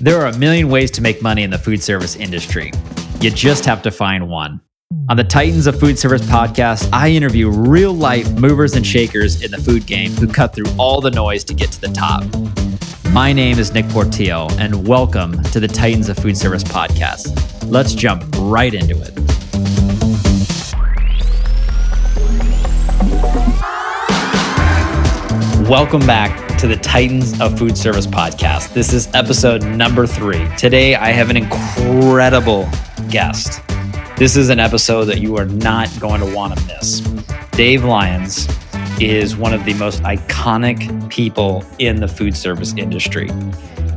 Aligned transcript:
There 0.00 0.20
are 0.20 0.28
a 0.28 0.38
million 0.38 0.68
ways 0.68 0.92
to 0.92 1.02
make 1.02 1.22
money 1.22 1.42
in 1.42 1.50
the 1.50 1.58
food 1.58 1.82
service 1.82 2.14
industry. 2.14 2.70
You 3.20 3.32
just 3.32 3.64
have 3.64 3.82
to 3.82 3.90
find 3.90 4.28
one. 4.28 4.60
On 5.08 5.16
the 5.16 5.24
Titans 5.24 5.66
of 5.66 5.80
Food 5.80 5.98
Service 5.98 6.22
podcast, 6.22 6.88
I 6.92 7.08
interview 7.10 7.50
real 7.50 7.92
life 7.92 8.30
movers 8.38 8.76
and 8.76 8.86
shakers 8.86 9.42
in 9.42 9.50
the 9.50 9.58
food 9.58 9.86
game 9.86 10.12
who 10.12 10.28
cut 10.28 10.54
through 10.54 10.70
all 10.78 11.00
the 11.00 11.10
noise 11.10 11.42
to 11.44 11.54
get 11.54 11.72
to 11.72 11.80
the 11.80 11.88
top. 11.88 12.22
My 13.12 13.32
name 13.32 13.58
is 13.58 13.74
Nick 13.74 13.88
Portillo, 13.88 14.46
and 14.52 14.86
welcome 14.86 15.42
to 15.42 15.58
the 15.58 15.66
Titans 15.66 16.08
of 16.08 16.16
Food 16.16 16.36
Service 16.36 16.62
podcast. 16.62 17.68
Let's 17.68 17.92
jump 17.92 18.24
right 18.38 18.72
into 18.72 18.94
it. 19.02 19.18
Welcome 25.68 26.06
back 26.06 26.47
to 26.58 26.66
the 26.66 26.76
Titans 26.76 27.40
of 27.40 27.56
Food 27.56 27.78
Service 27.78 28.04
podcast. 28.04 28.74
This 28.74 28.92
is 28.92 29.08
episode 29.14 29.64
number 29.64 30.08
three. 30.08 30.44
Today, 30.56 30.96
I 30.96 31.12
have 31.12 31.30
an 31.30 31.36
incredible 31.36 32.68
guest. 33.10 33.60
This 34.16 34.36
is 34.36 34.48
an 34.48 34.58
episode 34.58 35.04
that 35.04 35.20
you 35.20 35.36
are 35.36 35.44
not 35.44 35.88
going 36.00 36.20
to 36.20 36.34
want 36.34 36.58
to 36.58 36.66
miss. 36.66 36.98
Dave 37.52 37.84
Lyons 37.84 38.48
is 39.00 39.36
one 39.36 39.54
of 39.54 39.64
the 39.64 39.74
most 39.74 40.02
iconic 40.02 41.08
people 41.08 41.64
in 41.78 42.00
the 42.00 42.08
food 42.08 42.36
service 42.36 42.74
industry. 42.76 43.30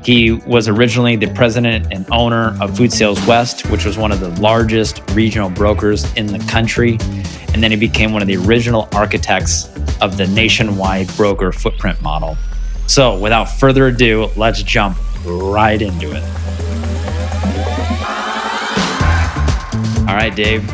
He 0.04 0.34
was 0.34 0.68
originally 0.68 1.16
the 1.16 1.34
president 1.34 1.92
and 1.92 2.06
owner 2.12 2.56
of 2.62 2.78
Food 2.78 2.94
Sales 2.94 3.26
West, 3.26 3.68
which 3.72 3.86
was 3.86 3.98
one 3.98 4.12
of 4.12 4.20
the 4.20 4.30
largest 4.40 5.02
regional 5.14 5.50
brokers 5.50 6.14
in 6.14 6.28
the 6.28 6.38
country. 6.48 7.00
And 7.56 7.64
then 7.64 7.72
he 7.72 7.78
became 7.78 8.14
one 8.14 8.22
of 8.22 8.28
the 8.28 8.38
original 8.38 8.88
architects 8.94 9.68
of 10.00 10.18
the 10.18 10.28
nationwide 10.28 11.08
broker 11.18 11.52
footprint 11.52 12.00
model. 12.04 12.38
So, 12.92 13.18
without 13.18 13.46
further 13.46 13.88
ado, 13.88 14.30
let's 14.36 14.64
jump 14.64 14.98
right 15.24 15.82
into 15.82 16.12
it. 16.12 16.24
All 20.10 20.18
right, 20.18 20.34
Dave. 20.36 20.70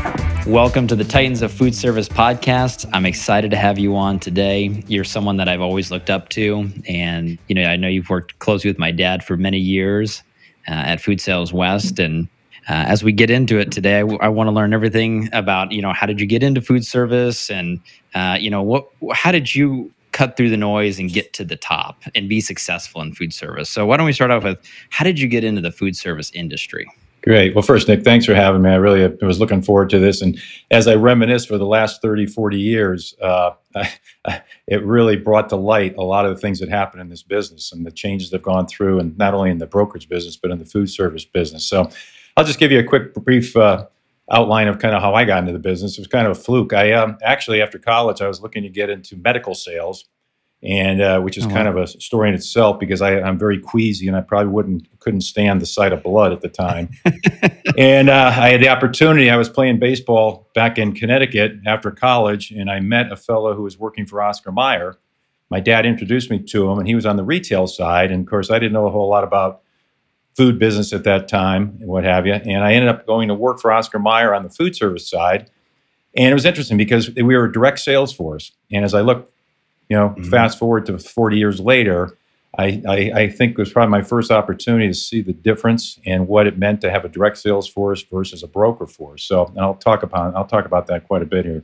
Welcome 0.48 0.88
to 0.88 0.96
the 0.96 1.04
Titans 1.04 1.44
of 1.44 1.52
Food 1.52 1.76
Service 1.76 2.10
podcast. 2.10 2.90
I'm 2.92 3.06
excited 3.06 3.52
to 3.52 3.58
have 3.58 3.78
you 3.78 3.96
on 3.96 4.18
today. 4.18 4.84
You're 4.88 5.04
someone 5.04 5.38
that 5.38 5.48
I've 5.48 5.62
always 5.62 5.92
looked 5.92 6.10
up 6.10 6.30
to. 6.30 6.68
And, 6.88 7.38
you 7.50 7.54
know, 7.54 7.66
I 7.66 7.76
know 7.76 7.88
you've 7.88 8.10
worked 8.10 8.40
closely 8.40 8.72
with 8.72 8.80
my 8.80 8.90
dad 8.90 9.24
for 9.24 9.38
many 9.38 9.60
years 9.60 10.24
uh, 10.68 10.72
at 10.72 11.00
Food 11.00 11.22
Sales 11.22 11.54
West. 11.54 12.00
And 12.00 12.28
uh, 12.68 12.86
as 12.88 13.04
we 13.04 13.12
get 13.12 13.30
into 13.30 13.60
it 13.60 13.72
today, 13.72 13.98
I, 13.98 14.02
w- 14.02 14.20
I 14.24 14.30
want 14.30 14.48
to 14.48 14.54
learn 14.54 14.74
everything 14.74 15.30
about, 15.34 15.72
you 15.72 15.84
know, 15.84 15.94
how 15.94 16.08
did 16.08 16.20
you 16.20 16.26
get 16.26 16.42
into 16.42 16.62
food 16.62 16.84
service 16.84 17.52
and, 17.52 17.80
uh, 18.16 18.40
you 18.40 18.50
know, 18.50 18.64
what, 18.64 18.88
how 19.14 19.32
did 19.32 19.54
you 19.54 19.92
cut 20.18 20.36
through 20.36 20.50
the 20.50 20.58
noise 20.58 20.98
and 20.98 21.14
get 21.14 21.32
to 21.32 21.46
the 21.46 21.56
top 21.56 22.02
and 22.16 22.28
be 22.28 22.42
successful 22.42 23.04
in 23.04 23.14
food 23.14 23.32
service. 23.32 23.70
So 23.70 23.86
why 23.86 23.98
don't 23.98 24.08
we 24.08 24.14
start 24.14 24.32
off 24.32 24.44
with 24.44 24.58
how 24.90 25.06
did 25.06 25.20
you 25.20 25.28
get 25.28 25.44
into 25.44 25.62
the 25.62 25.72
food 25.72 25.96
service 25.96 26.32
industry? 26.34 26.88
Great. 27.22 27.54
Well, 27.54 27.62
first, 27.62 27.88
Nick, 27.88 28.04
thanks 28.04 28.26
for 28.26 28.34
having 28.34 28.64
me. 28.64 28.72
I 28.72 28.78
really 28.78 29.16
was 29.22 29.40
looking 29.40 29.62
forward 29.62 29.92
to 29.92 30.00
this. 30.00 30.24
And 30.24 30.40
as 30.72 30.88
I 30.88 30.96
reminisce 30.96 31.46
for 31.46 31.60
the 31.60 31.68
last 31.68 32.02
30, 32.02 32.26
40 32.26 32.58
years, 32.58 33.14
uh, 33.22 33.52
I, 34.26 34.42
it 34.66 34.84
really 34.84 35.18
brought 35.18 35.50
to 35.50 35.56
light 35.56 35.96
a 35.98 36.04
lot 36.04 36.26
of 36.26 36.34
the 36.34 36.42
things 36.42 36.60
that 36.62 36.70
happen 36.70 37.00
in 37.00 37.10
this 37.10 37.22
business 37.22 37.72
and 37.72 37.86
the 37.86 37.92
changes 37.92 38.32
that 38.32 38.38
have 38.38 38.44
gone 38.44 38.66
through, 38.66 39.00
and 39.00 39.16
not 39.20 39.36
only 39.36 39.52
in 39.52 39.60
the 39.60 39.68
brokerage 39.68 40.10
business, 40.10 40.36
but 40.36 40.50
in 40.50 40.58
the 40.58 40.66
food 40.66 40.90
service 40.90 41.26
business. 41.26 41.64
So 41.64 41.92
I'll 42.38 42.46
just 42.46 42.58
give 42.58 42.72
you 42.72 42.80
a 42.80 42.84
quick, 42.84 43.14
brief 43.14 43.56
uh, 43.56 43.86
outline 44.32 44.68
of 44.68 44.80
kind 44.80 44.94
of 44.94 45.02
how 45.02 45.14
I 45.14 45.26
got 45.26 45.40
into 45.40 45.54
the 45.54 45.60
business. 45.60 45.98
It 45.98 46.02
was 46.02 46.08
kind 46.08 46.28
of 46.28 46.38
a 46.38 46.40
fluke. 46.40 46.74
I 46.74 46.92
um, 46.94 47.18
actually, 47.24 47.62
after 47.62 47.80
college, 47.80 48.22
I 48.22 48.28
was 48.28 48.42
looking 48.42 48.64
to 48.64 48.70
get 48.70 48.90
into 48.90 49.16
medical 49.16 49.56
sales, 49.56 50.06
and 50.64 51.02
uh, 51.02 51.22
which 51.22 51.38
is 51.38 51.46
oh, 51.46 51.50
kind 51.50 51.66
wow. 51.74 51.82
of 51.82 51.96
a 51.96 52.02
story 52.02 52.30
in 52.30 52.36
itself 52.36 52.80
because 52.80 53.02
I, 53.02 53.20
am 53.20 53.38
very 53.38 53.60
queasy 53.60 54.08
and 54.08 54.18
I 54.18 54.22
probably 54.22 54.52
wouldn't 54.52 55.00
couldn't 55.00 55.22
stand 55.22 55.62
the 55.62 55.66
sight 55.66 55.94
of 55.94 56.04
blood 56.04 56.34
at 56.34 56.42
the 56.42 56.50
time. 56.50 56.90
and 57.78 58.10
uh, 58.10 58.34
I 58.36 58.50
had 58.50 58.62
the 58.62 58.70
opportunity. 58.70 59.30
I 59.30 59.38
was 59.38 59.50
playing 59.50 59.80
baseball 59.80 60.50
back 60.56 60.78
in 60.78 60.94
Connecticut 60.94 61.54
after 61.66 61.92
college, 61.92 62.52
and 62.52 62.70
I 62.70 62.80
met 62.80 63.12
a 63.12 63.16
fellow 63.16 63.54
who 63.54 63.64
was 63.64 63.78
working 63.78 64.06
for 64.06 64.22
Oscar 64.22 64.52
Mayer. 64.52 64.98
My 65.50 65.62
dad 65.62 65.86
introduced 65.86 66.30
me 66.30 66.40
to 66.40 66.70
him, 66.70 66.80
and 66.80 66.88
he 66.88 66.96
was 66.96 67.06
on 67.06 67.16
the 67.16 67.24
retail 67.24 67.68
side. 67.68 68.12
And 68.12 68.22
of 68.22 68.30
course, 68.30 68.52
I 68.52 68.60
didn't 68.60 68.74
know 68.74 68.88
a 68.88 68.92
whole 68.92 69.08
lot 69.08 69.24
about 69.24 69.62
food 70.38 70.60
business 70.60 70.94
at 70.94 71.04
that 71.04 71.28
time 71.28 71.78
and 71.82 71.90
what 71.90 72.04
have 72.04 72.28
you. 72.28 72.34
And 72.34 72.64
I 72.64 72.74
ended 72.74 72.90
up 72.90 73.08
going 73.08 73.28
to 73.28 73.34
work 73.34 73.60
for 73.60 73.72
Oscar 73.72 73.98
Mayer 73.98 74.36
on 74.36 74.44
the 74.44 74.50
food 74.50 74.76
service 74.76 75.10
side. 75.10 75.50
And 76.16 76.30
it 76.30 76.34
was 76.34 76.46
interesting 76.46 76.78
because 76.78 77.10
we 77.16 77.24
were 77.24 77.46
a 77.46 77.52
direct 77.52 77.80
sales 77.80 78.14
force. 78.14 78.52
And 78.72 78.86
as 78.86 78.94
I 78.94 79.02
look, 79.02 79.34
you 79.90 79.98
know, 79.98 80.10
mm-hmm. 80.10 80.30
fast 80.30 80.60
forward 80.60 80.86
to 80.86 81.00
40 81.00 81.38
years 81.38 81.60
later, 81.60 82.16
I, 82.58 82.82
I, 82.88 83.12
I, 83.14 83.30
think 83.30 83.52
it 83.52 83.58
was 83.58 83.72
probably 83.72 83.92
my 83.92 84.02
first 84.02 84.32
opportunity 84.32 84.88
to 84.88 84.94
see 84.94 85.22
the 85.22 85.34
difference 85.34 86.00
and 86.06 86.28
what 86.28 86.48
it 86.48 86.58
meant 86.58 86.82
to 86.82 86.92
have 86.92 87.06
a 87.06 87.10
direct 87.10 87.38
sales 87.38 87.68
force 87.68 88.04
versus 88.04 88.42
a 88.42 88.48
broker 88.48 88.88
force. 88.88 89.24
So 89.24 89.46
and 89.46 89.60
I'll 89.60 89.76
talk 89.76 90.02
about 90.02 90.36
I'll 90.36 90.46
talk 90.46 90.66
about 90.66 90.88
that 90.88 91.08
quite 91.08 91.22
a 91.22 91.26
bit 91.26 91.46
here 91.46 91.64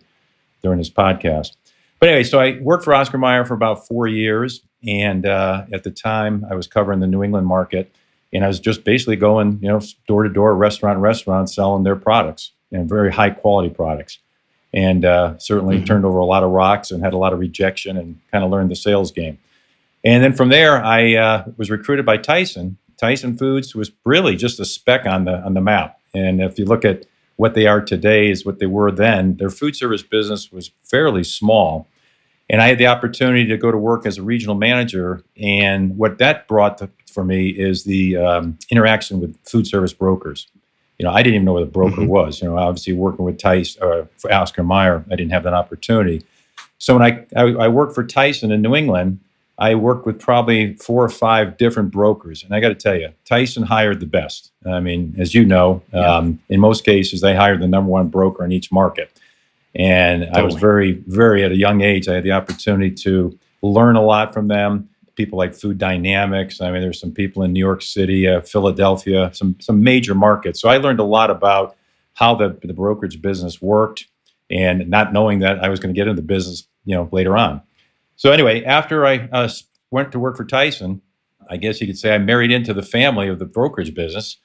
during 0.62 0.78
this 0.78 0.92
podcast. 0.92 1.56
But 2.00 2.10
anyway, 2.10 2.24
so 2.24 2.40
I 2.40 2.60
worked 2.60 2.84
for 2.84 2.94
Oscar 2.94 3.18
Mayer 3.18 3.46
for 3.46 3.54
about 3.54 3.88
four 3.88 4.08
years, 4.08 4.62
and 4.86 5.26
uh, 5.26 5.66
at 5.74 5.84
the 5.84 5.92
time 5.92 6.46
I 6.50 6.54
was 6.54 6.68
covering 6.68 7.00
the 7.00 7.08
New 7.08 7.24
England 7.24 7.48
market 7.48 7.92
and 8.34 8.44
I 8.44 8.48
was 8.48 8.60
just 8.60 8.84
basically 8.84 9.16
going, 9.16 9.60
you 9.62 9.70
know, 9.70 9.80
door 10.08 10.24
to 10.24 10.30
door, 10.30 10.56
restaurant, 10.56 11.00
restaurant, 11.00 11.50
selling 11.50 11.84
their 11.84 11.96
products 11.96 12.52
and 12.72 12.90
very 12.90 13.12
high 13.12 13.30
quality 13.30 13.70
products. 13.70 14.20
And 14.74 15.06
uh, 15.06 15.38
certainly 15.38 15.78
mm-hmm. 15.78 15.86
turned 15.86 16.06
over 16.06 16.18
a 16.18 16.26
lot 16.26 16.44
of 16.44 16.50
rocks 16.50 16.90
and 16.90 17.04
had 17.04 17.14
a 17.14 17.18
lot 17.18 17.32
of 17.32 17.40
rejection 17.40 17.96
and 17.96 18.20
kind 18.32 18.44
of 18.44 18.50
learned 18.50 18.72
the 18.72 18.76
sales 18.76 19.12
game. 19.12 19.38
And 20.04 20.24
then 20.24 20.34
from 20.34 20.50
there, 20.50 20.84
I 20.84 21.14
uh, 21.14 21.46
was 21.58 21.70
recruited 21.70 22.06
by 22.06 22.18
Tyson. 22.18 22.78
Tyson 22.98 23.38
Foods 23.38 23.76
was 23.76 23.92
really 24.04 24.36
just 24.36 24.60
a 24.60 24.66
speck 24.66 25.06
on 25.06 25.26
the 25.26 25.38
on 25.44 25.54
the 25.54 25.62
map. 25.62 26.00
And 26.14 26.42
if 26.42 26.58
you 26.58 26.66
look 26.66 26.84
at 26.84 27.06
what 27.36 27.54
they 27.54 27.66
are 27.66 27.82
today, 27.82 28.30
is 28.30 28.46
what 28.46 28.60
they 28.60 28.66
were 28.66 28.92
then. 28.92 29.38
Their 29.38 29.50
food 29.50 29.76
service 29.76 30.04
business 30.04 30.52
was 30.52 30.72
fairly 30.84 31.24
small, 31.24 31.88
and 32.50 32.62
I 32.62 32.68
had 32.68 32.78
the 32.78 32.88
opportunity 32.88 33.46
to 33.48 33.58
go 33.58 33.72
to 33.72 33.78
work 33.78 34.06
as 34.06 34.18
a 34.18 34.24
regional 34.24 34.56
manager. 34.56 35.24
And 35.38 35.98
what 35.98 36.18
that 36.20 36.48
brought 36.48 36.78
to, 36.80 36.90
for 37.14 37.24
me 37.24 37.50
is 37.50 37.84
the 37.84 38.18
um, 38.18 38.58
interaction 38.70 39.20
with 39.20 39.38
food 39.46 39.68
service 39.68 39.94
brokers. 39.94 40.48
You 40.98 41.06
know, 41.06 41.12
I 41.12 41.24
didn't 41.24 41.36
even 41.36 41.46
know 41.46 41.54
what 41.54 41.64
a 41.64 41.68
broker 41.68 42.02
mm-hmm. 42.02 42.08
was. 42.08 42.42
You 42.42 42.50
know, 42.50 42.58
obviously 42.58 42.94
working 42.94 43.26
with 43.26 43.38
Tyson 43.38 43.84
or 43.84 44.08
for 44.18 44.32
Oscar 44.32 44.64
Mayer, 44.64 45.04
I 45.12 45.16
didn't 45.16 45.32
have 45.32 45.44
that 45.44 45.54
opportunity. 45.54 46.24
So 46.78 46.98
when 46.98 47.04
I, 47.04 47.26
I, 47.36 47.66
I 47.66 47.68
worked 47.68 47.96
for 47.96 48.04
Tyson 48.04 48.52
in 48.52 48.62
New 48.62 48.76
England, 48.76 49.20
I 49.58 49.76
worked 49.76 50.06
with 50.06 50.20
probably 50.20 50.74
four 50.76 51.04
or 51.04 51.10
five 51.10 51.58
different 51.58 51.92
brokers, 51.92 52.44
and 52.44 52.54
I 52.56 52.60
got 52.60 52.70
to 52.70 52.76
tell 52.76 52.96
you, 52.96 53.10
Tyson 53.26 53.64
hired 53.64 54.00
the 54.00 54.06
best. 54.06 54.52
I 54.66 54.80
mean, 54.80 55.16
as 55.18 55.36
you 55.36 55.46
know, 55.46 55.84
yeah. 55.94 56.18
um, 56.18 56.40
in 56.50 56.60
most 56.60 56.84
cases, 56.84 57.22
they 57.22 57.36
hired 57.36 57.62
the 57.62 57.68
number 57.68 57.90
one 57.90 58.08
broker 58.08 58.44
in 58.44 58.52
each 58.52 58.72
market. 58.72 59.12
And 59.76 60.24
totally. 60.24 60.42
I 60.42 60.44
was 60.44 60.56
very, 60.56 60.92
very 61.08 61.44
at 61.44 61.52
a 61.52 61.56
young 61.56 61.82
age, 61.82 62.08
I 62.08 62.16
had 62.16 62.24
the 62.24 62.32
opportunity 62.32 62.92
to 63.04 63.38
learn 63.62 63.96
a 63.96 64.02
lot 64.02 64.34
from 64.34 64.48
them 64.48 64.90
people 65.16 65.38
like 65.38 65.54
Food 65.54 65.78
Dynamics. 65.78 66.62
I 66.62 66.72
mean, 66.72 66.82
there's 66.82 67.00
some 67.00 67.12
people 67.12 67.44
in 67.44 67.54
New 67.54 67.60
York 67.60 67.82
City, 67.82 68.28
uh, 68.28 68.42
Philadelphia, 68.42 69.32
some 69.34 69.56
some 69.60 69.84
major 69.84 70.16
markets. 70.16 70.62
So 70.62 70.70
I 70.70 70.78
learned 70.78 71.00
a 71.00 71.06
lot 71.06 71.30
about 71.30 71.76
how 72.14 72.36
the, 72.36 72.58
the 72.64 72.74
brokerage 72.74 73.22
business 73.22 73.62
worked, 73.62 74.08
and 74.50 74.90
not 74.90 75.14
knowing 75.14 75.40
that 75.40 75.64
I 75.64 75.70
was 75.70 75.80
going 75.80 75.94
to 75.94 76.00
get 76.00 76.08
into 76.08 76.22
the 76.22 76.26
business, 76.26 76.68
you 76.86 76.96
know, 76.96 77.10
later 77.12 77.36
on. 77.38 77.62
So 78.16 78.32
anyway, 78.32 78.64
after 78.64 79.06
I 79.06 79.28
uh, 79.32 79.50
went 79.92 80.12
to 80.12 80.20
work 80.20 80.38
for 80.38 80.46
Tyson, 80.46 81.02
I 81.50 81.58
guess 81.58 81.82
you 81.82 81.88
could 81.88 81.98
say 81.98 82.14
I 82.14 82.18
married 82.18 82.52
into 82.52 82.74
the 82.74 82.84
family 82.84 83.28
of 83.28 83.40
the 83.40 83.46
brokerage 83.46 83.94
business. 83.94 84.38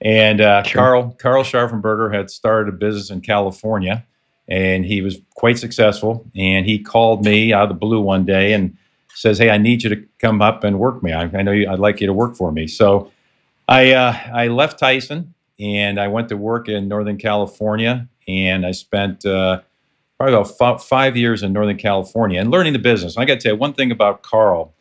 And 0.00 0.40
uh, 0.40 0.62
sure. 0.64 0.80
Carl 0.80 1.16
Carl 1.18 1.44
Scharfenberger 1.44 2.14
had 2.14 2.30
started 2.30 2.72
a 2.74 2.76
business 2.76 3.10
in 3.10 3.20
California, 3.20 4.04
and 4.48 4.84
he 4.84 5.00
was 5.00 5.18
quite 5.34 5.58
successful. 5.58 6.30
And 6.36 6.66
he 6.66 6.78
called 6.78 7.24
me 7.24 7.52
out 7.52 7.64
of 7.64 7.68
the 7.70 7.74
blue 7.74 8.00
one 8.00 8.24
day 8.24 8.52
and 8.52 8.76
says, 9.14 9.38
"Hey, 9.38 9.50
I 9.50 9.58
need 9.58 9.82
you 9.82 9.90
to 9.90 10.04
come 10.18 10.42
up 10.42 10.64
and 10.64 10.78
work 10.78 11.02
me. 11.02 11.12
I, 11.12 11.22
I 11.24 11.42
know 11.42 11.52
you, 11.52 11.68
I'd 11.68 11.78
like 11.78 12.00
you 12.00 12.06
to 12.06 12.12
work 12.12 12.36
for 12.36 12.52
me." 12.52 12.66
So 12.66 13.10
I 13.68 13.92
uh, 13.92 14.16
I 14.32 14.48
left 14.48 14.78
Tyson 14.78 15.34
and 15.58 16.00
I 16.00 16.08
went 16.08 16.28
to 16.30 16.36
work 16.36 16.68
in 16.68 16.88
Northern 16.88 17.18
California, 17.18 18.08
and 18.26 18.66
I 18.66 18.72
spent 18.72 19.24
uh, 19.24 19.60
probably 20.18 20.34
about 20.34 20.78
f- 20.78 20.84
five 20.84 21.16
years 21.16 21.42
in 21.42 21.52
Northern 21.52 21.76
California 21.76 22.40
and 22.40 22.50
learning 22.50 22.72
the 22.72 22.78
business. 22.78 23.16
I 23.16 23.24
got 23.24 23.34
to 23.34 23.40
tell 23.40 23.52
you 23.54 23.58
one 23.58 23.72
thing 23.72 23.90
about 23.90 24.22
Carl, 24.22 24.74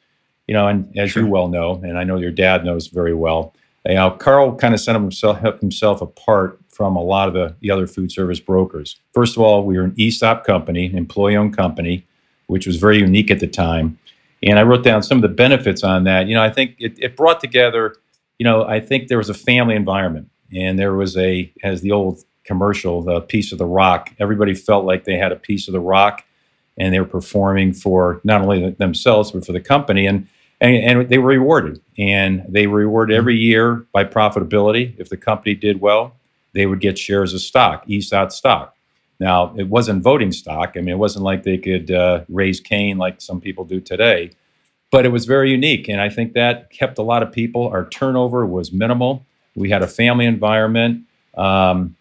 you 0.47 0.53
know, 0.53 0.67
and 0.67 0.97
as 0.97 1.11
sure. 1.11 1.23
you 1.23 1.29
well 1.29 1.47
know, 1.47 1.81
and 1.83 1.97
I 1.97 2.03
know 2.03 2.17
your 2.17 2.31
dad 2.31 2.65
knows 2.65 2.87
very 2.87 3.13
well. 3.13 3.53
You 3.85 3.95
know, 3.95 4.11
Carl 4.11 4.55
kind 4.55 4.73
of 4.73 4.79
set 4.79 4.95
himself 4.95 5.39
himself 5.59 6.01
apart 6.01 6.59
from 6.69 6.95
a 6.95 7.03
lot 7.03 7.27
of 7.27 7.33
the, 7.33 7.55
the 7.59 7.69
other 7.69 7.85
food 7.85 8.11
service 8.11 8.39
brokers. 8.39 8.99
First 9.13 9.35
of 9.35 9.43
all, 9.43 9.63
we 9.63 9.77
were 9.77 9.83
an 9.83 9.95
ESOP 9.99 10.43
company, 10.43 10.87
an 10.87 10.97
employee-owned 10.97 11.55
company, 11.55 12.07
which 12.47 12.65
was 12.65 12.77
very 12.77 12.97
unique 12.97 13.29
at 13.29 13.39
the 13.39 13.47
time. 13.47 13.99
And 14.45 14.59
I 14.59 14.63
wrote 14.63 14.83
down 14.83 15.03
some 15.03 15.17
of 15.17 15.21
the 15.21 15.29
benefits 15.29 15.83
on 15.83 16.03
that. 16.03 16.27
You 16.27 16.35
know, 16.35 16.43
I 16.43 16.49
think 16.49 16.75
it, 16.77 16.97
it 16.99 17.15
brought 17.15 17.39
together, 17.39 17.95
you 18.39 18.43
know, 18.43 18.65
I 18.65 18.79
think 18.79 19.07
there 19.07 19.17
was 19.17 19.29
a 19.29 19.33
family 19.33 19.75
environment 19.75 20.29
and 20.53 20.77
there 20.77 20.93
was 20.93 21.15
a, 21.17 21.51
as 21.63 21.81
the 21.81 21.91
old 21.91 22.23
commercial, 22.43 23.01
the 23.01 23.21
piece 23.21 23.51
of 23.51 23.57
the 23.57 23.65
rock, 23.65 24.11
everybody 24.19 24.53
felt 24.53 24.85
like 24.85 25.05
they 25.05 25.17
had 25.17 25.31
a 25.31 25.37
piece 25.37 25.67
of 25.67 25.71
the 25.71 25.79
rock 25.79 26.23
and 26.77 26.93
they 26.93 26.99
were 26.99 27.05
performing 27.05 27.73
for 27.73 28.19
not 28.23 28.41
only 28.41 28.71
themselves, 28.71 29.31
but 29.31 29.45
for 29.45 29.53
the 29.53 29.61
company. 29.61 30.05
And, 30.05 30.27
and, 30.59 30.75
and 30.75 31.09
they 31.09 31.17
were 31.19 31.29
rewarded. 31.29 31.79
And 31.97 32.43
they 32.49 32.67
were 32.67 32.79
rewarded 32.79 33.15
every 33.15 33.37
year 33.37 33.85
by 33.93 34.03
profitability. 34.03 34.95
If 34.97 35.09
the 35.09 35.17
company 35.17 35.55
did 35.55 35.79
well, 35.79 36.15
they 36.53 36.65
would 36.65 36.81
get 36.81 36.97
shares 36.97 37.33
of 37.33 37.41
stock, 37.41 37.85
ESOT 37.87 38.31
stock. 38.31 38.75
Now, 39.23 39.55
it 39.55 39.69
wasn't 39.69 40.03
voting 40.03 40.33
stock. 40.33 40.73
I 40.75 40.81
mean, 40.81 40.89
it 40.89 40.97
wasn't 40.97 41.23
like 41.23 41.43
they 41.43 41.57
could 41.57 41.89
uh, 41.89 42.25
raise 42.27 42.59
cane 42.59 42.97
like 42.97 43.21
some 43.21 43.39
people 43.39 43.63
do 43.63 43.79
today, 43.79 44.31
but 44.91 45.05
it 45.05 45.13
was 45.13 45.25
very 45.25 45.49
unique. 45.49 45.87
And 45.87 46.01
I 46.01 46.09
think 46.09 46.33
that 46.33 46.69
kept 46.71 46.97
a 46.97 47.01
lot 47.01 47.23
of 47.23 47.31
people. 47.31 47.69
Our 47.69 47.87
turnover 47.87 48.45
was 48.45 48.73
minimal. 48.73 49.25
We 49.55 49.69
had 49.69 49.81
a 49.81 49.87
family 49.87 50.25
environment. 50.25 51.05
Um, 51.37 51.95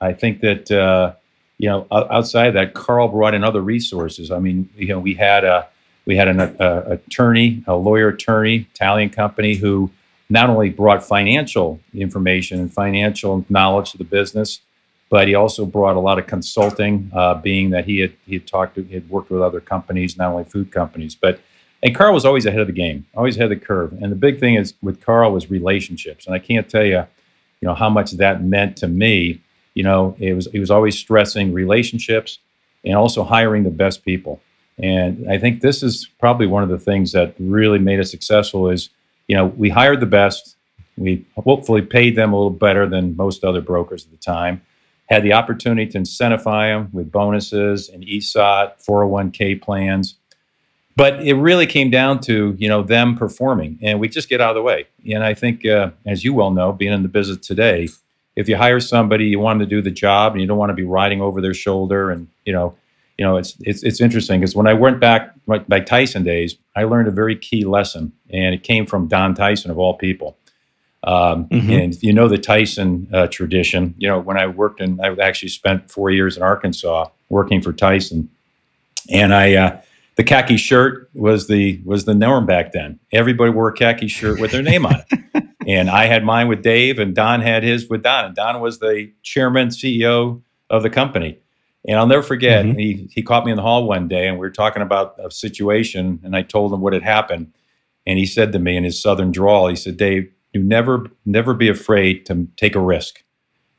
I 0.00 0.12
think 0.12 0.40
that, 0.42 0.70
uh, 0.70 1.14
you 1.58 1.68
know, 1.68 1.88
outside 1.90 2.46
of 2.46 2.54
that, 2.54 2.74
Carl 2.74 3.08
brought 3.08 3.34
in 3.34 3.42
other 3.42 3.60
resources. 3.60 4.30
I 4.30 4.38
mean, 4.38 4.70
you 4.76 4.86
know, 4.86 5.00
we 5.00 5.14
had 5.14 5.42
a, 5.44 5.66
we 6.06 6.14
had 6.14 6.28
an 6.28 6.38
a, 6.38 6.92
attorney, 6.92 7.64
a 7.66 7.74
lawyer 7.74 8.06
attorney, 8.06 8.68
Italian 8.72 9.10
company 9.10 9.56
who 9.56 9.90
not 10.30 10.48
only 10.48 10.70
brought 10.70 11.02
financial 11.02 11.80
information 11.92 12.60
and 12.60 12.72
financial 12.72 13.44
knowledge 13.48 13.90
to 13.90 13.98
the 13.98 14.04
business, 14.04 14.60
but 15.10 15.26
he 15.26 15.34
also 15.34 15.64
brought 15.64 15.96
a 15.96 16.00
lot 16.00 16.18
of 16.18 16.26
consulting, 16.26 17.10
uh, 17.14 17.34
being 17.34 17.70
that 17.70 17.84
he 17.86 18.00
had 18.00 18.12
he 18.26 18.34
had 18.34 18.46
talked 18.46 18.74
to, 18.74 18.82
he 18.82 18.94
had 18.94 19.08
worked 19.08 19.30
with 19.30 19.40
other 19.40 19.60
companies, 19.60 20.16
not 20.16 20.32
only 20.32 20.44
food 20.44 20.70
companies, 20.70 21.14
but 21.14 21.40
and 21.82 21.94
Carl 21.94 22.12
was 22.12 22.24
always 22.24 22.44
ahead 22.44 22.60
of 22.60 22.66
the 22.66 22.72
game, 22.72 23.06
always 23.14 23.36
ahead 23.36 23.52
of 23.52 23.58
the 23.58 23.64
curve. 23.64 23.92
And 24.02 24.10
the 24.10 24.16
big 24.16 24.40
thing 24.40 24.56
is 24.56 24.74
with 24.82 25.00
Carl 25.00 25.32
was 25.32 25.50
relationships, 25.50 26.26
and 26.26 26.34
I 26.34 26.38
can't 26.38 26.68
tell 26.68 26.84
you, 26.84 27.06
you 27.60 27.68
know, 27.68 27.74
how 27.74 27.88
much 27.88 28.12
that 28.12 28.42
meant 28.42 28.76
to 28.78 28.88
me. 28.88 29.40
You 29.74 29.84
know, 29.84 30.16
it 30.18 30.34
was 30.34 30.46
he 30.50 30.58
was 30.58 30.70
always 30.70 30.98
stressing 30.98 31.52
relationships 31.52 32.38
and 32.84 32.94
also 32.94 33.24
hiring 33.24 33.62
the 33.62 33.70
best 33.70 34.04
people. 34.04 34.40
And 34.80 35.28
I 35.30 35.38
think 35.38 35.60
this 35.60 35.82
is 35.82 36.08
probably 36.20 36.46
one 36.46 36.62
of 36.62 36.68
the 36.68 36.78
things 36.78 37.12
that 37.12 37.34
really 37.38 37.78
made 37.78 37.98
us 37.98 38.10
successful 38.10 38.70
is, 38.70 38.90
you 39.26 39.36
know, 39.36 39.46
we 39.46 39.70
hired 39.70 40.00
the 40.00 40.06
best. 40.06 40.56
We 40.96 41.24
hopefully 41.36 41.82
paid 41.82 42.16
them 42.16 42.32
a 42.32 42.36
little 42.36 42.50
better 42.50 42.86
than 42.86 43.16
most 43.16 43.44
other 43.44 43.60
brokers 43.60 44.04
at 44.04 44.10
the 44.10 44.16
time 44.16 44.62
had 45.08 45.22
the 45.22 45.32
opportunity 45.32 45.90
to 45.90 45.98
incentivize 45.98 46.74
them 46.74 46.88
with 46.92 47.10
bonuses 47.10 47.88
and 47.88 48.04
ESOT, 48.04 48.84
401k 48.84 49.60
plans. 49.60 50.16
But 50.96 51.22
it 51.22 51.34
really 51.34 51.66
came 51.66 51.90
down 51.90 52.20
to 52.22 52.56
you 52.58 52.68
know 52.68 52.82
them 52.82 53.16
performing, 53.16 53.78
and 53.82 54.00
we 54.00 54.08
just 54.08 54.28
get 54.28 54.40
out 54.40 54.50
of 54.50 54.56
the 54.56 54.62
way. 54.62 54.86
And 55.12 55.22
I 55.22 55.32
think, 55.32 55.64
uh, 55.64 55.90
as 56.04 56.24
you 56.24 56.34
well 56.34 56.50
know, 56.50 56.72
being 56.72 56.92
in 56.92 57.02
the 57.02 57.08
business 57.08 57.38
today, 57.46 57.88
if 58.34 58.48
you 58.48 58.56
hire 58.56 58.80
somebody, 58.80 59.26
you 59.26 59.38
want 59.38 59.60
them 59.60 59.68
to 59.68 59.76
do 59.76 59.80
the 59.80 59.92
job, 59.92 60.32
and 60.32 60.40
you 60.40 60.48
don't 60.48 60.58
want 60.58 60.70
to 60.70 60.74
be 60.74 60.82
riding 60.82 61.20
over 61.20 61.40
their 61.40 61.54
shoulder. 61.54 62.10
And 62.10 62.26
you 62.44 62.52
know, 62.52 62.76
you 63.16 63.24
know, 63.24 63.36
it's 63.36 63.56
it's 63.60 63.84
it's 63.84 64.00
interesting 64.00 64.40
because 64.40 64.56
when 64.56 64.66
I 64.66 64.74
went 64.74 64.98
back 64.98 65.34
by 65.46 65.80
Tyson 65.80 66.24
days, 66.24 66.56
I 66.74 66.82
learned 66.82 67.06
a 67.06 67.12
very 67.12 67.36
key 67.36 67.64
lesson, 67.64 68.12
and 68.30 68.52
it 68.52 68.64
came 68.64 68.84
from 68.84 69.06
Don 69.06 69.36
Tyson 69.36 69.70
of 69.70 69.78
all 69.78 69.94
people. 69.94 70.36
Um, 71.04 71.46
mm-hmm. 71.46 71.70
And 71.70 72.02
you 72.02 72.12
know 72.12 72.28
the 72.28 72.38
Tyson 72.38 73.08
uh, 73.12 73.28
tradition. 73.28 73.94
You 73.98 74.08
know, 74.08 74.18
when 74.18 74.36
I 74.36 74.46
worked 74.46 74.80
in, 74.80 75.00
I 75.00 75.14
actually 75.20 75.50
spent 75.50 75.90
four 75.90 76.10
years 76.10 76.36
in 76.36 76.42
Arkansas 76.42 77.08
working 77.28 77.62
for 77.62 77.72
Tyson, 77.72 78.28
and 79.10 79.32
I 79.32 79.54
uh, 79.54 79.80
the 80.16 80.24
khaki 80.24 80.56
shirt 80.56 81.08
was 81.14 81.46
the 81.46 81.80
was 81.84 82.04
the 82.04 82.14
norm 82.14 82.46
back 82.46 82.72
then. 82.72 82.98
Everybody 83.12 83.50
wore 83.50 83.68
a 83.68 83.72
khaki 83.72 84.08
shirt 84.08 84.40
with 84.40 84.50
their 84.50 84.62
name 84.62 84.84
on 84.84 84.96
it, 85.10 85.44
and 85.66 85.88
I 85.88 86.06
had 86.06 86.24
mine 86.24 86.48
with 86.48 86.62
Dave, 86.62 86.98
and 86.98 87.14
Don 87.14 87.40
had 87.40 87.62
his 87.62 87.88
with 87.88 88.02
Don. 88.02 88.24
And 88.24 88.34
Don 88.34 88.60
was 88.60 88.80
the 88.80 89.12
chairman, 89.22 89.68
CEO 89.68 90.42
of 90.70 90.82
the 90.82 90.90
company. 90.90 91.38
And 91.86 91.98
I'll 91.98 92.06
never 92.06 92.22
forget, 92.22 92.64
mm-hmm. 92.64 92.78
he, 92.78 93.08
he 93.10 93.22
caught 93.22 93.44
me 93.44 93.52
in 93.52 93.56
the 93.56 93.62
hall 93.62 93.86
one 93.86 94.08
day 94.08 94.28
and 94.28 94.36
we 94.36 94.40
were 94.40 94.50
talking 94.50 94.82
about 94.82 95.14
a 95.18 95.30
situation 95.30 96.20
and 96.22 96.36
I 96.36 96.42
told 96.42 96.72
him 96.72 96.80
what 96.80 96.92
had 96.92 97.02
happened. 97.02 97.52
And 98.06 98.18
he 98.18 98.26
said 98.26 98.52
to 98.52 98.58
me 98.58 98.76
in 98.76 98.84
his 98.84 99.00
southern 99.00 99.32
drawl, 99.32 99.68
he 99.68 99.76
said, 99.76 99.96
Dave, 99.96 100.30
you 100.52 100.62
never 100.62 101.06
never 101.24 101.54
be 101.54 101.68
afraid 101.68 102.26
to 102.26 102.46
take 102.56 102.74
a 102.74 102.80
risk. 102.80 103.22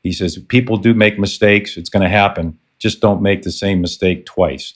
He 0.02 0.12
says 0.12 0.38
people 0.48 0.76
do 0.76 0.94
make 0.94 1.18
mistakes. 1.18 1.76
It's 1.76 1.90
going 1.90 2.02
to 2.02 2.08
happen. 2.08 2.58
Just 2.78 3.00
don't 3.00 3.20
make 3.20 3.42
the 3.42 3.52
same 3.52 3.80
mistake 3.80 4.24
twice. 4.24 4.74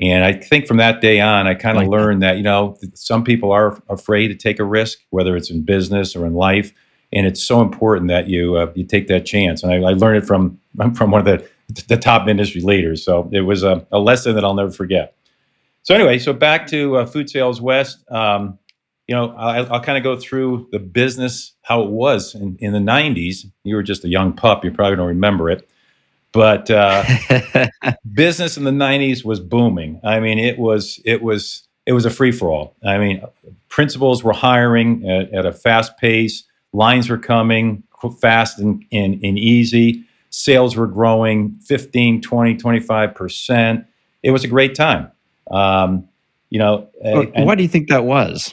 And 0.00 0.24
I 0.24 0.32
think 0.32 0.66
from 0.66 0.76
that 0.76 1.00
day 1.00 1.20
on, 1.20 1.46
I 1.46 1.54
kind 1.54 1.76
of 1.76 1.84
like 1.84 1.90
learned 1.90 2.22
that. 2.22 2.32
that 2.32 2.36
you 2.36 2.42
know 2.42 2.76
some 2.94 3.24
people 3.24 3.52
are 3.52 3.80
afraid 3.88 4.28
to 4.28 4.34
take 4.34 4.58
a 4.58 4.64
risk, 4.64 4.98
whether 5.10 5.36
it's 5.36 5.50
in 5.50 5.62
business 5.62 6.14
or 6.14 6.26
in 6.26 6.34
life, 6.34 6.72
and 7.12 7.26
it's 7.26 7.42
so 7.42 7.62
important 7.62 8.08
that 8.08 8.28
you 8.28 8.56
uh, 8.56 8.70
you 8.74 8.84
take 8.84 9.08
that 9.08 9.24
chance. 9.24 9.62
And 9.62 9.72
I, 9.72 9.90
I 9.90 9.92
learned 9.92 10.22
it 10.22 10.26
from 10.26 10.58
from 10.94 11.10
one 11.10 11.26
of 11.26 11.26
the 11.26 11.48
the 11.88 11.96
top 11.96 12.28
industry 12.28 12.60
leaders. 12.60 13.04
So 13.04 13.28
it 13.32 13.40
was 13.42 13.62
a, 13.62 13.86
a 13.90 13.98
lesson 13.98 14.34
that 14.34 14.44
I'll 14.44 14.54
never 14.54 14.70
forget. 14.70 15.14
So 15.82 15.94
anyway, 15.94 16.18
so 16.18 16.32
back 16.32 16.66
to 16.68 16.98
uh, 16.98 17.06
Food 17.06 17.30
Sales 17.30 17.60
West. 17.60 18.04
Um, 18.10 18.58
you 19.06 19.14
know, 19.14 19.34
I'll, 19.36 19.74
I'll 19.74 19.82
kind 19.82 19.96
of 19.96 20.04
go 20.04 20.18
through 20.18 20.68
the 20.72 20.78
business, 20.78 21.52
how 21.62 21.82
it 21.82 21.90
was 21.90 22.34
in, 22.34 22.56
in 22.58 22.72
the 22.72 22.78
90s. 22.78 23.46
You 23.62 23.76
were 23.76 23.82
just 23.82 24.04
a 24.04 24.08
young 24.08 24.32
pup. 24.32 24.64
You 24.64 24.72
probably 24.72 24.96
don't 24.96 25.06
remember 25.06 25.48
it. 25.50 25.68
But 26.32 26.70
uh, 26.70 27.04
business 28.12 28.56
in 28.56 28.64
the 28.64 28.70
90s 28.70 29.24
was 29.24 29.40
booming. 29.40 30.00
I 30.04 30.20
mean, 30.20 30.38
it 30.38 30.58
was, 30.58 31.00
it 31.04 31.22
was, 31.22 31.66
it 31.86 31.92
was 31.92 32.04
a 32.04 32.10
free 32.10 32.32
for 32.32 32.50
all. 32.50 32.74
I 32.84 32.98
mean, 32.98 33.22
principals 33.68 34.24
were 34.24 34.32
hiring 34.32 35.08
at, 35.08 35.32
at, 35.32 35.46
a 35.46 35.52
fast 35.52 35.96
pace, 35.98 36.42
lines 36.72 37.08
were 37.08 37.18
coming 37.18 37.84
fast 38.20 38.58
and, 38.58 38.84
and, 38.92 39.14
and 39.24 39.38
easy, 39.38 40.04
sales 40.30 40.76
were 40.76 40.86
growing 40.86 41.58
15, 41.64 42.20
20, 42.20 42.56
25%. 42.56 43.86
It 44.22 44.30
was 44.32 44.44
a 44.44 44.48
great 44.48 44.74
time. 44.74 45.10
Um, 45.50 46.08
you 46.50 46.58
know, 46.58 46.88
why 47.00 47.54
do 47.54 47.62
you 47.62 47.68
think 47.68 47.88
that 47.88 48.04
was? 48.04 48.52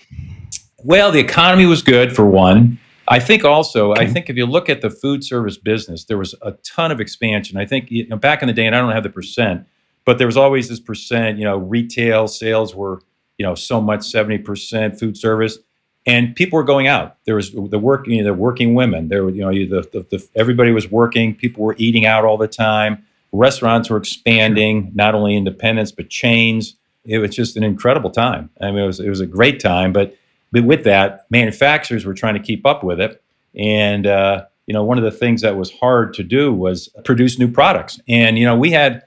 Well, 0.84 1.12
the 1.12 1.20
economy 1.20 1.66
was 1.66 1.82
good 1.82 2.14
for 2.14 2.26
one. 2.26 2.78
I 3.08 3.20
think 3.20 3.44
also, 3.44 3.92
okay. 3.92 4.04
I 4.04 4.08
think 4.08 4.30
if 4.30 4.38
you 4.38 4.46
look 4.46 4.70
at 4.70 4.82
the 4.82 4.90
food 4.90 5.24
service 5.24 5.58
business, 5.58 6.06
there 6.06 6.18
was 6.18 6.36
a 6.42 6.54
ton 6.64 6.92
of 6.92 7.00
expansion. 7.00 7.58
I 7.58 7.66
think 7.66 7.92
you 7.92 8.08
know, 8.08 8.18
back 8.18 8.42
in 8.42 8.48
the 8.48 8.54
day, 8.54 8.66
and 8.66 8.76
I 8.76 8.80
don't 8.80 8.92
have 8.92 9.04
the 9.04 9.10
percent, 9.10 9.66
but 10.06 10.18
there 10.18 10.28
was 10.28 10.38
always 10.38 10.70
this 10.70 10.80
percent. 10.80 11.38
You 11.38 11.46
know, 11.46 11.58
retail 11.58 12.28
sales 12.28 12.76
were 12.76 13.02
you 13.38 13.46
know 13.46 13.56
so 13.56 13.82
much, 13.82 14.04
seventy 14.04 14.38
percent 14.38 15.00
food 15.00 15.18
service, 15.18 15.58
and 16.06 16.36
people 16.36 16.58
were 16.58 16.64
going 16.64 16.88
out. 16.88 17.18
There 17.26 17.36
was 17.36 17.52
the 17.52 17.80
working, 17.80 18.14
you 18.14 18.24
know, 18.24 18.30
the 18.30 18.34
working 18.34 18.74
women. 18.74 19.10
There 19.10 19.24
were 19.24 19.32
you 19.32 19.42
know 19.42 19.52
the, 19.52 19.88
the, 19.92 20.06
the, 20.10 20.28
everybody 20.36 20.72
was 20.72 20.90
working. 20.90 21.36
People 21.36 21.64
were 21.64 21.76
eating 21.78 22.06
out 22.06 22.24
all 22.24 22.38
the 22.38 22.48
time. 22.48 23.06
Restaurants 23.32 23.90
were 23.90 23.98
expanding, 23.98 24.92
not 24.94 25.16
only 25.16 25.36
independents 25.36 25.92
but 25.92 26.10
chains. 26.10 26.76
It 27.06 27.18
was 27.18 27.36
just 27.36 27.58
an 27.58 27.64
incredible 27.64 28.12
time. 28.12 28.50
I 28.62 28.72
mean, 28.72 28.80
it 28.80 28.88
was 28.88 29.00
it 29.02 29.10
was 29.10 29.20
a 29.20 29.26
great 29.26 29.60
time, 29.60 29.92
but 29.92 30.16
but 30.54 30.64
with 30.64 30.84
that, 30.84 31.26
manufacturers 31.32 32.06
were 32.06 32.14
trying 32.14 32.36
to 32.36 32.40
keep 32.40 32.64
up 32.64 32.84
with 32.84 33.02
it. 33.02 33.22
And, 33.56 34.06
uh, 34.06 34.46
you 34.68 34.74
know, 34.74 34.84
one 34.84 35.00
of 35.00 35.04
the 35.04 35.12
things 35.12 35.42
that 35.42 35.58
was 35.58 35.72
hard 35.72 36.14
to 36.14 36.24
do 36.24 36.54
was 36.54 36.90
produce 37.04 37.40
new 37.40 37.52
products. 37.52 38.00
And, 38.08 38.38
you 38.38 38.46
know, 38.46 38.56
we 38.56 38.70
had, 38.70 39.04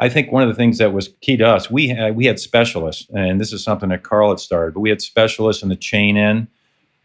I 0.00 0.08
think 0.08 0.32
one 0.32 0.42
of 0.42 0.48
the 0.48 0.54
things 0.54 0.78
that 0.78 0.92
was 0.92 1.10
key 1.20 1.36
to 1.36 1.46
us, 1.46 1.70
we 1.70 1.88
had, 1.88 2.16
we 2.16 2.26
had 2.26 2.40
specialists, 2.40 3.06
and 3.14 3.40
this 3.40 3.52
is 3.52 3.62
something 3.62 3.90
that 3.90 4.02
Carl 4.02 4.30
had 4.30 4.40
started, 4.40 4.74
but 4.74 4.80
we 4.80 4.90
had 4.90 5.00
specialists 5.00 5.62
in 5.62 5.68
the 5.68 5.76
chain 5.76 6.16
in, 6.16 6.48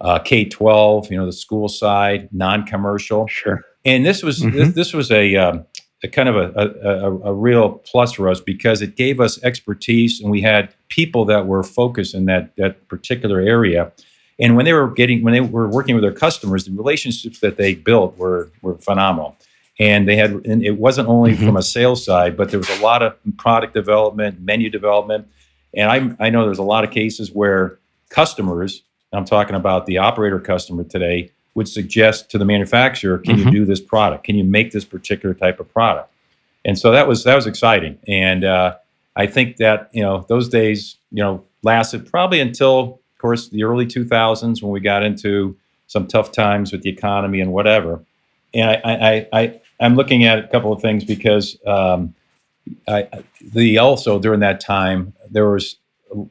uh, 0.01 0.18
K 0.18 0.46
12, 0.46 1.12
you 1.12 1.18
know, 1.18 1.27
the 1.27 1.32
school 1.32 1.70
side, 1.70 2.27
non 2.32 2.65
commercial. 2.65 3.27
Sure. 3.27 3.63
And 3.86 4.04
this 4.04 4.24
was, 4.24 4.42
mm-hmm. 4.42 4.58
this, 4.58 4.74
this, 4.74 4.94
was 4.94 5.12
a, 5.12 5.36
um, 5.36 5.65
a 6.05 6.07
kind 6.07 6.29
of 6.29 6.35
a, 6.35 6.51
a, 6.57 7.31
a, 7.31 7.33
real 7.33 7.69
plus 7.69 8.13
for 8.13 8.29
us 8.29 8.39
because 8.39 8.81
it 8.81 8.95
gave 8.95 9.19
us 9.19 9.43
expertise 9.43 10.21
and 10.21 10.29
we 10.29 10.41
had 10.41 10.74
people 10.88 11.25
that 11.25 11.47
were 11.47 11.63
focused 11.63 12.13
in 12.13 12.25
that 12.25 12.55
that 12.57 12.88
particular 12.88 13.39
area. 13.39 13.91
And 14.39 14.55
when 14.55 14.65
they 14.65 14.74
were 14.74 14.89
getting 14.91 15.24
when 15.24 15.33
they 15.33 15.41
were 15.41 15.67
working 15.67 15.95
with 15.95 16.03
their 16.03 16.13
customers, 16.13 16.65
the 16.65 16.71
relationships 16.71 17.39
that 17.39 17.57
they 17.57 17.74
built 17.74 18.17
were 18.17 18.51
were 18.62 18.77
phenomenal. 18.77 19.35
And 19.79 20.07
they 20.07 20.15
had 20.15 20.31
and 20.45 20.63
it 20.63 20.77
wasn't 20.77 21.09
only 21.09 21.33
mm-hmm. 21.33 21.45
from 21.45 21.57
a 21.57 21.63
sales 21.63 22.05
side, 22.05 22.38
but 22.38 22.51
there 22.51 22.59
was 22.59 22.69
a 22.69 22.81
lot 22.81 23.01
of 23.01 23.17
product 23.38 23.74
development, 23.74 24.39
menu 24.39 24.69
development. 24.69 25.27
And 25.74 25.89
I 25.91 26.25
I 26.27 26.29
know 26.29 26.45
there's 26.45 26.59
a 26.59 26.63
lot 26.75 26.83
of 26.83 26.91
cases 26.91 27.31
where 27.31 27.79
customers, 28.09 28.83
I'm 29.12 29.25
talking 29.25 29.55
about 29.55 29.88
the 29.88 29.97
operator 29.97 30.39
customer 30.39 30.83
today, 30.83 31.31
would 31.55 31.67
suggest 31.67 32.29
to 32.31 32.38
the 32.38 32.45
manufacturer, 32.45 33.17
can 33.17 33.38
mm-hmm. 33.38 33.47
you 33.47 33.51
do 33.51 33.65
this 33.65 33.79
product? 33.79 34.25
Can 34.25 34.35
you 34.35 34.43
make 34.43 34.71
this 34.71 34.85
particular 34.85 35.33
type 35.33 35.59
of 35.59 35.71
product? 35.74 36.12
And 36.65 36.77
so 36.77 36.91
that 36.91 37.07
was 37.07 37.24
that 37.24 37.35
was 37.35 37.47
exciting. 37.47 37.97
And 38.07 38.43
uh, 38.43 38.75
I 39.15 39.27
think 39.27 39.57
that 39.57 39.89
you 39.93 40.03
know 40.03 40.25
those 40.27 40.50
days 40.50 40.97
you 41.12 41.24
know 41.24 41.43
lasted 41.63 42.09
probably 42.09 42.39
until, 42.39 42.79
of 42.79 43.17
course, 43.19 43.50
the 43.50 43.63
early 43.63 43.85
2000s 43.85 44.62
when 44.62 44.71
we 44.71 44.79
got 44.79 45.03
into 45.03 45.57
some 45.88 46.07
tough 46.07 46.31
times 46.31 46.71
with 46.71 46.83
the 46.83 46.89
economy 46.89 47.39
and 47.39 47.51
whatever. 47.51 48.03
And 48.53 48.69
I, 48.69 48.79
I, 48.83 49.27
I 49.41 49.62
I'm 49.79 49.95
looking 49.95 50.24
at 50.25 50.39
a 50.39 50.47
couple 50.47 50.71
of 50.71 50.81
things 50.81 51.03
because 51.03 51.57
um, 51.65 52.13
I, 52.88 53.07
the 53.41 53.77
also 53.77 54.19
during 54.19 54.39
that 54.39 54.59
time 54.59 55.13
there 55.29 55.50
was 55.50 55.77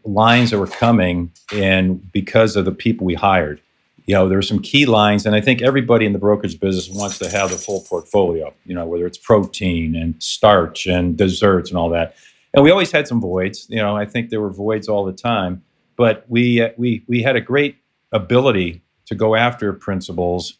lines 0.04 0.50
that 0.50 0.58
were 0.58 0.66
coming, 0.66 1.30
and 1.52 2.10
because 2.12 2.56
of 2.56 2.64
the 2.64 2.72
people 2.72 3.06
we 3.06 3.14
hired, 3.14 3.60
you 4.06 4.14
know, 4.14 4.28
there 4.28 4.38
are 4.38 4.42
some 4.42 4.60
key 4.60 4.86
lines, 4.86 5.24
and 5.26 5.34
I 5.34 5.40
think 5.40 5.62
everybody 5.62 6.04
in 6.06 6.12
the 6.12 6.18
brokerage 6.18 6.60
business 6.60 6.88
wants 6.94 7.18
to 7.18 7.28
have 7.30 7.50
the 7.50 7.56
full 7.56 7.80
portfolio. 7.88 8.52
You 8.66 8.74
know, 8.74 8.86
whether 8.86 9.06
it's 9.06 9.18
protein 9.18 9.96
and 9.96 10.14
starch 10.22 10.86
and 10.86 11.16
desserts 11.16 11.70
and 11.70 11.78
all 11.78 11.88
that. 11.90 12.14
And 12.52 12.62
we 12.62 12.70
always 12.70 12.92
had 12.92 13.08
some 13.08 13.20
voids. 13.20 13.66
You 13.68 13.78
know, 13.78 13.96
I 13.96 14.04
think 14.04 14.30
there 14.30 14.40
were 14.40 14.50
voids 14.52 14.88
all 14.88 15.04
the 15.04 15.12
time. 15.12 15.62
but 15.96 16.24
we 16.28 16.60
uh, 16.60 16.70
we 16.76 17.02
we 17.08 17.22
had 17.22 17.36
a 17.36 17.40
great 17.40 17.76
ability 18.12 18.82
to 19.06 19.14
go 19.14 19.34
after 19.36 19.72
principals 19.72 20.54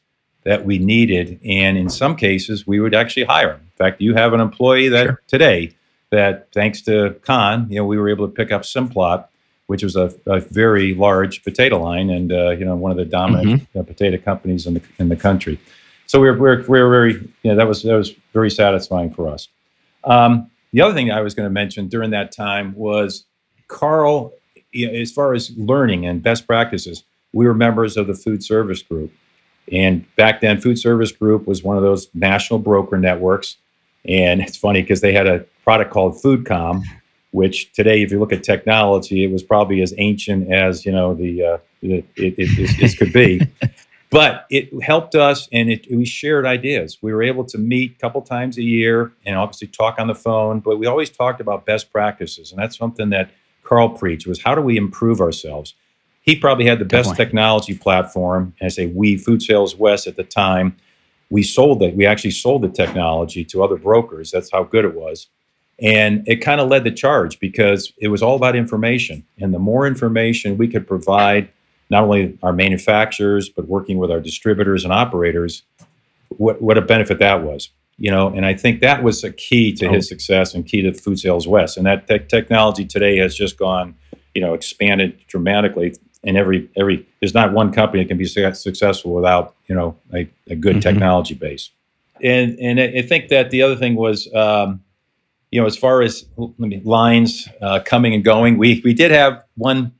that 0.44 0.64
we 0.66 0.78
needed, 0.78 1.40
and 1.44 1.76
in 1.78 1.88
some 1.88 2.14
cases, 2.16 2.66
we 2.66 2.78
would 2.80 2.94
actually 2.94 3.24
hire 3.24 3.48
them. 3.52 3.60
In 3.62 3.76
fact, 3.76 4.00
you 4.00 4.14
have 4.14 4.32
an 4.34 4.40
employee 4.40 4.88
that 4.88 5.06
Sure. 5.06 5.22
today 5.26 5.72
that, 6.10 6.48
thanks 6.52 6.82
to 6.82 7.16
Con, 7.22 7.66
you 7.70 7.76
know, 7.76 7.84
we 7.86 7.96
were 7.98 8.08
able 8.10 8.26
to 8.28 8.32
pick 8.32 8.52
up 8.52 8.62
Simplot, 8.62 9.26
which 9.66 9.82
was 9.82 9.96
a, 9.96 10.12
a 10.26 10.40
very 10.40 10.94
large 10.94 11.42
potato 11.42 11.82
line, 11.82 12.10
and 12.10 12.32
uh, 12.32 12.50
you 12.50 12.64
know, 12.64 12.76
one 12.76 12.90
of 12.90 12.96
the 12.96 13.04
dominant 13.04 13.66
uh, 13.76 13.82
potato 13.82 14.18
companies 14.18 14.66
in 14.66 14.74
the 14.74 14.82
in 14.98 15.08
the 15.08 15.16
country. 15.16 15.58
So 16.06 16.20
we 16.20 16.30
were, 16.30 16.34
we 16.34 16.40
were, 16.40 16.64
we 16.68 16.80
were 16.82 16.90
very, 16.90 17.14
you 17.42 17.50
know, 17.50 17.56
that 17.56 17.66
was 17.66 17.82
that 17.82 17.94
was 17.94 18.14
very 18.32 18.50
satisfying 18.50 19.12
for 19.12 19.28
us. 19.28 19.48
Um, 20.04 20.50
the 20.72 20.80
other 20.80 20.94
thing 20.94 21.10
I 21.10 21.20
was 21.20 21.34
going 21.34 21.46
to 21.46 21.52
mention 21.52 21.88
during 21.88 22.10
that 22.10 22.32
time 22.32 22.74
was 22.74 23.24
Carl, 23.68 24.32
you 24.72 24.86
know, 24.86 24.92
as 24.92 25.12
far 25.12 25.32
as 25.32 25.50
learning 25.56 26.06
and 26.06 26.22
best 26.22 26.46
practices, 26.46 27.04
we 27.32 27.46
were 27.46 27.54
members 27.54 27.96
of 27.96 28.06
the 28.06 28.14
food 28.14 28.42
service 28.42 28.82
group. 28.82 29.12
And 29.72 30.04
back 30.16 30.40
then, 30.40 30.60
Food 30.60 30.78
Service 30.78 31.10
Group 31.10 31.46
was 31.46 31.62
one 31.62 31.76
of 31.76 31.82
those 31.82 32.08
national 32.14 32.58
broker 32.58 32.98
networks. 32.98 33.56
And 34.06 34.42
it's 34.42 34.56
funny 34.56 34.82
because 34.82 35.00
they 35.00 35.12
had 35.12 35.26
a 35.26 35.46
product 35.62 35.90
called 35.90 36.20
FoodCom, 36.22 36.82
which 37.34 37.72
today, 37.72 38.00
if 38.00 38.12
you 38.12 38.20
look 38.20 38.32
at 38.32 38.44
technology, 38.44 39.24
it 39.24 39.30
was 39.32 39.42
probably 39.42 39.82
as 39.82 39.92
ancient 39.98 40.52
as 40.52 40.86
you 40.86 40.92
know 40.92 41.14
the 41.14 41.42
uh, 41.42 41.58
it, 41.82 42.04
it, 42.16 42.34
it, 42.38 42.80
it 42.80 42.96
could 42.96 43.12
be. 43.12 43.40
but 44.10 44.46
it 44.50 44.70
helped 44.82 45.16
us, 45.16 45.48
and 45.52 45.68
it, 45.68 45.86
we 45.90 46.04
shared 46.04 46.46
ideas. 46.46 46.98
We 47.02 47.12
were 47.12 47.24
able 47.24 47.44
to 47.46 47.58
meet 47.58 47.96
a 47.96 47.98
couple 47.98 48.22
times 48.22 48.56
a 48.56 48.62
year, 48.62 49.12
and 49.26 49.36
obviously 49.36 49.66
talk 49.66 49.98
on 49.98 50.06
the 50.06 50.14
phone. 50.14 50.60
But 50.60 50.78
we 50.78 50.86
always 50.86 51.10
talked 51.10 51.40
about 51.40 51.66
best 51.66 51.90
practices, 51.90 52.52
and 52.52 52.62
that's 52.62 52.78
something 52.78 53.10
that 53.10 53.32
Carl 53.64 53.88
preached: 53.88 54.28
was 54.28 54.40
how 54.40 54.54
do 54.54 54.60
we 54.60 54.76
improve 54.76 55.20
ourselves? 55.20 55.74
he 56.24 56.34
probably 56.34 56.64
had 56.64 56.78
the 56.78 56.86
best 56.86 57.14
technology 57.16 57.76
platform. 57.76 58.54
And 58.58 58.66
I 58.66 58.70
say 58.70 58.86
we, 58.86 59.18
Food 59.18 59.42
Sales 59.42 59.76
West 59.76 60.06
at 60.06 60.16
the 60.16 60.24
time, 60.24 60.74
we 61.28 61.42
sold 61.42 61.82
it. 61.82 61.94
We 61.94 62.06
actually 62.06 62.30
sold 62.30 62.62
the 62.62 62.70
technology 62.70 63.44
to 63.44 63.62
other 63.62 63.76
brokers. 63.76 64.30
That's 64.30 64.50
how 64.50 64.64
good 64.64 64.86
it 64.86 64.94
was. 64.94 65.28
And 65.80 66.26
it 66.28 66.36
kind 66.36 66.60
of 66.60 66.68
led 66.68 66.84
the 66.84 66.90
charge 66.92 67.40
because 67.40 67.92
it 67.98 68.08
was 68.08 68.22
all 68.22 68.36
about 68.36 68.54
information. 68.56 69.24
And 69.40 69.52
the 69.52 69.58
more 69.58 69.86
information 69.86 70.56
we 70.56 70.68
could 70.68 70.86
provide, 70.86 71.48
not 71.90 72.04
only 72.04 72.38
our 72.42 72.52
manufacturers, 72.52 73.48
but 73.48 73.66
working 73.66 73.98
with 73.98 74.10
our 74.10 74.20
distributors 74.20 74.84
and 74.84 74.92
operators, 74.92 75.62
what, 76.28 76.62
what 76.62 76.78
a 76.78 76.82
benefit 76.82 77.18
that 77.18 77.42
was. 77.42 77.70
You 77.98 78.10
know, 78.10 78.28
and 78.28 78.44
I 78.44 78.54
think 78.54 78.80
that 78.80 79.02
was 79.04 79.22
a 79.22 79.30
key 79.32 79.72
to 79.74 79.88
his 79.88 80.08
success 80.08 80.54
and 80.54 80.66
key 80.66 80.82
to 80.82 80.92
Food 80.92 81.18
Sales 81.18 81.46
West. 81.46 81.76
And 81.76 81.86
that 81.86 82.08
tech 82.08 82.28
technology 82.28 82.84
today 82.84 83.18
has 83.18 83.36
just 83.36 83.56
gone, 83.56 83.94
you 84.34 84.40
know, 84.40 84.52
expanded 84.54 85.16
dramatically 85.28 85.94
and 86.24 86.36
every 86.36 86.68
every 86.76 87.06
there's 87.20 87.34
not 87.34 87.52
one 87.52 87.72
company 87.72 88.02
that 88.02 88.08
can 88.08 88.18
be 88.18 88.24
su- 88.24 88.54
successful 88.54 89.12
without 89.12 89.54
you 89.68 89.74
know 89.74 89.96
a, 90.12 90.28
a 90.48 90.56
good 90.56 90.76
Mhm. 90.76 90.82
technology 90.82 91.34
base 91.34 91.70
and 92.22 92.58
and 92.58 92.80
I 92.80 92.84
I 92.84 93.02
think 93.02 93.28
that 93.28 93.50
the 93.50 93.62
other 93.62 93.76
thing 93.76 93.94
was 93.94 94.32
um, 94.34 94.80
you 95.54 95.60
know 95.60 95.66
as 95.68 95.76
far 95.76 96.02
as 96.02 96.26
let 96.36 96.58
me 96.58 96.80
lines 96.84 97.48
uh, 97.62 97.78
coming 97.84 98.12
and 98.12 98.24
going 98.24 98.58
we 98.58 98.82
we 98.84 98.92
did 98.92 99.12
have 99.12 99.44
one 99.56 99.92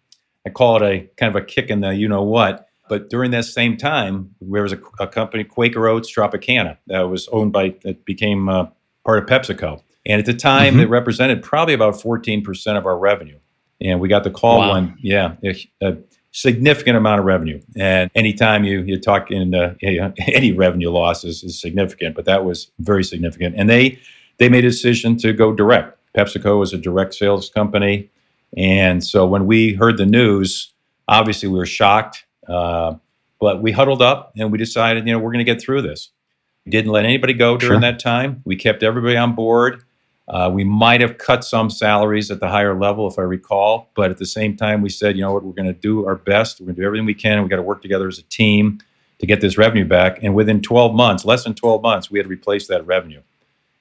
I 0.45 0.51
call 0.51 0.77
it 0.77 0.83
a 0.83 1.09
kind 1.17 1.35
of 1.35 1.41
a 1.41 1.45
kick 1.47 1.71
in 1.71 1.81
the 1.81 1.95
you 1.95 2.09
know 2.09 2.25
what 2.25 2.67
but 2.89 3.09
during 3.09 3.31
that 3.31 3.45
same 3.45 3.77
time 3.77 4.35
there 4.41 4.65
was 4.65 4.73
a, 4.73 4.81
a 4.99 5.07
company 5.07 5.45
Quaker 5.45 5.87
Oats 5.87 6.13
Tropicana 6.13 6.77
that 6.89 7.03
was 7.03 7.29
owned 7.29 7.53
by 7.53 7.75
that 7.85 8.05
became 8.05 8.49
uh, 8.49 8.67
part 9.07 9.19
of 9.23 9.27
PepsiCo 9.27 9.81
and 10.05 10.19
at 10.19 10.27
the 10.27 10.35
time 10.35 10.75
Mhm. 10.75 10.83
it 10.83 10.89
represented 10.89 11.41
probably 11.43 11.73
about 11.75 11.95
14% 11.95 12.77
of 12.77 12.85
our 12.85 12.99
revenue 12.99 13.39
and 13.81 14.01
we 14.01 14.09
got 14.09 14.25
the 14.25 14.31
call 14.33 14.59
Wow. 14.59 14.71
one 14.71 14.99
yeah 15.01 15.37
a, 15.45 15.55
a 15.83 15.97
significant 16.33 16.97
amount 16.97 17.21
of 17.21 17.27
revenue 17.27 17.61
and 17.77 18.11
anytime 18.17 18.65
you 18.65 18.83
you 18.83 18.99
talk 19.01 19.31
in 19.31 19.55
uh, 19.55 19.75
any 20.41 20.51
revenue 20.51 20.91
loss 20.91 21.23
is, 21.23 21.45
is 21.45 21.61
significant 21.61 22.17
but 22.17 22.25
that 22.25 22.45
was 22.45 22.73
very 22.81 23.05
significant 23.05 23.55
and 23.57 23.71
they 23.71 24.01
they 24.39 24.49
made 24.49 24.65
a 24.65 24.69
decision 24.69 25.17
to 25.19 25.33
go 25.33 25.53
direct 25.53 25.99
pepsico 26.17 26.63
is 26.63 26.73
a 26.73 26.79
direct 26.79 27.15
sales 27.15 27.51
company 27.51 28.11
and 28.57 29.03
so 29.05 29.27
when 29.27 29.47
we 29.47 29.75
heard 29.75 29.97
the 29.97 30.07
news 30.07 30.73
obviously 31.09 31.49
we 31.49 31.59
were 31.59 31.67
shocked 31.67 32.25
uh, 32.49 32.95
but 33.41 33.63
we 33.63 33.73
huddled 33.73 34.03
up 34.03 34.33
and 34.37 34.53
we 34.53 34.59
decided 34.59 35.07
you 35.07 35.13
know 35.13 35.19
we're 35.19 35.33
going 35.33 35.45
to 35.45 35.53
get 35.53 35.61
through 35.61 35.83
this 35.83 36.11
we 36.65 36.71
didn't 36.71 36.93
let 36.93 37.05
anybody 37.05 37.33
go 37.33 37.57
during 37.57 37.81
Sure. 37.81 37.93
that 37.93 37.99
time 37.99 38.43
we 38.45 38.57
kept 38.57 38.83
everybody 38.83 39.17
on 39.17 39.35
board 39.35 39.83
uh, 40.27 40.51
we 40.53 40.65
might 40.65 41.01
have 41.01 41.19
cut 41.19 41.45
some 41.45 41.69
salaries 41.69 42.31
at 42.31 42.41
the 42.41 42.49
higher 42.49 42.79
level, 42.79 43.07
if 43.07 43.19
I 43.19 43.23
recall, 43.23 43.91
but 43.95 44.11
at 44.11 44.17
the 44.17 44.25
same 44.25 44.57
time, 44.57 44.81
we 44.81 44.89
said, 44.89 45.17
you 45.17 45.23
know 45.23 45.33
what, 45.33 45.45
we're 45.45 45.53
going 45.53 45.67
to 45.67 45.79
do 45.79 46.07
our 46.07 46.15
best. 46.15 46.61
We're 46.61 46.67
going 46.67 46.77
to 46.77 46.81
do 46.81 46.87
everything 46.87 47.05
we 47.07 47.15
can. 47.15 47.43
We 47.43 47.49
got 47.49 47.57
to 47.57 47.63
work 47.63 47.83
together 47.83 48.09
as 48.09 48.19
a 48.19 48.23
team 48.23 48.81
to 49.19 49.27
get 49.27 49.43
this 49.43 49.59
revenue 49.59 49.85
back. 49.85 50.23
And 50.23 50.35
within 50.35 50.63
12 50.63 50.95
months, 50.95 51.27
less 51.27 51.45
than 51.45 51.55
12 51.55 51.83
months, 51.83 52.11
we 52.11 52.19
had 52.19 52.27
replaced 52.27 52.69
that 52.69 52.87
revenue. 52.87 53.21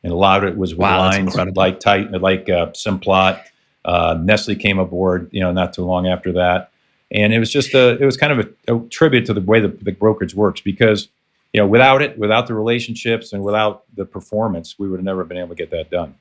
And 0.04 0.12
a 0.12 0.16
lot 0.16 0.44
of 0.44 0.50
it 0.50 0.58
was 0.58 0.74
with 0.74 0.80
Wow, 0.80 1.00
lines 1.00 1.36
like 1.56 1.80
tight, 1.80 2.12
like 2.12 2.50
uh, 2.50 2.68
Simplot. 2.72 3.42
Uh, 3.86 4.18
Nestle 4.22 4.56
came 4.56 4.80
aboard, 4.80 5.30
you 5.32 5.40
know, 5.40 5.52
not 5.52 5.74
too 5.74 5.84
long 5.84 6.08
after 6.08 6.34
that. 6.34 6.72
And 7.12 7.34
it 7.34 7.40
was 7.40 7.52
just 7.52 7.74
a, 7.74 8.02
it 8.02 8.06
was 8.06 8.18
kind 8.18 8.38
of 8.38 8.54
a, 8.68 8.76
a 8.76 8.90
tribute 8.90 9.26
to 9.28 9.34
the 9.34 9.42
way 9.42 9.60
the, 9.60 9.68
the 9.68 9.92
brokerage 9.92 10.34
works 10.34 10.62
because, 10.62 11.10
you 11.54 11.62
know, 11.62 11.68
without 11.68 12.02
it, 12.02 12.18
without 12.18 12.48
the 12.48 12.54
relationships 12.54 13.34
and 13.34 13.44
without 13.44 13.84
the 13.96 14.06
performance, 14.06 14.78
we 14.80 14.90
would 14.90 15.00
have 15.00 15.06
never 15.06 15.24
been 15.24 15.38
able 15.38 15.50
to 15.50 15.56
get 15.56 15.70
that 15.72 15.90
done. 15.90 16.16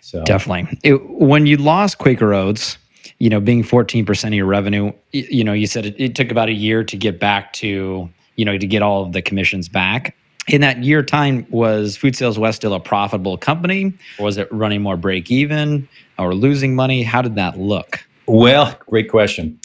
So 0.00 0.22
Definitely. 0.24 0.78
It, 0.82 0.94
when 1.10 1.46
you 1.46 1.56
lost 1.56 1.98
Quaker 1.98 2.32
Oats, 2.32 2.78
you 3.18 3.28
know, 3.28 3.40
being 3.40 3.64
14% 3.64 4.26
of 4.28 4.34
your 4.34 4.46
revenue, 4.46 4.92
you 5.12 5.44
know, 5.44 5.52
you 5.52 5.66
said 5.66 5.86
it, 5.86 5.96
it 5.98 6.14
took 6.14 6.30
about 6.30 6.48
a 6.48 6.52
year 6.52 6.84
to 6.84 6.96
get 6.96 7.18
back 7.18 7.52
to, 7.54 8.08
you 8.36 8.44
know, 8.44 8.56
to 8.56 8.66
get 8.66 8.82
all 8.82 9.02
of 9.02 9.12
the 9.12 9.22
commissions 9.22 9.68
back. 9.68 10.14
In 10.48 10.60
that 10.62 10.82
year 10.82 11.02
time, 11.02 11.46
was 11.50 11.96
Food 11.96 12.16
Sales 12.16 12.38
West 12.38 12.56
still 12.56 12.74
a 12.74 12.80
profitable 12.80 13.38
company? 13.38 13.92
Was 14.18 14.38
it 14.38 14.52
running 14.52 14.82
more 14.82 14.96
break 14.96 15.30
even 15.30 15.88
or 16.18 16.34
losing 16.34 16.74
money? 16.74 17.02
How 17.02 17.22
did 17.22 17.36
that 17.36 17.58
look? 17.58 18.04
Well, 18.26 18.76
great 18.86 19.08
question. 19.08 19.60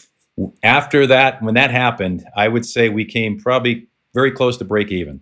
After 0.62 1.06
that, 1.06 1.42
when 1.42 1.54
that 1.54 1.72
happened, 1.72 2.24
I 2.36 2.46
would 2.46 2.64
say 2.64 2.88
we 2.88 3.04
came 3.04 3.40
probably 3.40 3.88
very 4.14 4.30
close 4.30 4.56
to 4.58 4.64
break 4.64 4.92
even. 4.92 5.20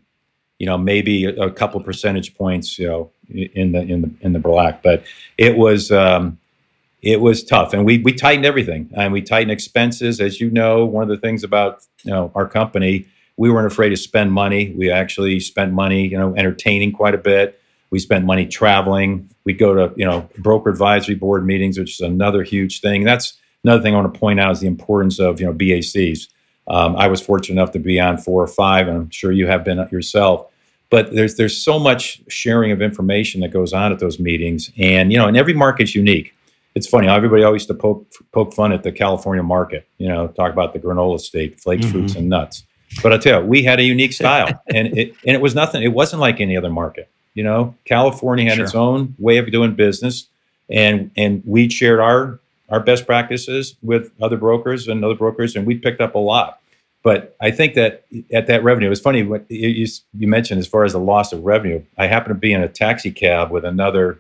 You 0.59 0.67
know, 0.67 0.79
maybe 0.79 1.25
a, 1.25 1.35
a 1.35 1.51
couple 1.51 1.81
percentage 1.83 2.35
points, 2.35 2.79
you 2.79 2.87
know, 2.87 3.11
in 3.29 3.73
the 3.73 3.81
in 3.81 4.03
the 4.03 4.11
in 4.21 4.33
the 4.33 4.39
black, 4.39 4.83
but 4.83 5.05
it 5.37 5.57
was 5.57 5.91
um, 5.91 6.39
it 7.03 7.21
was 7.21 7.45
tough, 7.45 7.73
and 7.73 7.85
we 7.85 7.99
we 7.99 8.13
tightened 8.13 8.47
everything, 8.47 8.91
and 8.97 9.13
we 9.13 9.21
tightened 9.21 9.51
expenses. 9.51 10.21
As 10.21 10.41
you 10.41 10.51
know, 10.51 10.85
one 10.85 11.03
of 11.03 11.09
the 11.09 11.19
things 11.19 11.45
about 11.45 11.85
you 12.05 12.11
know 12.11 12.33
our 12.35 12.49
company, 12.49 13.07
we 13.37 13.51
weren't 13.51 13.67
afraid 13.71 13.91
to 13.91 13.97
spend 13.97 14.33
money. 14.33 14.73
We 14.77 14.91
actually 14.91 15.41
spent 15.41 15.73
money, 15.73 16.09
you 16.09 16.19
know, 16.19 16.35
entertaining 16.37 16.93
quite 16.93 17.15
a 17.15 17.19
bit. 17.19 17.61
We 17.91 17.99
spent 17.99 18.25
money 18.25 18.47
traveling. 18.47 19.29
We 19.45 19.53
go 19.53 19.75
to 19.75 19.95
you 19.97 20.05
know 20.05 20.29
broker 20.39 20.71
advisory 20.71 21.15
board 21.15 21.47
meetings, 21.47 21.79
which 21.79 21.93
is 21.93 22.01
another 22.01 22.43
huge 22.43 22.81
thing. 22.81 23.05
That's 23.05 23.35
another 23.65 23.83
thing 23.83 23.95
I 23.95 24.01
want 24.01 24.13
to 24.13 24.19
point 24.19 24.41
out 24.41 24.53
is 24.53 24.61
the 24.61 24.67
importance 24.67 25.19
of 25.21 25.41
you 25.41 25.47
know 25.47 25.53
BACs. 25.53 26.29
Um, 26.69 26.97
I 26.97 27.07
was 27.07 27.21
fortunate 27.21 27.61
enough 27.61 27.73
to 27.73 27.79
be 27.79 28.01
on 28.01 28.19
four 28.19 28.43
or 28.43 28.49
five, 28.49 28.89
and 28.89 28.97
I'm 28.97 29.11
sure 29.11 29.31
you 29.31 29.47
have 29.47 29.65
been 29.65 29.79
yourself. 29.93 30.51
But 30.91 31.13
there's 31.13 31.37
there's 31.37 31.57
so 31.57 31.79
much 31.79 32.23
sharing 32.29 32.73
of 32.73 32.83
information 32.83 33.41
that 33.43 33.49
goes 33.53 33.73
on 33.73 33.93
at 33.93 33.99
those 34.01 34.19
meetings, 34.19 34.73
and 34.79 35.13
you 35.13 35.19
know, 35.19 35.27
and 35.29 35.37
every 35.37 35.55
market's 35.55 35.95
unique. 35.95 36.33
It's 36.75 36.87
funny. 36.87 37.09
Everybody 37.09 37.43
always 37.45 37.61
used 37.63 37.69
to 37.69 37.75
poke 37.75 38.07
poke 38.33 38.53
fun 38.53 38.73
at 38.73 38.83
the 38.83 38.93
California 38.93 39.43
market. 39.43 39.87
You 39.99 40.09
know, 40.09 40.29
talk 40.29 40.53
about 40.53 40.73
the 40.73 40.79
granola 40.81 41.21
state, 41.21 41.61
flakes, 41.61 41.87
Mhm. 41.87 41.91
fruits, 41.93 42.15
and 42.17 42.29
nuts. 42.29 42.65
But 43.03 43.13
I 43.13 43.19
tell 43.19 43.43
you, 43.43 43.47
we 43.47 43.63
had 43.63 43.79
a 43.81 43.83
unique 43.83 44.13
style, 44.13 44.63
and 44.75 44.97
it 44.97 45.15
and 45.27 45.35
it 45.35 45.41
was 45.41 45.55
nothing. 45.55 45.83
It 45.83 45.93
wasn't 45.93 46.21
like 46.21 46.41
any 46.41 46.57
other 46.57 46.71
market. 46.71 47.09
You 47.35 47.43
know, 47.45 47.75
California 47.85 48.47
had 48.47 48.57
Sure. 48.57 48.65
its 48.65 48.75
own 48.75 49.15
way 49.19 49.37
of 49.39 49.51
doing 49.51 49.75
business, 49.75 50.27
and 50.71 51.11
and 51.17 51.43
we 51.45 51.69
shared 51.69 52.01
our 52.01 52.39
our 52.71 52.81
best 52.81 53.07
practices 53.07 53.77
with 53.83 54.11
other 54.21 54.37
brokers 54.37 54.89
and 54.89 55.05
other 55.05 55.15
brokers, 55.15 55.55
and 55.57 55.67
we 55.67 55.77
picked 55.77 56.01
up 56.01 56.15
a 56.15 56.19
lot. 56.19 56.61
But 57.03 57.37
I 57.41 57.53
think 57.53 57.75
that 57.75 58.05
at 58.33 58.49
that 58.49 58.65
revenue, 58.65 58.87
it 58.89 58.91
was 58.91 59.01
funny 59.01 59.23
what 59.23 59.45
you, 59.49 59.69
you, 59.69 59.87
you 60.19 60.27
mentioned 60.27 60.59
as 60.59 60.67
far 60.67 60.83
as 60.85 60.93
the 60.93 60.99
loss 60.99 61.33
of 61.33 61.45
revenue. 61.45 61.81
I 61.97 62.07
happened 62.09 62.35
to 62.35 62.41
be 62.41 62.53
in 62.53 62.63
a 62.63 62.69
taxi 62.69 63.13
cab 63.13 63.53
with 63.53 63.65
another 63.65 64.19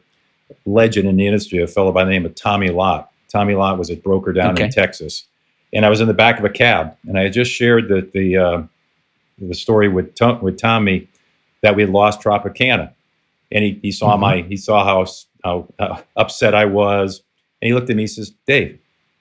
legend 0.66 1.08
in 1.08 1.16
the 1.16 1.26
industry, 1.26 1.60
a 1.60 1.66
fellow 1.66 1.90
by 1.90 2.04
the 2.04 2.10
name 2.10 2.24
of 2.24 2.36
Tommy 2.36 2.68
Lott. 2.70 3.10
Tommy 3.28 3.54
Lott 3.56 3.76
was 3.78 3.90
a 3.90 3.96
broker 3.96 4.32
down 4.32 4.52
Okay. 4.52 4.64
in 4.64 4.70
Texas, 4.70 5.24
and 5.72 5.84
I 5.84 5.90
was 5.90 6.00
in 6.00 6.08
the 6.08 6.14
back 6.14 6.38
of 6.38 6.44
a 6.44 6.50
cab, 6.50 6.96
and 7.06 7.18
I 7.18 7.22
had 7.24 7.32
just 7.32 7.50
shared 7.50 7.88
the 7.88 8.08
the 8.12 8.36
uh, 8.36 8.62
the 9.38 9.54
story 9.54 9.88
with 9.88 10.14
Tom, 10.14 10.40
with 10.40 10.58
Tommy 10.58 11.08
that 11.62 11.74
we 11.76 11.82
had 11.82 11.90
lost 11.90 12.20
Tropicana, 12.20 12.92
and 13.52 13.64
he, 13.64 13.78
he 13.82 13.92
saw 13.92 14.16
Mhm. 14.16 14.20
my 14.20 14.42
he 14.42 14.56
saw 14.56 14.84
how, 14.84 15.06
how 15.44 15.68
how 15.78 16.02
upset 16.16 16.54
I 16.54 16.64
was, 16.64 17.22
and 17.60 17.66
he 17.68 17.74
looked 17.74 17.90
at 17.90 17.96
me. 17.96 18.04
He 18.04 18.06
says, 18.08 18.32
"Dave," 18.46 18.78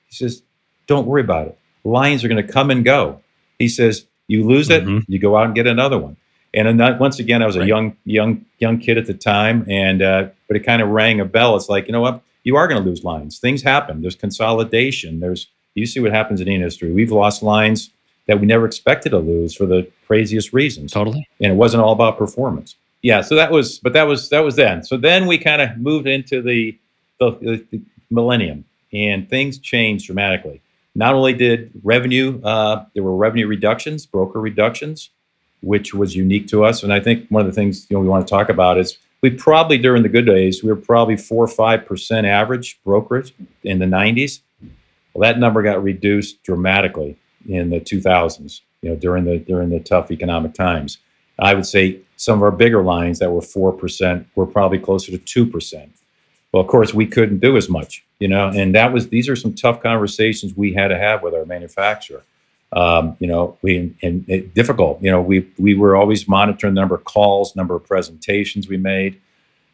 he 0.07 0.15
says, 0.15 0.41
"Don't 0.87 1.07
worry 1.07 1.21
about 1.21 1.47
it. 1.47 1.57
Lions 1.83 2.23
are 2.23 2.27
going 2.27 2.45
to 2.45 2.51
come 2.53 2.71
and 2.71 2.83
go." 2.85 3.19
He 3.59 3.67
says, 3.67 4.05
"You 4.27 4.45
lose 4.45 4.69
it, 4.69 4.85
Mhm. 4.85 5.03
you 5.07 5.19
go 5.19 5.35
out 5.37 5.45
and 5.47 5.55
get 5.55 5.67
another 5.67 5.97
one." 5.97 6.15
And 6.53 6.79
that- 6.79 6.99
once 7.01 7.19
again, 7.19 7.41
I 7.43 7.45
was 7.45 7.57
a 7.57 7.65
young 7.65 7.95
young 8.05 8.45
young 8.59 8.77
kid 8.79 8.97
at 8.97 9.05
the 9.07 9.13
time, 9.13 9.65
and 9.69 10.01
uh, 10.01 10.27
but 10.47 10.55
it 10.55 10.61
kind 10.61 10.81
of 10.81 10.89
rang 10.89 11.19
a 11.19 11.25
bell. 11.25 11.55
It's 11.57 11.67
like 11.69 11.87
you 11.87 11.91
know 11.91 12.01
what, 12.01 12.21
you 12.45 12.55
are 12.55 12.67
going 12.67 12.81
to 12.81 12.87
lose 12.87 13.03
lines. 13.03 13.39
Things 13.39 13.61
happen. 13.63 14.01
There's 14.01 14.15
consolidation. 14.15 15.19
There's 15.19 15.47
You 15.75 15.85
see 15.85 15.99
what 15.99 16.11
happens 16.11 16.41
in 16.41 16.47
the 16.47 16.55
industry. 16.55 16.91
We've 16.91 17.11
lost 17.11 17.43
lines 17.43 17.91
that 18.27 18.39
we 18.39 18.47
never 18.47 18.65
expected 18.65 19.09
to 19.09 19.19
lose 19.19 19.55
for 19.55 19.65
the 19.65 19.87
craziest 20.07 20.53
reasons. 20.53 20.91
Totally. 20.91 21.27
And 21.41 21.51
it 21.51 21.55
wasn't 21.55 21.83
all 21.83 21.93
about 21.93 22.17
performance. 22.17 22.75
Yeah. 23.01 23.21
So 23.21 23.35
that 23.35 23.51
was, 23.51 23.79
but 23.79 23.93
that 23.93 24.03
was 24.03 24.29
that 24.29 24.39
was 24.39 24.55
then. 24.55 24.83
So 24.83 24.97
then 24.97 25.27
we 25.27 25.37
kind 25.37 25.61
of 25.61 25.77
moved 25.77 26.07
into 26.07 26.41
the 26.41 26.77
the, 27.19 27.65
the 27.71 27.81
millennium, 28.09 28.65
and 28.91 29.29
things 29.29 29.57
changed 29.59 30.05
dramatically. 30.05 30.61
Not 30.95 31.13
only 31.13 31.33
did 31.33 31.71
revenue, 31.83 32.41
uh, 32.43 32.85
there 32.93 33.03
were 33.03 33.15
revenue 33.15 33.47
reductions, 33.47 34.05
broker 34.05 34.39
reductions, 34.39 35.09
which 35.61 35.93
was 35.93 36.15
unique 36.15 36.47
to 36.47 36.63
us. 36.63 36.83
And 36.83 36.93
I 36.93 36.99
think 36.99 37.27
one 37.29 37.41
of 37.41 37.47
the 37.47 37.53
things 37.53 37.85
you 37.89 37.97
know 37.97 38.01
we 38.01 38.07
want 38.07 38.25
to 38.25 38.31
talk 38.31 38.49
about 38.49 38.77
is 38.77 38.97
we 39.21 39.29
probably 39.29 39.77
during 39.77 40.03
the 40.03 40.09
good 40.09 40.25
days 40.25 40.63
we 40.63 40.69
were 40.69 40.75
probably 40.75 41.17
four 41.17 41.43
or 41.43 41.47
five 41.47 41.85
percent 41.85 42.25
average 42.25 42.79
brokerage 42.83 43.33
in 43.63 43.79
the 43.79 43.85
90s. 43.85 44.39
Well, 45.15 45.31
that 45.31 45.39
number 45.39 45.63
got 45.63 45.81
reduced 45.81 46.43
dramatically 46.43 47.17
in 47.47 47.69
the 47.69 47.79
2000s. 47.79 48.61
You 48.81 48.89
know, 48.89 48.95
during 48.97 49.23
the 49.23 49.39
during 49.39 49.69
the 49.69 49.79
tough 49.79 50.11
economic 50.11 50.53
times, 50.53 50.99
I 51.39 51.55
would 51.55 51.65
say 51.65 52.01
some 52.17 52.39
of 52.39 52.43
our 52.43 52.51
bigger 52.51 52.83
lines 52.83 53.17
that 53.19 53.31
were 53.31 53.41
four 53.41 53.71
percent 53.71 54.27
were 54.35 54.45
probably 54.45 54.77
closer 54.77 55.11
to 55.11 55.17
two 55.17 55.45
percent. 55.47 55.93
Well, 56.51 56.61
of 56.61 56.67
course, 56.67 56.93
we 56.93 57.07
couldn't 57.07 57.39
do 57.39 57.57
as 57.57 57.67
much, 57.67 58.05
you 58.19 58.27
know, 58.27 58.49
and 58.49 58.75
that 58.75 58.93
was 58.93 59.09
these 59.09 59.27
are 59.27 59.35
some 59.35 59.53
tough 59.53 59.81
conversations 59.81 60.55
we 60.55 60.73
had 60.73 60.89
to 60.89 60.97
have 60.97 61.23
with 61.23 61.33
our 61.33 61.45
manufacturer. 61.45 62.23
Um, 62.73 63.15
you 63.19 63.27
know, 63.27 63.57
we 63.61 63.95
and 64.03 64.25
it, 64.27 64.53
difficult. 64.53 65.01
You 65.01 65.11
know, 65.11 65.21
we 65.21 65.47
we 65.57 65.75
were 65.75 65.95
always 65.95 66.27
monitoring 66.27 66.75
the 66.75 66.81
number 66.81 66.95
of 66.95 67.05
calls, 67.05 67.55
number 67.55 67.75
of 67.75 67.85
presentations 67.85 68.67
we 68.67 68.77
made, 68.77 69.19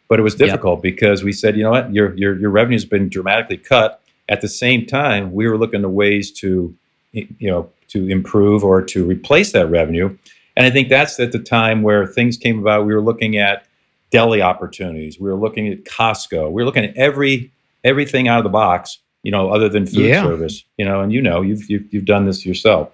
but 0.08 0.20
it 0.20 0.24
was 0.24 0.36
difficult 0.36 0.78
yep. 0.78 0.84
because 0.84 1.24
we 1.24 1.34
said, 1.34 1.58
you 1.58 1.64
know 1.64 1.72
what, 1.72 1.94
your 1.94 2.16
your 2.16 2.40
your 2.40 2.52
revenue's 2.52 2.86
been 2.86 3.10
dramatically 3.10 3.58
cut. 3.58 4.01
At 4.32 4.42
the 4.42 4.48
same 4.48 4.88
time, 4.88 5.32
we 5.32 5.48
were 5.48 5.58
looking 5.58 5.84
at 5.84 5.92
ways 5.92 6.32
to 6.40 6.76
you 7.14 7.50
know, 7.50 7.70
to 7.90 8.08
improve 8.08 8.64
or 8.64 8.82
to 8.82 9.06
replace 9.06 9.52
that 9.52 9.68
revenue. 9.68 10.16
And 10.56 10.66
I 10.66 10.70
think 10.70 10.90
that's 10.90 11.20
at 11.20 11.32
the 11.32 11.40
time 11.40 11.82
where 11.82 12.06
things 12.06 12.38
came 12.38 12.60
about. 12.60 12.86
We 12.86 12.94
were 12.94 13.02
looking 13.02 13.38
at 13.38 13.68
deli 14.12 14.42
opportunities. 14.42 15.20
We 15.20 15.30
were 15.30 15.38
looking 15.38 15.68
at 15.68 15.84
Costco. 15.84 16.48
We 16.48 16.62
were 16.62 16.66
looking 16.66 16.86
at 16.86 16.96
every 16.96 17.52
everything 17.84 18.28
out 18.28 18.38
of 18.38 18.44
the 18.44 18.50
box, 18.50 19.00
you 19.24 19.32
know, 19.32 19.50
other 19.50 19.70
than 19.70 19.86
food 19.86 20.06
yeah. 20.06 20.24
service. 20.24 20.64
You 20.78 20.86
know, 20.86 21.02
and 21.02 21.12
you 21.12 21.22
know, 21.22 21.42
you've 21.42 21.70
you've, 21.70 21.94
you've 21.94 22.06
done 22.06 22.26
this 22.26 22.46
yourself. 22.46 22.92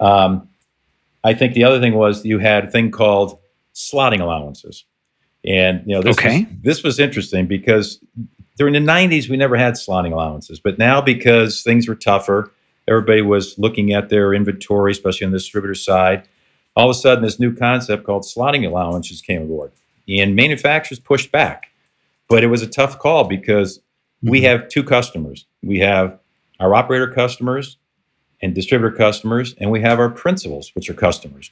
Um, 0.00 0.48
I 1.24 1.34
think 1.34 1.54
the 1.54 1.64
other 1.64 1.80
thing 1.80 1.94
was 1.94 2.24
you 2.24 2.38
had 2.38 2.66
a 2.66 2.70
thing 2.70 2.90
called 2.90 3.38
slotting 3.74 4.20
allowances, 4.20 4.84
and 5.44 5.82
you 5.86 5.94
know, 5.94 6.02
this 6.02 6.16
okay. 6.18 6.44
was, 6.44 6.54
this 6.62 6.82
was 6.82 7.00
interesting 7.00 7.46
because 7.46 8.00
during 8.58 8.74
the 8.74 8.80
'90s 8.80 9.28
we 9.28 9.36
never 9.36 9.56
had 9.56 9.74
slotting 9.74 10.12
allowances, 10.12 10.60
but 10.60 10.78
now 10.78 11.00
because 11.00 11.62
things 11.62 11.88
were 11.88 11.94
tougher 11.94 12.52
everybody 12.88 13.22
was 13.22 13.56
looking 13.58 13.92
at 13.92 14.08
their 14.08 14.32
inventory, 14.32 14.90
especially 14.90 15.26
on 15.26 15.30
the 15.30 15.38
distributor 15.38 15.74
side. 15.74 16.26
All 16.74 16.90
of 16.90 16.96
a 16.96 16.98
sudden, 16.98 17.22
this 17.22 17.38
new 17.38 17.54
concept 17.54 18.04
called 18.04 18.22
slotting 18.22 18.66
allowances 18.66 19.20
came 19.20 19.42
aboard, 19.42 19.72
and 20.08 20.34
manufacturers 20.34 20.98
pushed 20.98 21.30
back. 21.30 21.70
But 22.28 22.42
it 22.42 22.48
was 22.48 22.62
a 22.62 22.66
tough 22.66 22.98
call 22.98 23.24
because 23.24 23.78
mm-hmm. 23.78 24.30
we 24.30 24.42
have 24.42 24.68
two 24.68 24.82
customers. 24.82 25.46
We 25.62 25.78
have 25.80 26.18
our 26.60 26.74
operator 26.74 27.08
customers 27.08 27.76
and 28.40 28.54
distributor 28.54 28.96
customers, 28.96 29.54
and 29.58 29.70
we 29.70 29.80
have 29.82 29.98
our 29.98 30.10
principals, 30.10 30.74
which 30.74 30.88
are 30.88 30.94
customers. 30.94 31.50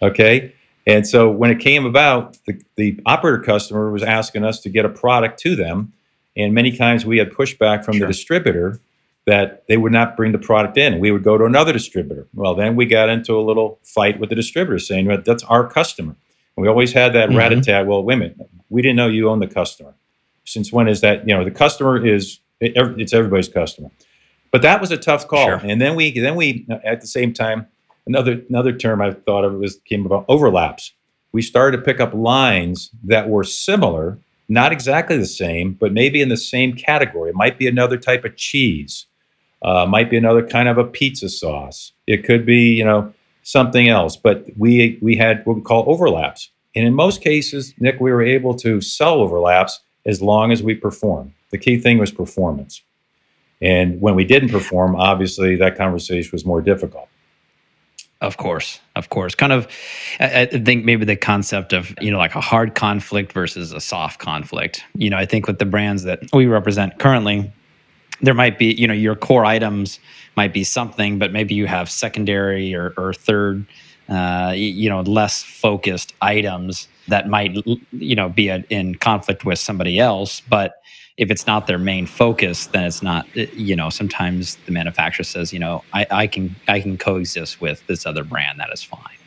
Okay. 0.00 0.54
And 0.86 1.06
so 1.06 1.30
when 1.30 1.50
it 1.50 1.60
came 1.60 1.84
about, 1.84 2.38
the, 2.46 2.60
the 2.76 2.98
operator 3.06 3.40
customer 3.40 3.90
was 3.90 4.02
asking 4.02 4.44
us 4.44 4.60
to 4.60 4.68
get 4.68 4.84
a 4.84 4.88
product 4.88 5.38
to 5.40 5.54
them. 5.54 5.92
And 6.36 6.54
many 6.54 6.76
times 6.76 7.04
we 7.04 7.18
had 7.18 7.30
pushback 7.30 7.84
from 7.84 7.96
sure. 7.96 8.06
the 8.06 8.12
distributor 8.12 8.80
that 9.26 9.64
they 9.68 9.76
would 9.76 9.92
not 9.92 10.16
bring 10.16 10.32
the 10.32 10.38
product 10.38 10.76
in. 10.76 10.98
We 10.98 11.10
would 11.10 11.22
go 11.22 11.38
to 11.38 11.44
another 11.44 11.72
distributor. 11.72 12.26
Well, 12.34 12.54
then 12.54 12.74
we 12.74 12.86
got 12.86 13.08
into 13.08 13.36
a 13.36 13.40
little 13.40 13.78
fight 13.84 14.18
with 14.18 14.30
the 14.30 14.34
distributor 14.34 14.78
saying, 14.78 15.06
well, 15.06 15.22
that's 15.24 15.44
our 15.44 15.68
customer. 15.68 16.16
And 16.56 16.62
we 16.62 16.68
always 16.68 16.92
had 16.92 17.12
that 17.12 17.28
mm-hmm. 17.28 17.38
rat-a-tat, 17.38 17.86
well, 17.86 18.02
wait 18.02 18.14
a 18.14 18.18
minute, 18.18 18.36
we 18.68 18.82
didn't 18.82 18.96
know 18.96 19.06
you 19.06 19.28
own 19.28 19.38
the 19.38 19.46
customer. 19.46 19.94
Since 20.44 20.72
when 20.72 20.88
is 20.88 21.02
that, 21.02 21.28
you 21.28 21.36
know, 21.36 21.44
the 21.44 21.52
customer 21.52 22.04
is, 22.04 22.40
it's 22.60 23.12
everybody's 23.12 23.48
customer. 23.48 23.90
But 24.50 24.62
that 24.62 24.80
was 24.80 24.90
a 24.90 24.96
tough 24.96 25.28
call. 25.28 25.46
Sure. 25.46 25.60
And 25.62 25.80
then 25.80 25.94
we, 25.94 26.18
then 26.18 26.34
we, 26.34 26.66
at 26.84 27.00
the 27.00 27.06
same 27.06 27.32
time, 27.32 27.68
another, 28.06 28.42
another 28.48 28.72
term 28.72 29.00
I 29.00 29.12
thought 29.12 29.44
of 29.44 29.54
was, 29.54 29.76
came 29.84 30.04
about 30.04 30.24
overlaps. 30.28 30.92
We 31.30 31.42
started 31.42 31.76
to 31.76 31.82
pick 31.84 32.00
up 32.00 32.12
lines 32.12 32.90
that 33.04 33.28
were 33.28 33.44
similar, 33.44 34.18
not 34.52 34.72
exactly 34.72 35.16
the 35.16 35.26
same, 35.26 35.72
but 35.72 35.92
maybe 35.92 36.20
in 36.20 36.28
the 36.28 36.36
same 36.36 36.74
category. 36.74 37.30
It 37.30 37.36
might 37.36 37.58
be 37.58 37.66
another 37.66 37.96
type 37.96 38.24
of 38.24 38.36
cheese 38.36 39.06
uh, 39.62 39.86
might 39.86 40.10
be 40.10 40.16
another 40.16 40.44
kind 40.46 40.68
of 40.68 40.78
a 40.78 40.84
pizza 40.84 41.28
sauce. 41.28 41.92
It 42.06 42.24
could 42.24 42.44
be, 42.44 42.72
you 42.74 42.84
know, 42.84 43.12
something 43.42 43.88
else. 43.88 44.16
But 44.16 44.46
we 44.56 44.98
we 45.00 45.16
had 45.16 45.44
what 45.46 45.56
we 45.56 45.62
call 45.62 45.84
overlaps, 45.86 46.50
and 46.74 46.86
in 46.86 46.94
most 46.94 47.22
cases, 47.22 47.74
Nick, 47.78 48.00
we 48.00 48.10
were 48.10 48.22
able 48.22 48.54
to 48.56 48.80
sell 48.80 49.14
overlaps 49.20 49.80
as 50.04 50.20
long 50.20 50.50
as 50.50 50.62
we 50.62 50.74
perform. 50.74 51.32
The 51.50 51.58
key 51.58 51.78
thing 51.78 51.98
was 51.98 52.10
performance. 52.10 52.82
And 53.60 54.00
when 54.00 54.16
we 54.16 54.24
didn't 54.24 54.48
perform, 54.48 54.96
obviously 54.96 55.54
that 55.56 55.76
conversation 55.76 56.30
was 56.32 56.44
more 56.44 56.60
difficult. 56.60 57.08
Of 58.22 58.36
course, 58.36 58.80
of 58.96 59.10
course. 59.10 59.34
Kind 59.34 59.52
of, 59.52 59.66
I 60.20 60.46
think 60.46 60.84
maybe 60.84 61.04
the 61.04 61.16
concept 61.16 61.72
of, 61.72 61.92
you 62.00 62.10
know, 62.10 62.18
like 62.18 62.36
a 62.36 62.40
hard 62.40 62.74
conflict 62.74 63.32
versus 63.32 63.72
a 63.72 63.80
soft 63.80 64.20
conflict. 64.20 64.84
You 64.94 65.10
know, 65.10 65.16
I 65.16 65.26
think 65.26 65.48
with 65.48 65.58
the 65.58 65.66
brands 65.66 66.04
that 66.04 66.20
we 66.32 66.46
represent 66.46 66.98
currently, 67.00 67.52
there 68.22 68.34
might 68.34 68.58
be 68.58 68.72
you 68.72 68.86
know 68.86 68.94
your 68.94 69.16
core 69.16 69.44
items 69.44 69.98
might 70.36 70.52
be 70.54 70.64
something 70.64 71.18
but 71.18 71.32
maybe 71.32 71.54
you 71.54 71.66
have 71.66 71.90
secondary 71.90 72.74
or, 72.74 72.94
or 72.96 73.12
third 73.12 73.66
uh, 74.08 74.52
you 74.54 74.88
know 74.88 75.00
less 75.02 75.42
focused 75.42 76.14
items 76.22 76.88
that 77.08 77.28
might 77.28 77.56
you 77.92 78.14
know 78.14 78.28
be 78.28 78.48
a, 78.48 78.64
in 78.70 78.94
conflict 78.94 79.44
with 79.44 79.58
somebody 79.58 79.98
else 79.98 80.40
but 80.40 80.80
if 81.22 81.30
it's 81.30 81.46
not 81.46 81.66
their 81.66 81.78
main 81.78 82.06
focus 82.06 82.66
then 82.66 82.84
it's 82.84 83.02
not 83.02 83.26
eh, 83.36 83.46
you 83.54 83.74
know 83.74 83.88
sometimes 83.90 84.56
the 84.66 84.72
manufacturer 84.72 85.24
says 85.24 85.52
you 85.52 85.58
know 85.58 85.82
i, 85.92 86.06
I 86.10 86.26
can 86.26 86.54
i 86.68 86.80
can 86.80 86.96
coexist 86.98 87.60
with 87.60 87.86
this 87.86 88.06
other 88.06 88.24
brand 88.24 88.60
that 88.60 88.70
is 88.72 88.82
fine 88.82 89.18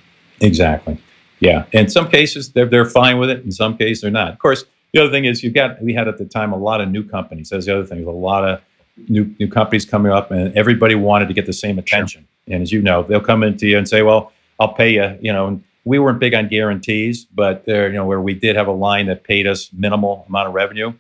exactly 0.42 0.98
yeah 1.40 1.66
in 1.72 1.90
some 1.90 2.10
cases 2.10 2.52
they're, 2.52 2.66
they're 2.66 2.86
fine 2.90 3.18
with 3.18 3.30
it 3.30 3.44
in 3.44 3.52
some 3.52 3.78
cases 3.78 4.02
they're 4.02 4.12
not 4.12 4.32
of 4.32 4.40
course 4.40 4.66
the 4.94 5.02
other 5.02 5.12
thing 5.12 5.26
is 5.26 5.44
you 5.44 5.52
got 5.52 5.82
we 5.82 5.94
had 5.94 6.08
at 6.08 6.18
the 6.18 6.26
time 6.26 6.54
a 6.54 6.58
lot 6.58 6.82
of 6.82 6.90
new 6.90 7.04
companies 7.04 7.50
that's 7.50 7.66
the 7.66 7.74
other 7.74 7.86
thing 7.86 8.06
a 8.06 8.12
lot 8.12 8.48
of 8.48 8.62
new 9.08 9.34
new 9.40 9.48
companies 9.48 9.86
coming 9.86 10.12
up, 10.12 10.32
and 10.32 10.56
everybody 10.58 10.96
wanted 10.96 11.28
to 11.28 11.34
get 11.34 11.46
the 11.46 11.54
same 11.54 11.78
attention. 11.80 12.22
Sure. 12.22 12.56
And 12.56 12.64
as 12.64 12.72
you 12.72 12.82
know, 12.82 13.04
they'll 13.04 13.22
come 13.22 13.44
into 13.44 13.68
you 13.68 13.78
and 13.78 13.88
say, 13.88 14.02
"Well, 14.02 14.32
I'll 14.60 14.74
pay 14.74 14.94
you." 14.94 15.18
You 15.22 15.34
know, 15.34 15.48
and 15.48 15.64
we 15.84 16.00
weren't 16.00 16.20
big 16.20 16.34
on 16.34 16.48
guarantees, 16.48 17.26
but 17.26 17.66
there, 17.66 17.88
you 17.88 17.94
know, 17.94 18.06
where 18.06 18.22
we 18.22 18.34
did 18.34 18.56
have 18.56 18.68
a 18.68 18.72
line 18.72 19.06
that 19.08 19.24
paid 19.24 19.48
us 19.48 19.70
minimal 19.74 20.26
amount 20.28 20.48
of 20.48 20.54
revenue, 20.54 20.94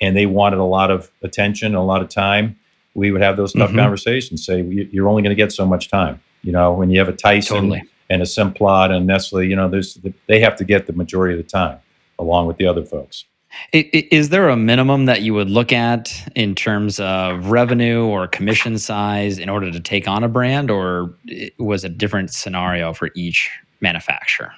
and 0.00 0.16
they 0.16 0.26
wanted 0.26 0.58
a 0.58 0.64
lot 0.64 0.90
of 0.90 1.10
attention, 1.22 1.74
a 1.74 1.84
lot 1.84 2.02
of 2.02 2.08
time. 2.08 2.58
We 2.94 3.10
would 3.10 3.22
have 3.22 3.36
those 3.36 3.52
tough 3.52 3.70
mm-hmm. 3.70 3.78
conversations. 3.78 4.44
Say, 4.44 4.62
"You're 4.62 5.08
only 5.08 5.22
going 5.22 5.30
to 5.30 5.42
get 5.42 5.52
so 5.52 5.66
much 5.66 5.88
time." 5.88 6.20
You 6.42 6.52
know, 6.52 6.72
when 6.72 6.90
you 6.90 6.98
have 6.98 7.08
a 7.08 7.12
Tyson 7.12 7.56
totally. 7.56 7.82
and 8.10 8.20
a 8.20 8.24
Simplot 8.24 8.90
and 8.90 9.06
Nestle, 9.06 9.42
you 9.42 9.56
know, 9.56 9.68
there's 9.68 9.98
they 10.26 10.40
have 10.40 10.56
to 10.56 10.64
get 10.64 10.86
the 10.86 10.92
majority 10.92 11.38
of 11.38 11.44
the 11.44 11.48
time, 11.48 11.78
along 12.18 12.46
with 12.48 12.58
the 12.58 12.66
other 12.66 12.84
folks. 12.84 13.24
Is 13.72 14.30
there 14.30 14.48
a 14.48 14.56
minimum 14.56 15.04
that 15.06 15.22
you 15.22 15.34
would 15.34 15.50
look 15.50 15.72
at 15.72 16.12
in 16.34 16.54
terms 16.54 16.98
of 16.98 17.50
revenue 17.50 18.04
or 18.04 18.26
commission 18.26 18.78
size 18.78 19.38
in 19.38 19.50
order 19.50 19.70
to 19.70 19.78
take 19.78 20.08
on 20.08 20.24
a 20.24 20.28
brand, 20.28 20.70
or 20.70 21.14
was 21.58 21.84
a 21.84 21.88
different 21.88 22.30
scenario 22.30 22.94
for 22.94 23.10
each 23.14 23.50
manufacturer? 23.80 24.52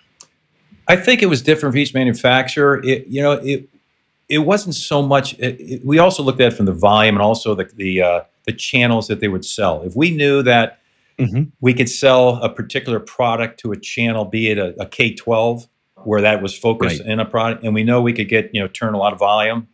I 0.87 0.97
think 0.97 1.23
it 1.23 1.27
was 1.27 1.43
different 1.43 1.75
for 1.75 1.79
each 1.79 1.95
manufacturer. 1.95 2.85
It, 2.85 3.07
you 3.09 3.21
know, 3.21 3.33
it 3.33 3.69
it 4.29 4.39
wasn't 4.39 4.75
so 4.75 5.03
much. 5.03 5.35
It, 5.39 5.61
it, 5.61 5.85
we 5.85 5.99
also 5.99 6.23
looked 6.23 6.41
at 6.41 6.53
it 6.53 6.57
from 6.57 6.67
the 6.67 6.73
volume 6.73 7.17
and 7.17 7.23
also 7.23 7.55
the 7.55 7.65
the 7.75 8.03
uh, 8.03 8.21
the 8.45 8.53
channels 8.53 9.09
that 9.09 9.21
they 9.21 9.29
would 9.29 9.45
sell. 9.45 9.83
If 9.83 9.97
we 9.97 10.11
knew 10.11 10.43
that 10.43 10.81
mm-hmm. 11.19 11.45
we 11.61 11.75
could 11.75 11.89
sell 11.89 12.43
a 12.43 12.49
particular 12.49 13.01
product 13.01 13.61
to 13.61 13.73
a 13.73 13.77
channel, 13.77 14.25
be 14.25 14.51
it 14.51 14.59
a, 14.59 14.81
a 14.81 14.87
K 14.87 15.15
twelve 15.15 15.67
where 16.05 16.21
that 16.21 16.43
was 16.43 16.57
focused 16.57 17.01
right. 17.01 17.09
in 17.09 17.21
a 17.21 17.25
product, 17.25 17.65
and 17.65 17.75
we 17.75 17.83
know 17.83 18.01
we 18.01 18.13
could 18.13 18.29
get 18.29 18.51
you 18.55 18.61
know 18.61 18.69
turn 18.69 18.95
a 18.95 18.99
lot 18.99 19.13
of 19.13 19.19
volume. 19.19 19.69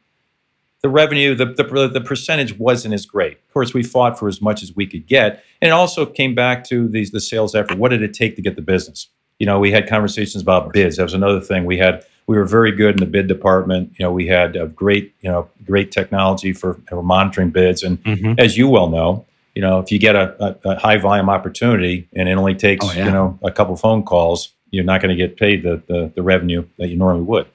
The 0.82 0.88
revenue, 0.88 1.34
the, 1.34 1.46
the 1.46 1.90
the 1.92 2.00
percentage 2.00 2.58
wasn't 2.58 2.94
as 2.94 3.04
great. 3.04 3.36
Of 3.36 3.52
course, 3.52 3.74
we 3.74 3.82
fought 3.82 4.18
for 4.18 4.28
as 4.28 4.40
much 4.40 4.62
as 4.62 4.74
we 4.74 4.86
could 4.86 5.06
get, 5.06 5.44
and 5.60 5.68
it 5.68 5.72
also 5.72 6.06
came 6.06 6.34
back 6.34 6.64
to 6.68 6.88
these 6.88 7.10
the 7.10 7.20
sales 7.20 7.54
effort. 7.54 7.78
What 7.78 7.90
did 7.90 8.02
it 8.02 8.14
take 8.14 8.36
to 8.36 8.42
get 8.42 8.56
the 8.56 8.62
business? 8.62 9.08
You 9.38 9.46
know, 9.46 9.58
we 9.58 9.72
had 9.72 9.88
conversations 9.88 10.42
about 10.42 10.72
bids. 10.72 10.96
That 10.96 11.02
was 11.02 11.14
another 11.14 11.40
thing. 11.40 11.64
We 11.64 11.78
had 11.78 12.04
we 12.30 12.36
were 12.36 12.44
very 12.44 12.70
good 12.70 12.90
in 12.94 12.98
the 12.98 13.10
bid 13.10 13.26
department. 13.26 13.92
You 13.98 14.04
know, 14.04 14.12
we 14.12 14.28
had 14.28 14.54
a 14.54 14.68
great 14.68 15.12
you 15.20 15.28
know 15.28 15.48
great 15.66 15.90
technology 15.90 16.52
for, 16.52 16.80
for 16.88 17.02
monitoring 17.02 17.50
bids, 17.50 17.82
and 17.82 18.00
mm-hmm. 18.04 18.34
as 18.38 18.56
you 18.56 18.68
well 18.68 18.88
know, 18.88 19.26
you 19.56 19.62
know, 19.62 19.80
if 19.80 19.90
you 19.90 19.98
get 19.98 20.14
a, 20.14 20.36
a, 20.40 20.70
a, 20.70 20.78
high 20.78 20.96
volume 20.96 21.28
opportunity 21.28 22.08
and 22.14 22.28
it 22.28 22.34
only 22.34 22.54
takes 22.54 22.86
oh, 22.86 22.92
yeah. 22.92 23.06
you 23.06 23.10
know 23.10 23.36
a 23.42 23.50
couple 23.50 23.74
phone 23.74 24.04
calls, 24.04 24.52
you're 24.70 24.84
not 24.84 25.02
going 25.02 25.10
to 25.10 25.16
get 25.16 25.38
paid 25.38 25.64
the, 25.64 25.82
the, 25.88 26.12
the 26.14 26.22
revenue 26.22 26.64
that 26.78 26.86
you 26.86 26.96
normally 26.96 27.24
would. 27.24 27.48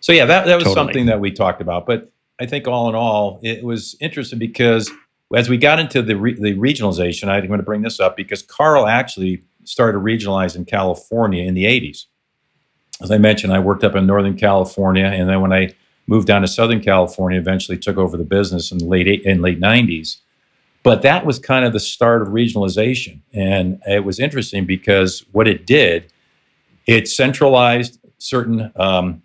So 0.00 0.10
yeah, 0.10 0.24
that 0.24 0.46
that 0.46 0.56
was 0.56 0.64
totally. 0.64 0.74
something 0.74 1.06
that 1.06 1.20
we 1.20 1.30
talked 1.30 1.60
about. 1.60 1.86
But 1.86 2.10
I 2.40 2.46
think 2.46 2.66
all 2.66 2.88
in 2.88 2.96
all, 2.96 3.38
it 3.44 3.62
was 3.62 3.94
interesting 4.00 4.40
because 4.40 4.90
as 5.32 5.48
we 5.48 5.58
got 5.58 5.78
into 5.78 6.02
the, 6.02 6.16
re- 6.16 6.34
the 6.34 6.54
regionalization, 6.54 7.28
I'm 7.28 7.46
going 7.46 7.60
to 7.60 7.64
bring 7.64 7.82
this 7.82 8.00
up 8.00 8.16
because 8.16 8.42
Carl 8.42 8.88
actually 8.88 9.44
started 9.62 9.92
to 9.92 10.04
regionalize 10.04 10.56
in 10.56 10.64
California 10.64 11.44
in 11.44 11.54
the 11.54 11.66
80s. 11.66 12.06
As 13.02 13.10
I 13.10 13.18
mentioned, 13.18 13.52
I 13.52 13.58
worked 13.58 13.84
up 13.84 13.94
in 13.94 14.06
Northern 14.06 14.36
California, 14.36 15.04
and 15.04 15.28
then 15.28 15.40
when 15.40 15.52
I 15.52 15.74
moved 16.06 16.26
down 16.26 16.42
to 16.42 16.48
Southern 16.48 16.80
California, 16.80 17.38
eventually 17.38 17.76
took 17.76 17.96
over 17.96 18.16
the 18.16 18.24
business 18.24 18.72
in 18.72 18.78
the 18.78 18.86
late 18.86 19.06
in 19.06 19.42
late 19.42 19.60
90s. 19.60 20.18
But 20.82 21.02
that 21.02 21.26
was 21.26 21.38
kind 21.38 21.64
of 21.64 21.72
the 21.72 21.80
start 21.80 22.22
of 22.22 22.28
regionalization, 22.28 23.20
and 23.32 23.80
it 23.86 24.04
was 24.04 24.20
interesting 24.20 24.66
because 24.66 25.24
what 25.32 25.48
it 25.48 25.66
did, 25.66 26.12
it 26.86 27.08
centralized 27.08 27.98
certain 28.18 28.72
um, 28.76 29.22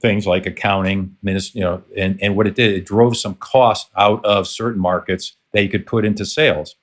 things 0.00 0.26
like 0.26 0.46
accounting, 0.46 1.16
you 1.22 1.60
know, 1.60 1.82
and, 1.96 2.18
and 2.22 2.36
what 2.36 2.46
it 2.46 2.54
did, 2.54 2.72
it 2.72 2.84
drove 2.84 3.16
some 3.16 3.34
cost 3.36 3.90
out 3.96 4.24
of 4.24 4.46
certain 4.46 4.80
markets 4.80 5.36
that 5.52 5.62
you 5.62 5.68
could 5.68 5.86
put 5.86 6.04
into 6.04 6.24
sales. 6.24 6.76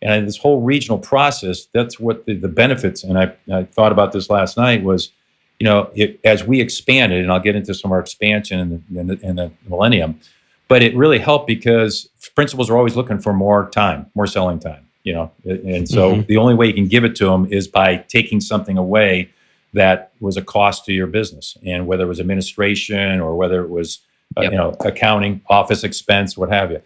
And 0.00 0.28
this 0.28 0.36
whole 0.36 0.60
regional 0.60 0.98
process, 0.98 1.66
that's 1.72 1.98
what 1.98 2.26
the, 2.26 2.34
the 2.34 2.48
benefits, 2.48 3.02
and 3.02 3.18
I, 3.18 3.34
I 3.52 3.64
thought 3.64 3.90
about 3.90 4.12
this 4.12 4.30
last 4.30 4.56
night, 4.56 4.84
was, 4.84 5.10
you 5.58 5.64
know, 5.64 5.90
it, 5.94 6.20
as 6.24 6.44
we 6.44 6.60
expanded, 6.60 7.20
and 7.22 7.32
I'll 7.32 7.40
get 7.40 7.56
into 7.56 7.74
some 7.74 7.90
of 7.90 7.94
our 7.94 8.00
expansion 8.00 8.60
in 8.60 8.68
the, 8.70 9.00
in 9.00 9.06
the, 9.06 9.20
in 9.26 9.36
the 9.36 9.52
millennium, 9.68 10.20
but 10.68 10.82
it 10.82 10.94
really 10.94 11.18
helped 11.18 11.46
because 11.46 12.08
principals 12.34 12.70
are 12.70 12.76
always 12.76 12.94
looking 12.94 13.18
for 13.18 13.32
more 13.32 13.68
time, 13.70 14.06
more 14.14 14.26
selling 14.26 14.60
time, 14.60 14.86
you 15.02 15.14
know, 15.14 15.32
and 15.44 15.88
so 15.88 16.12
mm-hmm. 16.12 16.22
the 16.28 16.36
only 16.36 16.54
way 16.54 16.66
you 16.66 16.74
can 16.74 16.86
give 16.86 17.04
it 17.04 17.16
to 17.16 17.26
them 17.26 17.46
is 17.50 17.66
by 17.66 17.96
taking 18.08 18.40
something 18.40 18.78
away 18.78 19.30
that 19.74 20.12
was 20.20 20.36
a 20.36 20.42
cost 20.42 20.84
to 20.86 20.92
your 20.92 21.06
business, 21.06 21.56
and 21.64 21.86
whether 21.86 22.04
it 22.04 22.08
was 22.08 22.20
administration 22.20 23.20
or 23.20 23.36
whether 23.36 23.62
it 23.62 23.68
was 23.68 24.00
uh, 24.36 24.42
yep. 24.42 24.52
you 24.52 24.58
know 24.58 24.76
accounting, 24.80 25.40
office 25.48 25.84
expense, 25.84 26.36
what 26.36 26.50
have 26.50 26.70
you. 26.70 26.80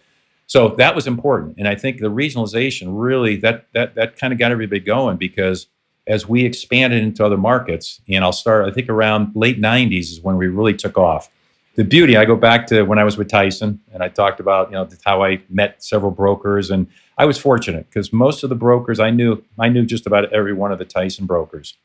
So 0.47 0.69
that 0.69 0.95
was 0.95 1.07
important, 1.07 1.57
and 1.57 1.67
I 1.67 1.75
think 1.75 1.99
the 1.99 2.11
regionalization 2.11 2.87
really 2.89 3.37
that 3.37 3.67
that 3.73 3.95
that 3.95 4.17
kind 4.17 4.33
of 4.33 4.39
got 4.39 4.51
everybody 4.51 4.81
going 4.81 5.17
because 5.17 5.67
as 6.07 6.27
we 6.27 6.45
expanded 6.45 7.01
into 7.01 7.25
other 7.25 7.37
markets, 7.37 8.01
and 8.09 8.23
I'll 8.23 8.31
start 8.31 8.67
I 8.67 8.71
think 8.71 8.89
around 8.89 9.31
late 9.35 9.59
'90s 9.59 10.11
is 10.11 10.21
when 10.21 10.37
we 10.37 10.47
really 10.47 10.73
took 10.73 10.97
off. 10.97 11.29
The 11.75 11.83
beauty, 11.83 12.17
I 12.17 12.25
go 12.25 12.35
back 12.35 12.67
to 12.67 12.83
when 12.83 12.99
I 12.99 13.03
was 13.03 13.17
with 13.17 13.29
Tyson, 13.29 13.79
and 13.91 14.03
I 14.03 14.09
talked 14.09 14.39
about 14.39 14.69
you 14.69 14.75
know 14.75 14.87
how 15.05 15.23
I 15.23 15.41
met 15.49 15.83
several 15.83 16.11
brokers, 16.11 16.69
and 16.69 16.87
I 17.17 17.25
was 17.25 17.37
fortunate 17.37 17.87
because 17.89 18.13
most 18.13 18.43
of 18.43 18.49
the 18.49 18.55
brokers 18.55 18.99
I 18.99 19.09
knew 19.09 19.43
I 19.59 19.69
knew 19.69 19.85
just 19.85 20.05
about 20.05 20.31
every 20.33 20.53
one 20.53 20.71
of 20.71 20.79
the 20.79 20.85
Tyson 20.85 21.25
brokers. 21.25 21.75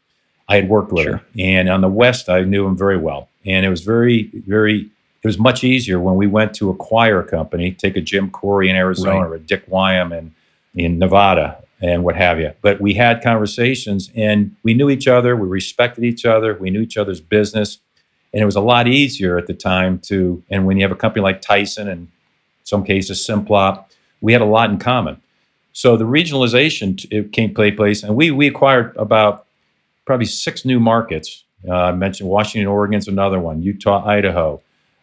I 0.49 0.57
had 0.57 0.69
worked 0.69 0.93
with 0.93 1.05
sure. 1.05 1.17
her. 1.19 1.25
And 1.39 1.69
on 1.69 1.83
the 1.83 1.89
West, 1.89 2.29
I 2.29 2.43
knew 2.43 2.67
him 2.67 2.77
very 2.77 2.97
well. 2.97 3.29
And 3.45 3.67
it 3.67 3.69
was 3.69 3.83
very, 3.83 4.31
very, 4.47 4.81
it 5.23 5.27
was 5.27 5.39
much 5.39 5.63
easier 5.63 6.01
when 6.01 6.17
we 6.17 6.27
went 6.27 6.55
to 6.55 6.71
acquire 6.71 7.21
a 7.21 7.25
company, 7.25 7.73
take 7.73 7.97
a 7.97 8.01
Jim 8.01 8.31
Corey 8.31 8.71
in 8.71 8.77
Arizona 8.77 9.21
right. 9.21 9.27
or 9.27 9.35
a 9.35 9.39
Dick 9.39 9.65
Wyam 9.69 10.13
in, 10.13 10.35
in 10.75 10.99
Nevada 10.99 11.63
and 11.81 12.05
what 12.05 12.17
have 12.17 12.41
you. 12.41 12.53
But 12.61 12.81
we 12.81 12.95
had 12.95 13.23
conversations 13.23 14.11
and 14.15 14.55
we 14.63 14.75
knew 14.75 14.91
each 14.91 15.07
other, 15.07 15.37
we 15.37 15.47
respected 15.49 16.05
each 16.05 16.25
other, 16.25 16.55
we 16.55 16.71
knew 16.71 16.81
each 16.81 16.97
other's 16.97 17.21
business. 17.21 17.79
And 18.33 18.43
it 18.43 18.47
was 18.47 18.57
a 18.57 18.61
lot 18.61 18.87
easier 18.89 19.39
at 19.39 19.47
the 19.47 19.55
time 19.55 19.99
to, 20.01 20.43
and 20.51 20.67
when 20.67 20.77
you 20.77 20.83
have 20.85 20.93
a 20.93 20.97
company 20.97 21.23
like 21.23 21.41
Tyson 21.41 21.89
and 21.89 22.09
some 22.65 22.85
cases 22.85 23.27
Simplot, 23.27 23.85
we 24.21 24.33
had 24.33 24.43
a 24.43 24.47
lot 24.47 24.71
in 24.71 24.79
common. 24.79 25.21
So 25.73 25.97
the 25.97 26.05
regionalization 26.05 27.07
it 27.13 27.33
came 27.33 27.55
play 27.55 27.71
place, 27.71 28.03
and 28.03 28.17
we 28.17 28.33
we 28.33 28.49
acquired 28.49 28.97
about 28.97 29.47
probably 30.07 30.27
six 30.27 30.65
new 30.65 30.81
markets. 30.81 31.45
Uh, 31.69 31.73
I 31.73 31.93
mentioned 31.93 32.29
Washington, 32.29 32.67
Oregon's 32.67 33.07
another 33.07 33.39
one, 33.39 33.63
Utah, 33.63 34.05
Idaho. 34.05 34.61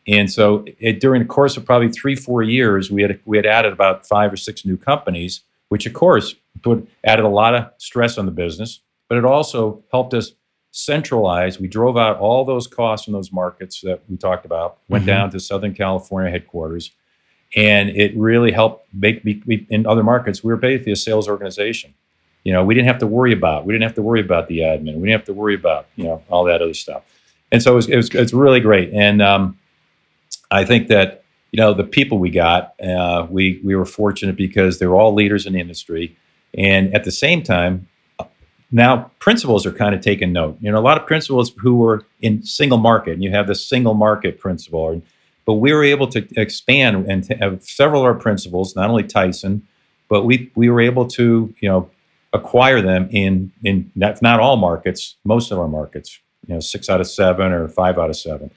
And 0.08 0.32
so 0.32 0.66
it, 0.80 1.00
during 1.00 1.22
the 1.22 1.28
course 1.28 1.58
of 1.58 1.66
probably 1.66 1.90
three, 1.90 2.16
four 2.16 2.44
years, 2.44 2.92
we 2.92 3.02
had 3.02 3.20
we 3.26 3.38
had 3.38 3.46
added 3.46 3.72
about 3.72 4.06
five 4.06 4.34
or 4.34 4.38
six 4.38 4.66
new 4.66 4.78
companies, 4.78 5.42
which 5.69 5.86
of 5.86 5.93
course 5.93 6.36
put 6.62 6.88
added 7.04 7.25
a 7.25 7.30
lot 7.30 7.56
of 7.56 7.69
stress 7.78 8.17
on 8.17 8.25
the 8.25 8.32
business, 8.32 8.82
but 9.10 9.17
it 9.17 9.25
also 9.25 9.84
helped 9.91 10.13
us 10.13 10.32
centralize. 10.71 11.60
We 11.60 11.67
drove 11.67 11.97
out 11.97 12.17
all 12.17 12.43
those 12.43 12.67
costs 12.67 13.08
in 13.08 13.13
those 13.13 13.32
markets 13.32 13.82
that 13.82 14.01
we 14.10 14.17
talked 14.17 14.45
about, 14.45 14.80
went 14.89 15.04
mm-hmm. 15.04 15.08
down 15.08 15.32
to 15.32 15.39
Southern 15.39 15.73
California 15.73 16.32
headquarters, 16.32 16.91
and 17.56 17.89
it 17.89 18.15
really 18.17 18.51
helped 18.51 18.88
make 18.93 19.23
me 19.25 19.65
in 19.69 19.86
other 19.86 20.04
markets. 20.04 20.43
We 20.43 20.51
were 20.51 20.58
basically 20.58 20.91
a 20.91 20.97
sales 20.97 21.30
organization 21.30 21.93
you 22.45 22.54
know, 22.54 22.63
we 22.63 22.75
didn't 22.75 22.88
have 22.88 22.99
to 22.99 23.08
worry 23.08 23.34
about. 23.34 23.65
We 23.65 23.73
didn't 23.73 23.84
have 23.84 23.95
to 23.95 24.04
worry 24.04 24.21
about 24.21 24.47
the 24.47 24.60
admin. 24.60 24.95
We 24.95 25.08
didn't 25.08 25.19
have 25.19 25.25
to 25.25 25.34
worry 25.34 25.56
about 25.56 25.88
you 25.97 26.06
know 26.06 26.23
all 26.30 26.45
that 26.45 26.62
other 26.62 26.75
stuff. 26.75 27.04
And 27.51 27.62
so 27.62 27.73
it 27.73 27.75
was, 27.75 27.89
it 27.89 27.95
was 27.97 28.10
it's 28.12 28.34
really 28.34 28.60
great. 28.60 28.93
And 28.93 29.21
um, 29.21 29.58
I 30.51 30.63
think 30.63 30.88
that 30.88 31.25
you 31.56 31.62
know 31.62 31.74
the 31.74 31.86
people 31.86 32.20
we 32.20 32.32
got, 32.32 32.74
uh, 32.82 33.26
we 33.30 33.62
we 33.63 33.76
were 33.76 33.86
fortunate 33.86 34.36
because 34.36 34.80
they 34.80 34.88
were 34.88 34.98
all 34.98 35.13
leaders 35.13 35.46
in 35.46 35.54
the 35.54 35.62
industry, 35.62 36.18
and 36.54 36.94
at 36.94 37.06
the 37.06 37.13
same 37.13 37.44
time, 37.44 37.88
now 38.72 39.10
principals 39.20 39.65
are 39.65 39.72
kind 39.72 39.96
of 39.96 40.02
taking 40.02 40.34
note. 40.34 40.58
You 40.60 40.70
know, 40.70 40.78
a 40.78 40.82
lot 40.82 41.00
of 41.00 41.08
principals 41.08 41.54
who 41.58 41.78
were 41.78 42.06
in 42.20 42.44
single 42.44 42.78
market, 42.78 43.13
and 43.13 43.24
you 43.24 43.32
have 43.32 43.48
the 43.48 43.56
single 43.56 43.94
market 43.94 44.38
principal, 44.38 45.02
but 45.46 45.54
we 45.54 45.72
were 45.72 45.86
able 45.86 46.10
to 46.10 46.28
expand 46.36 47.10
and 47.10 47.24
to 47.24 47.36
have 47.36 47.63
several 47.63 48.02
of 48.02 48.06
our 48.08 48.15
principals, 48.15 48.76
not 48.76 48.89
only 48.89 49.04
Tyson, 49.04 49.65
but 50.10 50.26
we 50.26 50.52
we 50.56 50.70
were 50.70 50.82
able 50.82 51.08
to 51.08 51.54
you 51.62 51.70
know 51.70 51.89
acquire 52.34 52.82
them 52.82 53.08
in 53.12 53.54
in 53.63 53.89
not, 53.96 54.22
not 54.22 54.41
all 54.41 54.58
markets, 54.58 55.15
most 55.24 55.52
of 55.52 55.60
our 55.60 55.70
markets. 55.70 56.20
You 56.48 56.56
know, 56.56 56.60
six 56.60 56.89
out 56.89 57.00
of 57.00 57.08
seven 57.08 57.54
or 57.54 57.70
five 57.70 57.98
out 57.98 58.10
of 58.10 58.18
seven, 58.18 58.52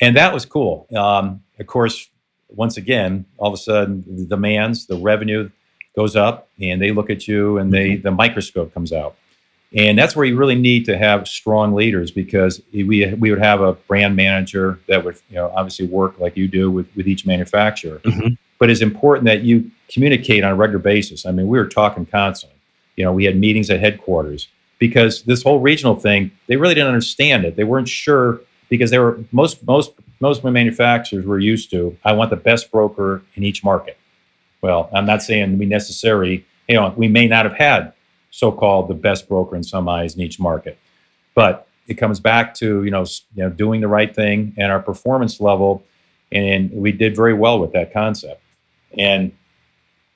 and 0.00 0.16
that 0.16 0.32
was 0.32 0.46
cool. 0.46 0.86
Um, 0.96 1.42
of 1.58 1.66
course, 1.66 2.08
once 2.54 2.76
again, 2.76 3.24
all 3.38 3.48
of 3.48 3.54
a 3.54 3.62
sudden, 3.62 4.04
the 4.06 4.24
demands, 4.24 4.86
the 4.86 4.96
revenue 4.96 5.50
goes 5.96 6.16
up, 6.16 6.48
and 6.60 6.80
they 6.80 6.92
look 6.92 7.10
at 7.10 7.26
you, 7.26 7.58
and 7.58 7.72
they 7.72 7.90
mm-hmm. 7.90 8.02
the 8.02 8.10
microscope 8.10 8.72
comes 8.72 8.92
out. 8.92 9.16
And 9.72 9.96
that's 9.96 10.16
where 10.16 10.24
you 10.24 10.36
really 10.36 10.56
need 10.56 10.84
to 10.86 10.98
have 10.98 11.28
strong 11.28 11.74
leaders 11.74 12.10
because 12.10 12.60
we, 12.72 13.14
we 13.14 13.30
would 13.30 13.38
have 13.38 13.60
a 13.60 13.74
brand 13.74 14.16
manager 14.16 14.80
that 14.88 15.04
would 15.04 15.16
you 15.28 15.36
know 15.36 15.52
obviously 15.54 15.86
work 15.86 16.18
like 16.18 16.36
you 16.36 16.48
do 16.48 16.70
with, 16.70 16.88
with 16.96 17.06
each 17.06 17.24
manufacturer. 17.24 18.00
Mm-hmm. 18.00 18.34
But 18.58 18.70
it's 18.70 18.80
important 18.80 19.26
that 19.26 19.42
you 19.42 19.70
communicate 19.88 20.44
on 20.44 20.52
a 20.52 20.56
regular 20.56 20.80
basis. 20.80 21.24
I 21.24 21.32
mean, 21.32 21.48
we 21.48 21.58
were 21.58 21.68
talking 21.68 22.04
constantly. 22.04 22.58
You 22.96 23.04
know, 23.04 23.12
we 23.12 23.24
had 23.24 23.36
meetings 23.36 23.70
at 23.70 23.80
headquarters 23.80 24.48
because 24.78 25.22
this 25.22 25.42
whole 25.42 25.60
regional 25.60 25.94
thing, 25.94 26.32
they 26.46 26.56
really 26.56 26.74
didn't 26.74 26.88
understand 26.88 27.44
it. 27.44 27.56
They 27.56 27.64
weren't 27.64 27.88
sure 27.88 28.40
because 28.68 28.90
they 28.90 28.98
were 28.98 29.20
most 29.32 29.64
most 29.66 29.92
most 30.20 30.38
of 30.38 30.44
my 30.44 30.50
manufacturers 30.50 31.24
were 31.24 31.38
used 31.38 31.70
to. 31.70 31.96
I 32.04 32.12
want 32.12 32.30
the 32.30 32.36
best 32.36 32.70
broker 32.70 33.22
in 33.34 33.42
each 33.42 33.64
market. 33.64 33.98
Well, 34.62 34.90
I'm 34.92 35.06
not 35.06 35.22
saying 35.22 35.58
we 35.58 35.66
necessarily, 35.66 36.44
you 36.68 36.76
know, 36.76 36.92
we 36.96 37.08
may 37.08 37.26
not 37.26 37.46
have 37.46 37.54
had 37.54 37.92
so-called 38.30 38.88
the 38.88 38.94
best 38.94 39.28
broker 39.28 39.56
in 39.56 39.64
some 39.64 39.88
eyes 39.88 40.14
in 40.14 40.20
each 40.20 40.38
market, 40.38 40.78
but 41.34 41.66
it 41.88 41.94
comes 41.94 42.20
back 42.20 42.54
to 42.54 42.84
you 42.84 42.90
know, 42.90 43.04
you 43.34 43.42
know 43.42 43.50
doing 43.50 43.80
the 43.80 43.88
right 43.88 44.14
thing 44.14 44.54
and 44.56 44.70
our 44.70 44.80
performance 44.80 45.40
level, 45.40 45.82
and 46.30 46.70
we 46.70 46.92
did 46.92 47.16
very 47.16 47.34
well 47.34 47.58
with 47.58 47.72
that 47.72 47.92
concept. 47.92 48.40
And 48.96 49.32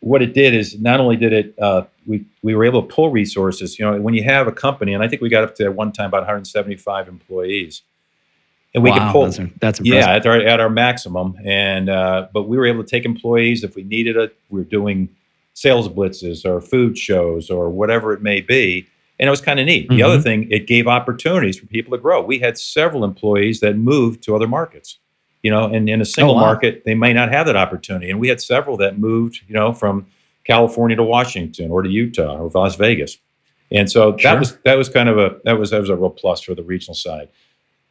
what 0.00 0.20
it 0.20 0.34
did 0.34 0.54
is 0.54 0.78
not 0.78 1.00
only 1.00 1.16
did 1.16 1.32
it 1.32 1.58
uh, 1.58 1.84
we 2.06 2.26
we 2.42 2.54
were 2.54 2.64
able 2.64 2.82
to 2.82 2.94
pull 2.94 3.10
resources. 3.10 3.78
You 3.78 3.86
know, 3.86 4.00
when 4.00 4.14
you 4.14 4.22
have 4.24 4.46
a 4.46 4.52
company, 4.52 4.92
and 4.92 5.02
I 5.02 5.08
think 5.08 5.22
we 5.22 5.28
got 5.28 5.44
up 5.44 5.54
to 5.56 5.64
at 5.64 5.74
one 5.74 5.92
time 5.92 6.08
about 6.08 6.18
175 6.18 7.08
employees, 7.08 7.82
and 8.74 8.82
we 8.82 8.90
wow, 8.90 8.98
could 8.98 9.12
pull. 9.12 9.24
That's, 9.24 9.36
that's 9.60 9.80
impressive. 9.80 9.84
yeah 9.84 10.14
at 10.14 10.26
our 10.26 10.40
at 10.40 10.60
our 10.60 10.70
maximum. 10.70 11.36
And 11.44 11.88
uh, 11.88 12.28
but 12.32 12.44
we 12.44 12.56
were 12.56 12.66
able 12.66 12.82
to 12.82 12.88
take 12.88 13.04
employees 13.04 13.64
if 13.64 13.76
we 13.76 13.84
needed 13.84 14.16
it. 14.16 14.36
We 14.50 14.60
were 14.60 14.68
doing 14.68 15.08
sales 15.54 15.88
blitzes 15.88 16.44
or 16.44 16.60
food 16.60 16.98
shows 16.98 17.50
or 17.50 17.70
whatever 17.70 18.12
it 18.12 18.22
may 18.22 18.40
be. 18.40 18.86
And 19.20 19.28
it 19.28 19.30
was 19.30 19.40
kind 19.40 19.60
of 19.60 19.66
neat. 19.66 19.84
Mm-hmm. 19.84 19.96
The 19.96 20.02
other 20.02 20.14
mm-hmm. 20.14 20.22
thing, 20.24 20.50
it 20.50 20.66
gave 20.66 20.88
opportunities 20.88 21.56
for 21.56 21.66
people 21.66 21.96
to 21.96 22.02
grow. 22.02 22.20
We 22.20 22.40
had 22.40 22.58
several 22.58 23.04
employees 23.04 23.60
that 23.60 23.76
moved 23.76 24.24
to 24.24 24.34
other 24.34 24.48
markets 24.48 24.98
you 25.44 25.50
know, 25.50 25.66
and 25.66 25.88
in 25.90 26.00
a 26.00 26.06
single 26.06 26.34
oh, 26.34 26.38
wow. 26.38 26.46
market, 26.46 26.84
they 26.86 26.94
may 26.94 27.12
not 27.12 27.30
have 27.30 27.46
that 27.46 27.54
opportunity. 27.54 28.10
And 28.10 28.18
we 28.18 28.28
had 28.28 28.40
several 28.40 28.78
that 28.78 28.98
moved, 28.98 29.42
you 29.46 29.54
know, 29.54 29.74
from 29.74 30.06
California 30.44 30.96
to 30.96 31.04
Washington 31.04 31.70
or 31.70 31.82
to 31.82 31.88
Utah 31.88 32.38
or 32.38 32.50
Las 32.54 32.76
Vegas. 32.76 33.18
And 33.70 33.90
so 33.90 34.16
sure. 34.16 34.32
that 34.32 34.38
was 34.38 34.56
that 34.64 34.78
was 34.78 34.88
kind 34.88 35.08
of 35.08 35.18
a 35.18 35.36
that 35.44 35.58
was 35.58 35.70
that 35.70 35.80
was 35.80 35.90
a 35.90 35.96
real 35.96 36.08
plus 36.08 36.40
for 36.40 36.54
the 36.54 36.62
regional 36.62 36.94
side. 36.94 37.28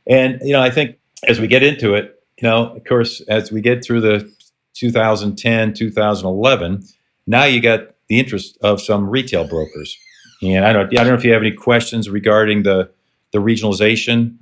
And 0.08 0.40
you 0.42 0.54
know, 0.54 0.62
I 0.62 0.70
think 0.70 0.98
as 1.28 1.40
we 1.40 1.48
get 1.48 1.64
into 1.64 1.94
it, 1.94 2.20
you 2.42 2.48
know, 2.48 2.76
of 2.76 2.84
course, 2.86 3.22
as 3.22 3.52
we 3.52 3.62
get 3.62 3.84
through 3.84 4.02
the 4.02 4.32
2010, 4.74 5.74
2011, 5.74 6.84
now 7.28 7.44
you 7.46 7.62
got 7.62 7.90
the 8.08 8.20
interest 8.20 8.58
of 8.62 8.82
some 8.82 9.10
retail 9.10 9.48
brokers. 9.48 9.98
And 10.42 10.66
I 10.66 10.74
don't 10.74 10.88
I 10.88 11.04
don't 11.04 11.08
know 11.08 11.14
if 11.16 11.24
you 11.24 11.32
have 11.34 11.42
any 11.42 11.54
questions 11.54 12.10
regarding 12.10 12.64
the 12.64 12.90
the 13.32 13.40
regionalization 13.40 14.38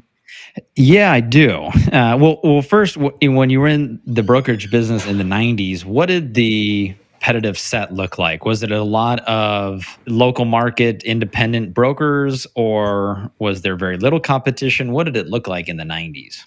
yeah, 0.76 1.12
I 1.12 1.20
do. 1.20 1.70
Uh, 1.92 2.18
well, 2.20 2.40
well, 2.44 2.62
first, 2.62 2.98
when 2.98 3.50
you 3.50 3.60
were 3.60 3.68
in 3.68 4.02
the 4.06 4.24
brokerage 4.24 4.72
business 4.72 5.06
in 5.06 5.18
the 5.18 5.24
'90s, 5.24 5.84
what 5.84 6.08
did 6.08 6.34
the 6.34 6.96
competitive 7.22 7.58
set 7.58 7.94
look 7.94 8.18
like? 8.18 8.46
Was 8.46 8.64
it 8.64 8.72
a 8.72 8.82
lot 8.82 9.20
of 9.22 10.00
local 10.08 10.44
market 10.44 11.04
independent 11.04 11.72
brokers, 11.72 12.48
or 12.56 13.32
was 13.38 13.62
there 13.62 13.76
very 13.76 13.98
little 13.98 14.20
competition? 14.20 14.92
What 14.92 15.04
did 15.04 15.16
it 15.16 15.28
look 15.28 15.48
like 15.48 15.70
in 15.70 15.78
the 15.78 15.84
'90s? 15.84 16.46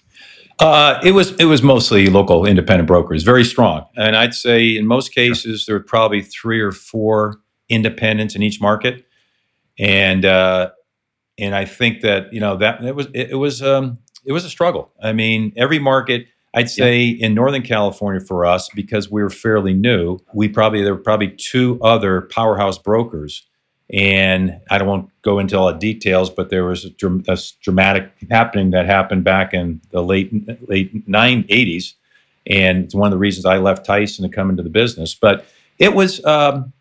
Uh, 0.59 0.99
it 1.01 1.11
was 1.11 1.31
it 1.35 1.45
was 1.45 1.63
mostly 1.63 2.07
local 2.07 2.45
independent 2.45 2.87
brokers, 2.87 3.23
very 3.23 3.45
strong, 3.45 3.85
and 3.95 4.17
I'd 4.17 4.33
say 4.33 4.75
in 4.75 4.85
most 4.85 5.13
cases 5.13 5.65
there 5.65 5.75
were 5.75 5.83
probably 5.83 6.21
three 6.21 6.59
or 6.59 6.73
four 6.73 7.39
independents 7.69 8.35
in 8.35 8.43
each 8.43 8.59
market, 8.59 9.05
and 9.79 10.25
uh, 10.25 10.71
and 11.37 11.55
I 11.55 11.63
think 11.63 12.01
that 12.01 12.33
you 12.33 12.41
know 12.41 12.57
that 12.57 12.83
it 12.83 12.95
was 12.95 13.07
it, 13.13 13.31
it 13.31 13.35
was 13.35 13.63
um, 13.63 13.99
it 14.25 14.33
was 14.33 14.43
a 14.43 14.49
struggle. 14.49 14.91
I 15.01 15.13
mean, 15.13 15.53
every 15.55 15.79
market. 15.79 16.27
I'd 16.55 16.69
say 16.69 17.03
yeah. 17.03 17.27
in 17.27 17.35
Northern 17.35 17.61
California 17.61 18.21
for 18.21 18.45
us, 18.45 18.69
because 18.73 19.11
we 19.11 19.21
were 19.21 19.29
fairly 19.29 19.73
new, 19.73 20.19
we 20.33 20.47
probably 20.47 20.81
there 20.81 20.95
were 20.95 21.01
probably 21.01 21.29
two 21.29 21.79
other 21.83 22.21
powerhouse 22.21 22.79
brokers 22.79 23.45
and 23.93 24.59
I 24.69 24.77
don't 24.77 24.87
want 24.87 25.07
to 25.07 25.13
go 25.21 25.39
into 25.39 25.57
all 25.57 25.71
the 25.71 25.77
details, 25.77 26.29
but 26.29 26.49
there 26.49 26.65
was 26.65 26.85
a, 26.85 26.91
a 27.27 27.37
dramatic 27.61 28.11
happening 28.31 28.71
that 28.71 28.85
happened 28.85 29.23
back 29.23 29.53
in 29.53 29.81
the 29.91 30.01
late 30.01 30.31
late 30.67 31.07
nine 31.07 31.45
eighties, 31.49 31.93
and 32.47 32.85
it's 32.85 32.95
one 32.95 33.07
of 33.07 33.11
the 33.11 33.19
reasons 33.19 33.45
I 33.45 33.57
left 33.57 33.85
Tyson 33.85 34.27
to 34.27 34.35
come 34.35 34.49
into 34.49 34.63
the 34.63 34.69
business. 34.69 35.13
But 35.13 35.45
it 35.77 35.93
was 35.93 36.23
um, 36.25 36.73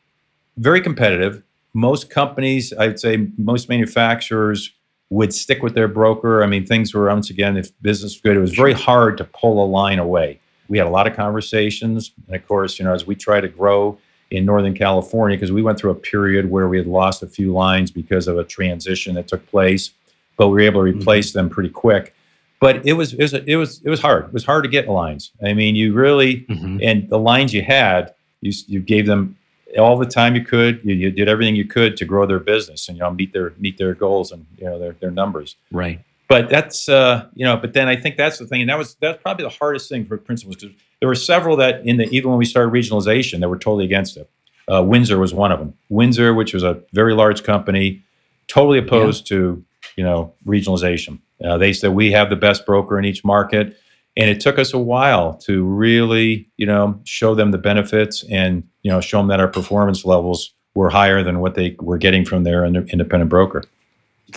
very 0.56 0.80
competitive. 0.80 1.42
Most 1.74 2.08
companies, 2.08 2.72
I'd 2.72 3.00
say, 3.00 3.28
most 3.37 3.68
manufacturers 3.68 4.72
would 5.14 5.33
stick 5.33 5.62
with 5.62 5.74
their 5.74 5.87
broker. 5.87 6.42
I 6.42 6.46
mean, 6.46 6.66
things 6.66 6.92
were 6.92 7.07
once 7.07 7.31
again, 7.31 7.57
if 7.57 7.70
business 7.81 8.14
was 8.14 8.20
good, 8.20 8.37
it 8.37 8.40
was 8.40 8.53
very 8.53 8.72
hard 8.72 9.16
to 9.18 9.24
pull 9.24 9.64
a 9.64 9.68
line 9.68 10.00
away. 10.00 10.40
We 10.66 10.77
had 10.77 10.88
a 10.88 10.90
lot 10.90 11.07
of 11.07 11.14
conversations, 11.14 12.11
and 12.27 12.35
of 12.35 12.46
course, 12.48 12.81
you 12.81 12.85
know, 12.85 12.92
as 12.92 13.07
we 13.07 13.14
try 13.14 13.40
to 13.40 13.46
grow 13.46 13.96
in 14.33 14.44
Northern 14.44 14.74
California 14.74 15.37
because 15.37 15.53
we 15.53 15.62
went 15.62 15.79
through 15.79 15.92
a 15.92 15.94
period 15.94 16.50
where 16.50 16.66
we 16.66 16.79
had 16.79 16.88
lost 16.88 17.22
a 17.22 17.29
few 17.29 17.53
lines 17.53 17.92
because 17.92 18.27
of 18.27 18.38
a 18.38 18.44
transition 18.44 19.14
that 19.14 19.29
took 19.29 19.46
place, 19.46 19.90
but 20.37 20.48
we 20.48 20.55
were 20.55 20.61
able 20.61 20.85
to 20.85 20.90
mm-hmm. 20.90 20.98
replace 20.98 21.29
mm-hmm. 21.29 21.38
them 21.38 21.48
pretty 21.48 21.70
quick. 21.70 22.12
But 22.59 22.85
it 22.85 22.94
was 22.94 23.12
it 23.12 23.22
was 23.22 23.35
it 23.35 23.57
was 23.57 23.83
it 23.85 23.90
was 23.90 24.00
hard. 24.00 24.24
It 24.24 24.33
was 24.33 24.44
hard 24.44 24.64
to 24.64 24.70
get 24.70 24.88
lines. 24.88 25.31
I 25.44 25.53
mean, 25.53 25.77
you 25.77 25.92
really 25.92 26.40
mm-hmm. 26.48 26.79
and 26.83 27.09
the 27.09 27.18
lines 27.20 27.55
you 27.55 27.62
had, 27.62 28.14
you 28.40 28.53
you 28.66 28.81
gave 28.81 29.07
them 29.07 29.37
all 29.78 29.96
the 29.96 30.06
time 30.06 30.34
you 30.34 30.44
could. 30.44 30.80
You, 30.84 30.94
you 30.94 31.10
did 31.10 31.28
everything 31.28 31.56
you 31.56 31.64
could 31.64 31.96
to 31.98 32.04
grow 32.04 32.26
their 32.26 32.38
business 32.38 32.88
and 32.88 32.96
you 32.96 33.02
know 33.02 33.10
meet 33.10 33.32
their 33.32 33.52
meet 33.58 33.78
their 33.78 33.94
goals 33.94 34.32
and 34.32 34.46
you 34.58 34.64
know 34.64 34.78
their 34.78 34.92
their 34.92 35.10
numbers. 35.10 35.56
Right. 35.72 36.00
But 36.28 36.48
that's 36.48 36.88
uh, 36.88 37.28
you 37.34 37.44
know. 37.44 37.56
But 37.56 37.74
then 37.74 37.88
I 37.88 37.96
think 37.96 38.16
that's 38.16 38.38
the 38.38 38.46
thing, 38.46 38.62
and 38.62 38.70
that 38.70 38.78
was 38.78 38.96
that's 39.00 39.22
probably 39.22 39.44
the 39.44 39.50
hardest 39.50 39.88
thing 39.88 40.06
for 40.06 40.16
principals 40.16 40.56
because 40.56 40.74
there 41.00 41.08
were 41.08 41.14
several 41.14 41.56
that 41.56 41.87
in 41.87 41.98
the 41.98 42.08
even 42.10 42.30
when 42.30 42.38
we 42.38 42.44
started 42.44 42.72
regionalization 42.72 43.40
that 43.40 43.48
were 43.48 43.58
totally 43.58 43.84
against 43.84 44.16
it. 44.16 44.30
Uh, 44.66 44.82
Windsor 44.82 45.18
was 45.18 45.34
one 45.34 45.52
of 45.52 45.58
them. 45.58 45.74
Windsor, 45.90 46.32
which 46.32 46.54
was 46.54 46.62
a 46.62 46.80
very 46.94 47.12
large 47.12 47.42
company, 47.42 48.02
totally 48.48 48.78
opposed 48.78 49.30
yeah. 49.30 49.37
to 49.37 49.64
you 49.96 50.04
know 50.04 50.32
regionalization. 50.46 51.18
Uh, 51.44 51.58
they 51.58 51.72
said 51.72 51.90
we 51.92 52.12
have 52.12 52.30
the 52.30 52.37
best 52.37 52.64
broker 52.64 52.98
in 52.98 53.04
each 53.04 53.24
market, 53.24 53.76
and 54.16 54.31
it 54.31 54.40
took 54.40 54.59
us 54.59 54.72
a 54.72 54.79
while 54.79 55.35
to 55.35 55.64
really 55.64 56.48
you 56.57 56.66
know 56.66 57.00
show 57.05 57.35
them 57.35 57.50
the 57.50 57.59
benefits 57.59 58.24
and 58.31 58.64
you 58.83 58.90
know 58.90 59.00
show 59.00 59.18
them 59.18 59.29
that 59.29 59.40
our 59.40 59.48
performance 59.48 60.05
levels 60.05 60.55
were 60.74 60.90
higher 60.90 61.22
than 61.22 61.40
what 61.40 61.55
they 61.55 61.77
were 61.81 61.98
getting 61.98 62.24
from 62.24 62.44
their 62.44 62.64
independent 62.64 63.29
broker. 63.29 63.62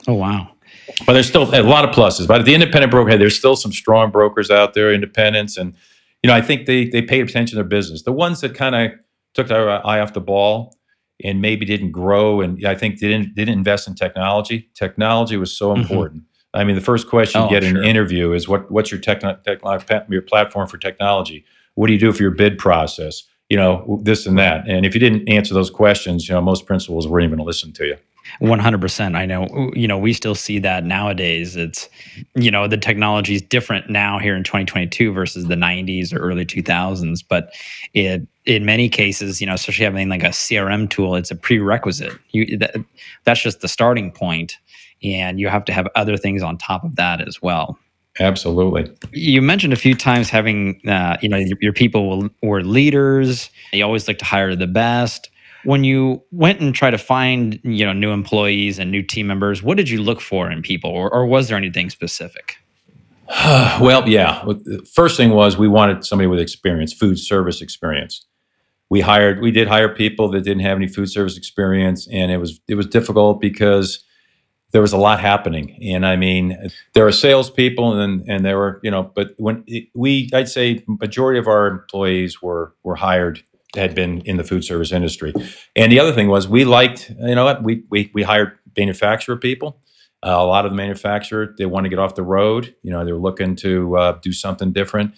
Oh 0.07 0.13
wow! 0.13 0.51
But 1.05 1.13
there's 1.13 1.27
still 1.27 1.53
a 1.55 1.63
lot 1.63 1.87
of 1.87 1.95
pluses. 1.95 2.27
But 2.27 2.39
at 2.39 2.45
the 2.45 2.53
independent 2.53 2.91
broker, 2.91 3.17
there's 3.17 3.37
still 3.37 3.55
some 3.55 3.71
strong 3.71 4.11
brokers 4.11 4.49
out 4.51 4.73
there, 4.73 4.93
independents, 4.93 5.57
and 5.57 5.73
you 6.23 6.29
know, 6.29 6.35
I 6.35 6.41
think 6.41 6.65
they 6.65 6.85
they 6.85 7.01
paid 7.01 7.27
attention 7.27 7.51
to 7.51 7.55
their 7.55 7.63
business. 7.63 8.03
The 8.03 8.11
ones 8.11 8.41
that 8.41 8.55
kind 8.55 8.75
of 8.75 8.91
took 9.33 9.47
their 9.47 9.85
eye 9.85 9.99
off 9.99 10.13
the 10.13 10.21
ball 10.21 10.75
and 11.23 11.41
maybe 11.41 11.65
didn't 11.65 11.91
grow, 11.91 12.41
and 12.41 12.65
I 12.65 12.75
think 12.75 12.99
they 12.99 13.07
didn't 13.07 13.35
didn't 13.35 13.53
invest 13.53 13.87
in 13.87 13.95
technology. 13.95 14.69
Technology 14.75 15.37
was 15.37 15.55
so 15.57 15.73
mm-hmm. 15.73 16.19
I 16.57 16.63
mean, 16.63 16.75
the 16.75 16.81
first 16.81 17.07
question 17.07 17.41
oh, 17.41 17.45
you 17.45 17.49
get 17.49 17.63
in 17.63 17.77
an 17.77 17.83
interview 17.83 18.33
is 18.33 18.47
what 18.47 18.69
what's 18.71 18.91
your 18.91 18.99
your 20.09 20.21
platform 20.21 20.67
for 20.67 20.77
technology? 20.77 21.45
What 21.75 21.87
do 21.87 21.93
you 21.93 21.99
do 21.99 22.11
for 22.11 22.23
your 22.23 22.31
bid 22.31 22.57
process? 22.57 23.23
You 23.49 23.57
know, 23.57 23.99
this 24.03 24.25
and 24.25 24.37
that. 24.37 24.67
And 24.67 24.85
if 24.85 24.93
you 24.93 24.99
didn't 24.99 25.29
answer 25.29 25.53
those 25.53 25.69
questions, 25.69 26.27
you 26.27 26.35
know, 26.35 26.41
most 26.41 26.65
principals 26.65 27.07
weren't 27.07 27.23
even 27.23 27.37
going 27.37 27.45
to 27.45 27.47
listen 27.47 27.71
to 27.73 27.85
you. 27.85 27.97
100% 28.41 29.15
i 29.15 29.25
know 29.25 29.71
you 29.73 29.87
know 29.87 29.97
we 29.97 30.13
still 30.13 30.35
see 30.35 30.59
that 30.59 30.83
nowadays 30.83 31.55
it's 31.55 31.89
you 32.35 32.51
know 32.51 32.67
the 32.67 32.77
technology 32.77 33.35
is 33.35 33.41
different 33.41 33.89
now 33.89 34.19
here 34.19 34.35
in 34.35 34.43
2022 34.43 35.11
versus 35.11 35.45
the 35.45 35.55
90s 35.55 36.13
or 36.13 36.19
early 36.19 36.45
2000s 36.45 37.23
but 37.27 37.53
it 37.93 38.27
in 38.45 38.65
many 38.65 38.89
cases 38.89 39.39
you 39.41 39.47
know 39.47 39.53
especially 39.53 39.85
having 39.85 40.09
like 40.09 40.23
a 40.23 40.29
crm 40.29 40.89
tool 40.89 41.15
it's 41.15 41.31
a 41.31 41.35
prerequisite 41.35 42.13
you 42.31 42.57
that, 42.57 42.75
that's 43.23 43.41
just 43.41 43.61
the 43.61 43.67
starting 43.67 44.11
point 44.11 44.57
and 45.03 45.39
you 45.39 45.47
have 45.47 45.65
to 45.65 45.73
have 45.73 45.87
other 45.95 46.17
things 46.17 46.43
on 46.43 46.57
top 46.57 46.83
of 46.83 46.95
that 46.95 47.25
as 47.27 47.41
well. 47.41 47.77
Absolutely. 48.19 48.91
You 49.11 49.41
mentioned 49.41 49.73
a 49.73 49.77
few 49.77 49.93
times 49.93 50.29
having 50.29 50.81
uh, 50.87 51.17
you 51.21 51.29
know 51.29 51.37
your, 51.37 51.57
your 51.61 51.73
people 51.73 52.29
were 52.41 52.61
leaders. 52.63 53.49
You 53.71 53.83
always 53.83 54.07
like 54.07 54.17
to 54.19 54.25
hire 54.25 54.55
the 54.55 54.67
best. 54.67 55.29
When 55.63 55.83
you 55.83 56.23
went 56.31 56.59
and 56.59 56.73
tried 56.73 56.91
to 56.91 56.97
find 56.97 57.59
you 57.63 57.85
know 57.85 57.93
new 57.93 58.11
employees 58.11 58.79
and 58.79 58.91
new 58.91 59.03
team 59.03 59.27
members 59.27 59.61
what 59.61 59.77
did 59.77 59.89
you 59.89 60.01
look 60.01 60.21
for 60.21 60.49
in 60.49 60.61
people 60.61 60.89
or, 60.89 61.13
or 61.13 61.25
was 61.25 61.47
there 61.47 61.57
anything 61.57 61.89
specific? 61.89 62.57
Well 63.81 64.07
yeah. 64.07 64.43
First 64.93 65.17
thing 65.17 65.31
was 65.31 65.57
we 65.57 65.67
wanted 65.67 66.05
somebody 66.05 66.27
with 66.27 66.39
experience 66.39 66.93
food 66.93 67.19
service 67.19 67.61
experience. 67.61 68.25
We 68.89 69.01
hired 69.01 69.41
we 69.41 69.51
did 69.51 69.67
hire 69.67 69.93
people 69.93 70.31
that 70.31 70.41
didn't 70.41 70.63
have 70.63 70.77
any 70.77 70.87
food 70.87 71.07
service 71.07 71.37
experience 71.37 72.07
and 72.07 72.31
it 72.31 72.37
was 72.37 72.59
it 72.67 72.75
was 72.75 72.87
difficult 72.87 73.41
because 73.41 74.03
there 74.71 74.81
was 74.81 74.93
a 74.93 74.97
lot 74.97 75.19
happening 75.19 75.77
and 75.81 76.05
i 76.05 76.15
mean 76.15 76.57
there 76.93 77.05
are 77.05 77.11
salespeople 77.11 77.99
and 77.99 78.27
and 78.29 78.45
there 78.45 78.57
were 78.57 78.79
you 78.83 78.91
know 78.91 79.03
but 79.15 79.31
when 79.37 79.63
it, 79.67 79.87
we 79.95 80.29
i'd 80.33 80.49
say 80.49 80.83
majority 80.87 81.39
of 81.39 81.47
our 81.47 81.67
employees 81.67 82.41
were 82.41 82.73
were 82.83 82.95
hired 82.95 83.43
had 83.75 83.93
been 83.95 84.21
in 84.21 84.37
the 84.37 84.43
food 84.43 84.63
service 84.63 84.91
industry. 84.91 85.33
And 85.75 85.91
the 85.91 85.99
other 85.99 86.13
thing 86.13 86.27
was 86.27 86.47
we 86.47 86.65
liked, 86.65 87.09
you 87.09 87.35
know 87.35 87.45
what, 87.45 87.63
we, 87.63 87.83
we, 87.89 88.11
we 88.13 88.23
hired 88.23 88.57
manufacturer 88.77 89.37
people. 89.37 89.81
Uh, 90.25 90.29
a 90.31 90.45
lot 90.45 90.65
of 90.65 90.71
the 90.71 90.75
manufacturer, 90.75 91.53
they 91.57 91.65
want 91.65 91.85
to 91.85 91.89
get 91.89 91.99
off 91.99 92.15
the 92.15 92.23
road. 92.23 92.75
You 92.81 92.91
know, 92.91 93.05
they're 93.05 93.15
looking 93.15 93.55
to 93.57 93.97
uh, 93.97 94.11
do 94.21 94.31
something 94.31 94.71
different. 94.71 95.13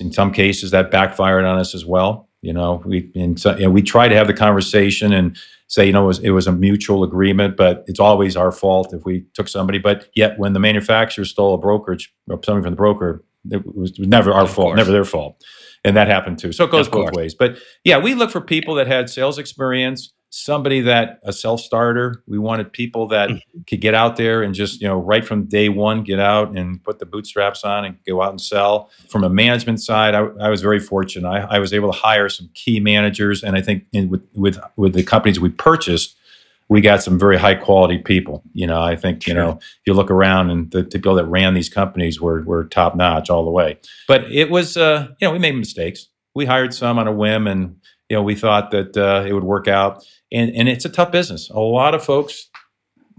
In 0.00 0.12
some 0.12 0.32
cases, 0.32 0.70
that 0.70 0.90
backfired 0.90 1.44
on 1.44 1.58
us 1.58 1.74
as 1.74 1.84
well. 1.84 2.28
You 2.40 2.52
know, 2.52 2.82
we 2.84 3.10
and 3.16 3.40
so, 3.40 3.56
you 3.56 3.64
know, 3.64 3.70
we 3.70 3.82
try 3.82 4.06
to 4.06 4.14
have 4.14 4.28
the 4.28 4.34
conversation 4.34 5.12
and 5.12 5.36
say, 5.68 5.86
you 5.86 5.92
know, 5.92 6.04
it 6.04 6.06
was, 6.06 6.18
it 6.18 6.30
was 6.30 6.46
a 6.46 6.52
mutual 6.52 7.04
agreement, 7.04 7.56
but 7.56 7.84
it's 7.86 8.00
always 8.00 8.36
our 8.36 8.50
fault 8.50 8.92
if 8.92 9.04
we 9.04 9.24
took 9.34 9.48
somebody. 9.48 9.78
But 9.78 10.08
yet, 10.14 10.38
when 10.38 10.52
the 10.52 10.60
manufacturer 10.60 11.24
stole 11.24 11.54
a 11.54 11.58
brokerage 11.58 12.12
uh, 12.30 12.34
or 12.34 12.40
something 12.42 12.62
from 12.62 12.72
the 12.72 12.76
broker, 12.76 13.24
it 13.50 13.64
was 13.76 13.98
never 13.98 14.32
our 14.32 14.42
of 14.42 14.50
fault, 14.50 14.68
course. 14.68 14.76
never 14.76 14.90
their 14.90 15.04
fault 15.04 15.42
and 15.84 15.96
that 15.96 16.08
happened 16.08 16.38
too. 16.38 16.52
So 16.52 16.64
it 16.64 16.70
goes 16.70 16.88
both 16.88 17.12
ways. 17.12 17.34
But 17.34 17.58
yeah, 17.84 17.98
we 17.98 18.14
look 18.14 18.30
for 18.30 18.40
people 18.40 18.74
that 18.76 18.86
had 18.86 19.08
sales 19.08 19.38
experience, 19.38 20.12
somebody 20.30 20.80
that 20.82 21.20
a 21.22 21.32
self 21.32 21.60
starter. 21.60 22.22
We 22.26 22.38
wanted 22.38 22.72
people 22.72 23.08
that 23.08 23.30
mm-hmm. 23.30 23.60
could 23.66 23.80
get 23.80 23.94
out 23.94 24.16
there 24.16 24.42
and 24.42 24.54
just 24.54 24.80
you 24.80 24.88
know 24.88 24.98
right 24.98 25.24
from 25.24 25.44
day 25.44 25.68
one 25.68 26.04
get 26.04 26.20
out 26.20 26.56
and 26.56 26.82
put 26.82 26.98
the 26.98 27.06
bootstraps 27.06 27.64
on 27.64 27.84
and 27.84 27.96
go 28.06 28.22
out 28.22 28.30
and 28.30 28.40
sell. 28.40 28.90
From 29.08 29.24
a 29.24 29.30
management 29.30 29.80
side, 29.80 30.14
I, 30.14 30.26
I 30.40 30.48
was 30.48 30.62
very 30.62 30.80
fortunate. 30.80 31.28
I, 31.28 31.56
I, 31.56 31.58
was 31.58 31.72
able 31.72 31.92
to 31.92 31.98
hire 31.98 32.28
some 32.28 32.50
key 32.54 32.80
managers, 32.80 33.42
and 33.42 33.56
I 33.56 33.62
think 33.62 33.84
in, 33.92 34.10
with 34.10 34.22
with 34.34 34.58
with 34.76 34.94
the 34.94 35.02
companies 35.02 35.40
we 35.40 35.50
purchased 35.50 36.16
we 36.68 36.80
got 36.80 37.02
some 37.02 37.18
very 37.18 37.38
high 37.38 37.54
quality 37.54 37.98
people. 37.98 38.42
You 38.52 38.66
know, 38.66 38.82
I 38.82 38.94
think, 38.94 39.26
you 39.26 39.34
know, 39.34 39.52
if 39.52 39.80
you 39.86 39.94
look 39.94 40.10
around 40.10 40.50
and 40.50 40.70
the, 40.70 40.82
the 40.82 40.98
people 40.98 41.14
that 41.14 41.24
ran 41.24 41.54
these 41.54 41.68
companies 41.68 42.20
were, 42.20 42.42
were 42.42 42.64
top 42.64 42.94
notch 42.94 43.30
all 43.30 43.44
the 43.44 43.50
way. 43.50 43.78
But 44.06 44.30
it 44.30 44.50
was, 44.50 44.76
uh, 44.76 45.08
you 45.20 45.26
know, 45.26 45.32
we 45.32 45.38
made 45.38 45.56
mistakes. 45.56 46.08
We 46.34 46.44
hired 46.44 46.74
some 46.74 46.98
on 46.98 47.08
a 47.08 47.12
whim 47.12 47.46
and, 47.46 47.76
you 48.08 48.16
know, 48.16 48.22
we 48.22 48.34
thought 48.34 48.70
that 48.70 48.96
uh, 48.96 49.24
it 49.26 49.32
would 49.32 49.44
work 49.44 49.66
out. 49.66 50.04
And, 50.32 50.54
and 50.54 50.68
it's 50.68 50.84
a 50.84 50.88
tough 50.88 51.10
business. 51.10 51.50
A 51.50 51.58
lot 51.58 51.94
of 51.94 52.04
folks, 52.04 52.48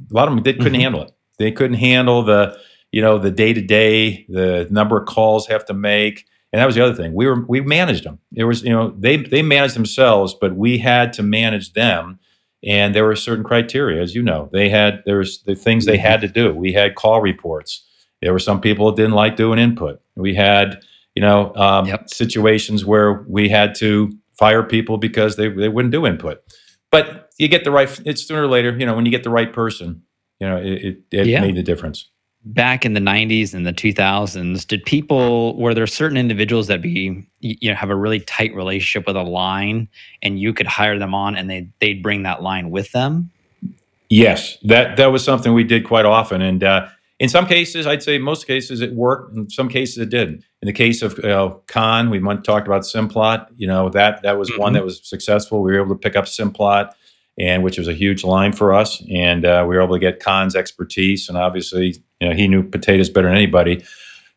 a 0.10 0.14
lot 0.14 0.28
of 0.28 0.36
them, 0.36 0.44
they 0.44 0.54
couldn't 0.54 0.74
mm-hmm. 0.74 0.82
handle 0.82 1.02
it. 1.04 1.12
They 1.38 1.52
couldn't 1.52 1.78
handle 1.78 2.24
the, 2.24 2.58
you 2.92 3.02
know, 3.02 3.18
the 3.18 3.32
day 3.32 3.54
to 3.54 3.62
day, 3.62 4.26
the 4.30 4.68
number 4.70 4.98
of 4.98 5.08
calls 5.08 5.48
have 5.48 5.66
to 5.66 5.74
make. 5.74 6.26
And 6.52 6.60
that 6.60 6.66
was 6.66 6.76
the 6.76 6.84
other 6.84 6.96
thing. 6.96 7.14
We 7.14 7.28
were 7.28 7.46
we 7.48 7.62
managed 7.62 8.04
them. 8.04 8.20
It 8.36 8.44
was, 8.44 8.64
you 8.64 8.72
know, 8.72 8.94
they 8.98 9.18
they 9.18 9.44
managed 9.44 9.76
themselves, 9.76 10.34
but 10.34 10.56
we 10.56 10.80
had 10.80 11.14
to 11.14 11.24
manage 11.24 11.74
them 11.74 12.20
and 12.64 12.94
there 12.94 13.06
were 13.06 13.16
certain 13.16 13.44
criteria 13.44 14.02
as 14.02 14.16
you 14.16 14.22
know 14.22 14.50
they 14.52 14.70
had 14.70 15.02
there's 15.06 15.44
the 15.44 15.56
things 15.56 15.86
they 15.86 15.98
had 15.98 16.22
to 16.22 16.28
do 16.28 16.54
we 16.54 16.74
had 16.74 16.96
call 16.96 17.22
reports 17.22 17.86
there 18.22 18.34
were 18.34 18.40
some 18.40 18.60
people 18.60 18.88
that 18.88 18.98
didn't 18.98 19.14
like 19.14 19.36
doing 19.36 19.60
input 19.60 20.02
we 20.16 20.34
had 20.34 20.82
you 21.16 21.22
know 21.22 21.54
um, 21.56 21.86
yep. 21.86 22.10
situations 22.10 22.86
where 22.86 23.26
we 23.28 23.50
had 23.50 23.76
to 23.76 24.12
fire 24.38 24.64
people 24.64 24.98
because 24.98 25.36
they, 25.36 25.50
they 25.50 25.70
wouldn't 25.70 25.92
do 25.92 26.06
input 26.06 26.42
but 26.92 27.30
you 27.38 27.48
get 27.48 27.64
the 27.64 27.72
right 27.72 28.00
it's 28.06 28.26
sooner 28.26 28.44
or 28.44 28.48
later 28.48 28.76
you 28.78 28.86
know 28.86 28.96
when 28.96 29.06
you 29.06 29.12
get 29.12 29.24
the 29.24 29.30
right 29.30 29.54
person 29.54 30.02
you 30.40 30.48
know 30.48 30.58
it, 30.58 30.66
it, 30.66 30.98
it 31.12 31.28
yeah. 31.28 31.42
made 31.42 31.56
the 31.56 31.64
difference 31.64 32.10
back 32.46 32.86
in 32.86 32.94
the 32.94 33.02
90s 33.02 33.54
and 33.54 33.68
the 33.68 33.74
2000s 33.74 34.66
did 34.66 34.84
people 34.86 35.58
were 35.58 35.74
there 35.74 35.86
certain 35.86 36.18
individuals 36.18 36.68
that 36.68 36.82
be 36.82 37.26
you 37.40 37.70
know 37.70 37.76
have 37.76 37.90
a 37.90 37.96
really 37.96 38.20
tight 38.22 38.54
relationship 38.56 39.06
with 39.06 39.16
a 39.16 39.24
line 39.24 39.88
and 40.22 40.40
you 40.40 40.54
could 40.54 40.68
hire 40.68 40.98
them 40.98 41.14
on 41.14 41.36
and 41.36 41.50
they 41.50 41.70
they'd 41.80 42.02
bring 42.02 42.24
that 42.24 42.42
line 42.42 42.70
with 42.70 42.92
them 42.94 43.30
yes 44.10 44.58
that 44.64 44.96
that 44.98 45.08
was 45.08 45.24
something 45.24 45.54
we 45.54 45.64
did 45.64 45.86
quite 45.86 46.06
often 46.06 46.42
and 46.42 46.64
uh, 46.64 46.88
in 47.20 47.28
some 47.28 47.46
cases, 47.46 47.86
I'd 47.86 48.02
say 48.02 48.18
most 48.18 48.48
cases 48.48 48.82
it 48.82 48.94
worked. 48.94 49.36
In 49.36 49.50
some 49.50 49.68
cases 49.68 49.98
it 49.98 50.10
didn't. 50.10 50.46
In 50.62 50.66
the 50.66 50.74
case 50.74 51.02
of 51.02 51.18
uh, 51.20 51.54
Con, 51.68 52.10
we 52.10 52.20
talked 52.20 52.68
about 52.68 52.82
Simplot. 52.82 53.48
You 53.56 53.68
know 53.68 53.90
that 53.90 54.22
that 54.24 54.38
was 54.38 54.50
mm-hmm. 54.50 54.62
one 54.62 54.74
that 54.74 54.84
was 54.84 55.08
successful. 55.08 55.62
We 55.62 55.72
were 55.72 55.82
able 55.82 55.96
to 55.96 56.00
pick 56.00 56.16
up 56.16 56.26
Simplot, 56.26 56.92
and 57.38 57.64
which 57.64 57.78
was 57.78 57.88
a 57.88 57.94
huge 57.94 58.24
line 58.24 58.52
for 58.52 58.74
us, 58.74 59.02
and 59.10 59.46
uh, 59.46 59.66
we 59.68 59.76
were 59.76 59.82
able 59.82 59.96
to 59.96 60.00
get 60.00 60.20
Con's 60.20 60.56
expertise, 60.56 61.30
and 61.30 61.38
obviously, 61.38 62.04
you 62.20 62.28
know, 62.28 62.36
he 62.36 62.48
knew 62.48 62.64
potatoes 62.64 63.10
better 63.10 63.28
than 63.28 63.38
anybody. 63.38 63.84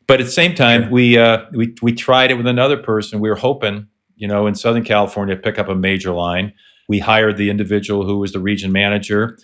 But 0.07 0.21
at 0.21 0.27
the 0.27 0.33
same 0.33 0.55
time, 0.55 0.91
we 0.91 1.19
uh, 1.19 1.45
we 1.53 1.75
we 1.83 1.93
tried 1.93 2.31
it 2.31 2.35
with 2.35 2.47
another 2.47 2.77
person. 2.77 3.21
We 3.21 3.29
were 3.29 3.37
hoping, 3.37 3.89
you 4.17 4.29
know, 4.29 4.47
in 4.47 4.55
Southern 4.55 4.85
California, 4.85 5.35
to 5.35 5.41
pick 5.41 5.59
up 5.59 5.69
a 5.69 5.75
major 5.75 6.13
line. 6.13 6.53
We 6.89 6.99
hired 6.99 7.37
the 7.37 7.51
individual 7.51 8.05
who 8.05 8.19
was 8.19 8.33
the 8.33 8.41
region 8.41 8.71
manager, 8.73 9.39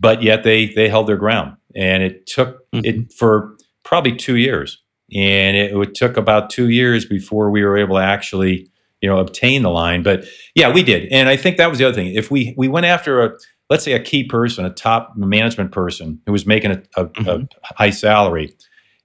but 0.00 0.22
yet 0.22 0.42
they 0.42 0.66
they 0.66 0.88
held 0.88 1.06
their 1.06 1.16
ground, 1.16 1.56
and 1.74 2.02
it 2.02 2.26
took 2.26 2.70
mm-hmm. 2.72 2.84
it 2.84 3.12
for 3.12 3.56
probably 3.84 4.16
two 4.16 4.36
years, 4.36 4.82
and 5.14 5.56
it, 5.56 5.76
it 5.76 5.94
took 5.94 6.16
about 6.16 6.50
two 6.50 6.68
years 6.70 7.04
before 7.04 7.50
we 7.50 7.62
were 7.64 7.76
able 7.76 7.96
to 7.96 8.02
actually 8.02 8.70
you 9.00 9.08
know 9.08 9.18
obtain 9.18 9.62
the 9.62 9.70
line. 9.70 10.02
But 10.02 10.24
yeah, 10.54 10.72
we 10.72 10.82
did, 10.82 11.10
and 11.12 11.28
I 11.28 11.36
think 11.36 11.56
that 11.56 11.70
was 11.70 11.78
the 11.78 11.86
other 11.86 11.94
thing. 11.94 12.14
If 12.14 12.30
we 12.30 12.54
we 12.56 12.68
went 12.68 12.86
after 12.86 13.22
a 13.22 13.38
let's 13.70 13.84
say 13.84 13.92
a 13.92 14.00
key 14.00 14.24
person, 14.24 14.64
a 14.64 14.70
top 14.70 15.16
management 15.16 15.72
person 15.72 16.20
who 16.26 16.32
was 16.32 16.46
making 16.46 16.70
a, 16.70 16.82
a, 16.96 17.06
mm-hmm. 17.06 17.28
a 17.28 17.74
high 17.74 17.90
salary 17.90 18.54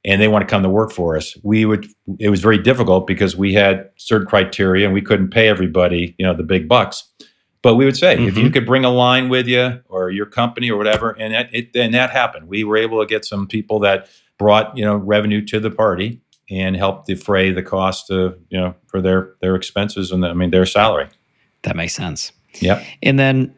and 0.05 0.21
they 0.21 0.27
want 0.27 0.41
to 0.41 0.51
come 0.51 0.63
to 0.63 0.69
work 0.69 0.91
for 0.91 1.17
us 1.17 1.35
we 1.43 1.65
would 1.65 1.85
it 2.19 2.29
was 2.29 2.41
very 2.41 2.57
difficult 2.57 3.07
because 3.07 3.35
we 3.35 3.53
had 3.53 3.89
certain 3.97 4.27
criteria 4.27 4.85
and 4.85 4.93
we 4.93 5.01
couldn't 5.01 5.29
pay 5.29 5.47
everybody 5.47 6.15
you 6.17 6.25
know 6.25 6.33
the 6.33 6.43
big 6.43 6.67
bucks 6.67 7.03
but 7.61 7.75
we 7.75 7.83
would 7.85 7.97
say 7.97 8.15
mm-hmm. 8.15 8.27
if 8.27 8.37
you 8.37 8.45
mm-hmm. 8.45 8.53
could 8.53 8.65
bring 8.65 8.85
a 8.85 8.89
line 8.89 9.29
with 9.29 9.47
you 9.47 9.81
or 9.89 10.09
your 10.09 10.25
company 10.25 10.69
or 10.69 10.77
whatever 10.77 11.11
and 11.11 11.33
that, 11.33 11.53
it, 11.53 11.69
and 11.75 11.93
that 11.93 12.09
happened 12.11 12.47
we 12.47 12.63
were 12.63 12.77
able 12.77 12.99
to 12.99 13.05
get 13.05 13.25
some 13.25 13.47
people 13.47 13.79
that 13.79 14.07
brought 14.39 14.75
you 14.75 14.83
know 14.83 14.95
revenue 14.95 15.45
to 15.45 15.59
the 15.59 15.69
party 15.69 16.21
and 16.49 16.75
helped 16.75 17.05
defray 17.05 17.51
the 17.51 17.61
cost 17.61 18.09
of 18.09 18.39
you 18.49 18.59
know 18.59 18.73
for 18.87 19.01
their 19.01 19.35
their 19.41 19.55
expenses 19.55 20.11
and 20.11 20.23
the, 20.23 20.27
i 20.29 20.33
mean 20.33 20.49
their 20.49 20.65
salary. 20.65 21.07
That 21.63 21.75
makes 21.75 21.93
sense. 21.93 22.31
Yeah 22.55 22.83
and 23.03 23.19
then 23.19 23.53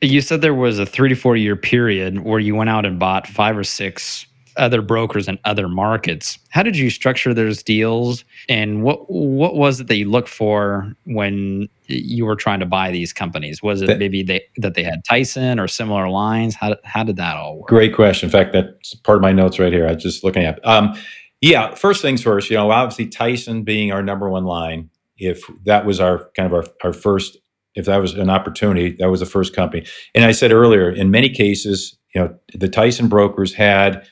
you 0.00 0.20
said 0.20 0.40
there 0.40 0.54
was 0.54 0.78
a 0.78 0.86
three 0.86 1.08
to 1.08 1.14
four 1.14 1.36
year 1.36 1.56
period 1.56 2.20
where 2.20 2.40
you 2.40 2.54
went 2.54 2.70
out 2.70 2.84
and 2.84 2.98
bought 2.98 3.26
five 3.26 3.56
or 3.56 3.64
six 3.64 4.26
other 4.56 4.82
brokers 4.82 5.28
in 5.28 5.38
other 5.44 5.68
markets. 5.68 6.38
How 6.50 6.62
did 6.62 6.76
you 6.76 6.90
structure 6.90 7.34
those 7.34 7.62
deals, 7.62 8.24
and 8.48 8.82
what 8.82 9.10
what 9.10 9.56
was 9.56 9.80
it 9.80 9.86
that 9.88 9.96
you 9.96 10.10
looked 10.10 10.28
for 10.28 10.94
when 11.04 11.68
you 11.86 12.24
were 12.24 12.36
trying 12.36 12.60
to 12.60 12.66
buy 12.66 12.90
these 12.90 13.12
companies? 13.12 13.62
Was 13.62 13.82
it 13.82 13.86
that, 13.86 13.98
maybe 13.98 14.22
they, 14.22 14.42
that 14.56 14.74
they 14.74 14.82
had 14.82 15.04
Tyson 15.04 15.58
or 15.58 15.68
similar 15.68 16.08
lines? 16.08 16.54
How 16.54 16.76
how 16.84 17.04
did 17.04 17.16
that 17.16 17.36
all 17.36 17.58
work? 17.58 17.68
Great 17.68 17.94
question. 17.94 18.28
In 18.28 18.32
fact, 18.32 18.52
that's 18.52 18.94
part 18.94 19.16
of 19.16 19.22
my 19.22 19.32
notes 19.32 19.58
right 19.58 19.72
here. 19.72 19.86
I 19.86 19.92
was 19.92 20.02
just 20.02 20.24
looking 20.24 20.44
at. 20.44 20.64
Um, 20.66 20.94
yeah, 21.40 21.74
first 21.74 22.02
things 22.02 22.22
first. 22.22 22.50
You 22.50 22.56
know, 22.56 22.70
obviously 22.70 23.06
Tyson 23.06 23.64
being 23.64 23.90
our 23.90 24.02
number 24.02 24.30
one 24.30 24.44
line. 24.44 24.90
If 25.16 25.42
that 25.64 25.84
was 25.84 26.00
our 26.00 26.30
kind 26.36 26.52
of 26.52 26.54
our, 26.54 26.64
our 26.84 26.92
first 26.92 27.36
if 27.74 27.86
that 27.86 27.98
was 27.98 28.14
an 28.14 28.30
opportunity, 28.30 28.96
that 28.98 29.10
was 29.10 29.20
the 29.20 29.26
first 29.26 29.54
company. 29.54 29.86
And 30.14 30.24
I 30.24 30.32
said 30.32 30.52
earlier, 30.52 30.90
in 30.90 31.10
many 31.10 31.30
cases, 31.30 31.96
you 32.14 32.20
know, 32.20 32.34
the 32.54 32.68
Tyson 32.68 33.08
brokers 33.08 33.54
had 33.54 34.06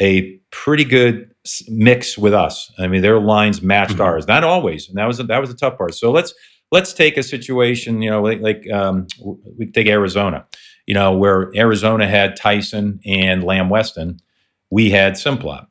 a 0.00 0.36
pretty 0.50 0.84
good 0.84 1.34
mix 1.68 2.18
with 2.18 2.34
us. 2.34 2.72
I 2.78 2.86
mean, 2.88 3.02
their 3.02 3.20
lines 3.20 3.62
matched 3.62 3.92
mm-hmm. 3.92 4.02
ours. 4.02 4.26
Not 4.26 4.44
always, 4.44 4.88
and 4.88 4.98
that 4.98 5.06
was 5.06 5.20
a, 5.20 5.24
that 5.24 5.40
was 5.40 5.50
the 5.50 5.56
tough 5.56 5.78
part. 5.78 5.94
So 5.94 6.10
let's 6.10 6.34
let's 6.70 6.92
take 6.92 7.16
a 7.16 7.22
situation, 7.22 8.02
you 8.02 8.10
know, 8.10 8.22
like, 8.22 8.40
like 8.40 8.70
um, 8.70 9.06
we 9.58 9.66
take 9.66 9.86
Arizona, 9.86 10.46
you 10.86 10.94
know, 10.94 11.16
where 11.16 11.50
Arizona 11.56 12.06
had 12.06 12.36
Tyson 12.36 13.00
and 13.06 13.42
Lamb 13.42 13.70
Weston, 13.70 14.20
we 14.70 14.90
had 14.90 15.14
Simplot. 15.14 15.66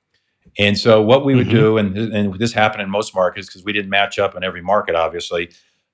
And 0.59 0.75
so 0.75 1.03
what 1.03 1.23
we 1.23 1.35
would 1.35 1.47
mm-hmm. 1.47 1.55
do, 1.55 1.77
and, 1.77 1.95
and 1.95 2.39
this 2.39 2.51
happened 2.51 2.81
in 2.81 2.89
most 2.89 3.13
markets 3.13 3.45
because 3.45 3.63
we 3.63 3.73
didn't 3.73 3.91
match 3.91 4.17
up 4.17 4.35
in 4.35 4.43
every 4.43 4.61
market, 4.61 4.95
obviously, 4.95 5.51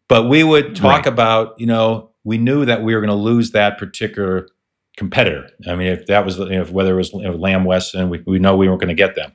but 0.08 0.30
we 0.30 0.44
would 0.44 0.74
talk 0.74 1.00
right. 1.00 1.08
about, 1.08 1.60
you 1.60 1.66
know, 1.66 2.12
we 2.24 2.38
knew 2.38 2.64
that 2.64 2.82
we 2.82 2.96
were 2.96 3.02
going 3.02 3.10
to 3.10 3.16
lose 3.16 3.52
that 3.52 3.78
particular 3.78 4.48
competitor. 4.98 5.50
I 5.68 5.76
mean, 5.76 5.88
if 5.88 6.06
that 6.08 6.26
was 6.26 6.38
you 6.38 6.50
know, 6.50 6.66
whether 6.66 6.94
it 6.94 6.98
was 6.98 7.14
you 7.14 7.24
know, 7.24 7.34
Lamb 7.34 7.66
Weston, 7.66 8.10
we, 8.10 8.24
we 8.26 8.40
know 8.40 8.56
we 8.56 8.68
weren't 8.68 8.82
going 8.82 8.90
to 8.90 8.94
get 8.94 9.16
them. 9.16 9.32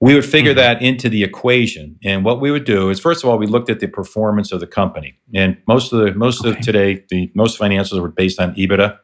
We 0.00 0.14
would 0.14 0.24
figure 0.24 0.52
mm-hmm. 0.52 0.58
that 0.58 0.82
into 0.82 1.08
the 1.08 1.24
equation, 1.24 1.98
and 2.04 2.24
what 2.24 2.40
we 2.40 2.50
would 2.50 2.64
do 2.64 2.90
is 2.90 3.00
first 3.00 3.24
of 3.24 3.30
all 3.30 3.38
we 3.38 3.46
looked 3.46 3.68
at 3.68 3.80
the 3.80 3.88
performance 3.88 4.52
of 4.52 4.60
the 4.60 4.66
company, 4.66 5.18
and 5.34 5.56
most 5.66 5.92
of 5.92 6.00
the 6.00 6.14
most 6.14 6.44
okay. 6.44 6.50
of 6.50 6.60
today 6.60 7.04
the 7.10 7.30
most 7.34 7.58
financials 7.58 8.00
were 8.00 8.08
based 8.08 8.40
on 8.40 8.54
EBITDA, 8.54 8.96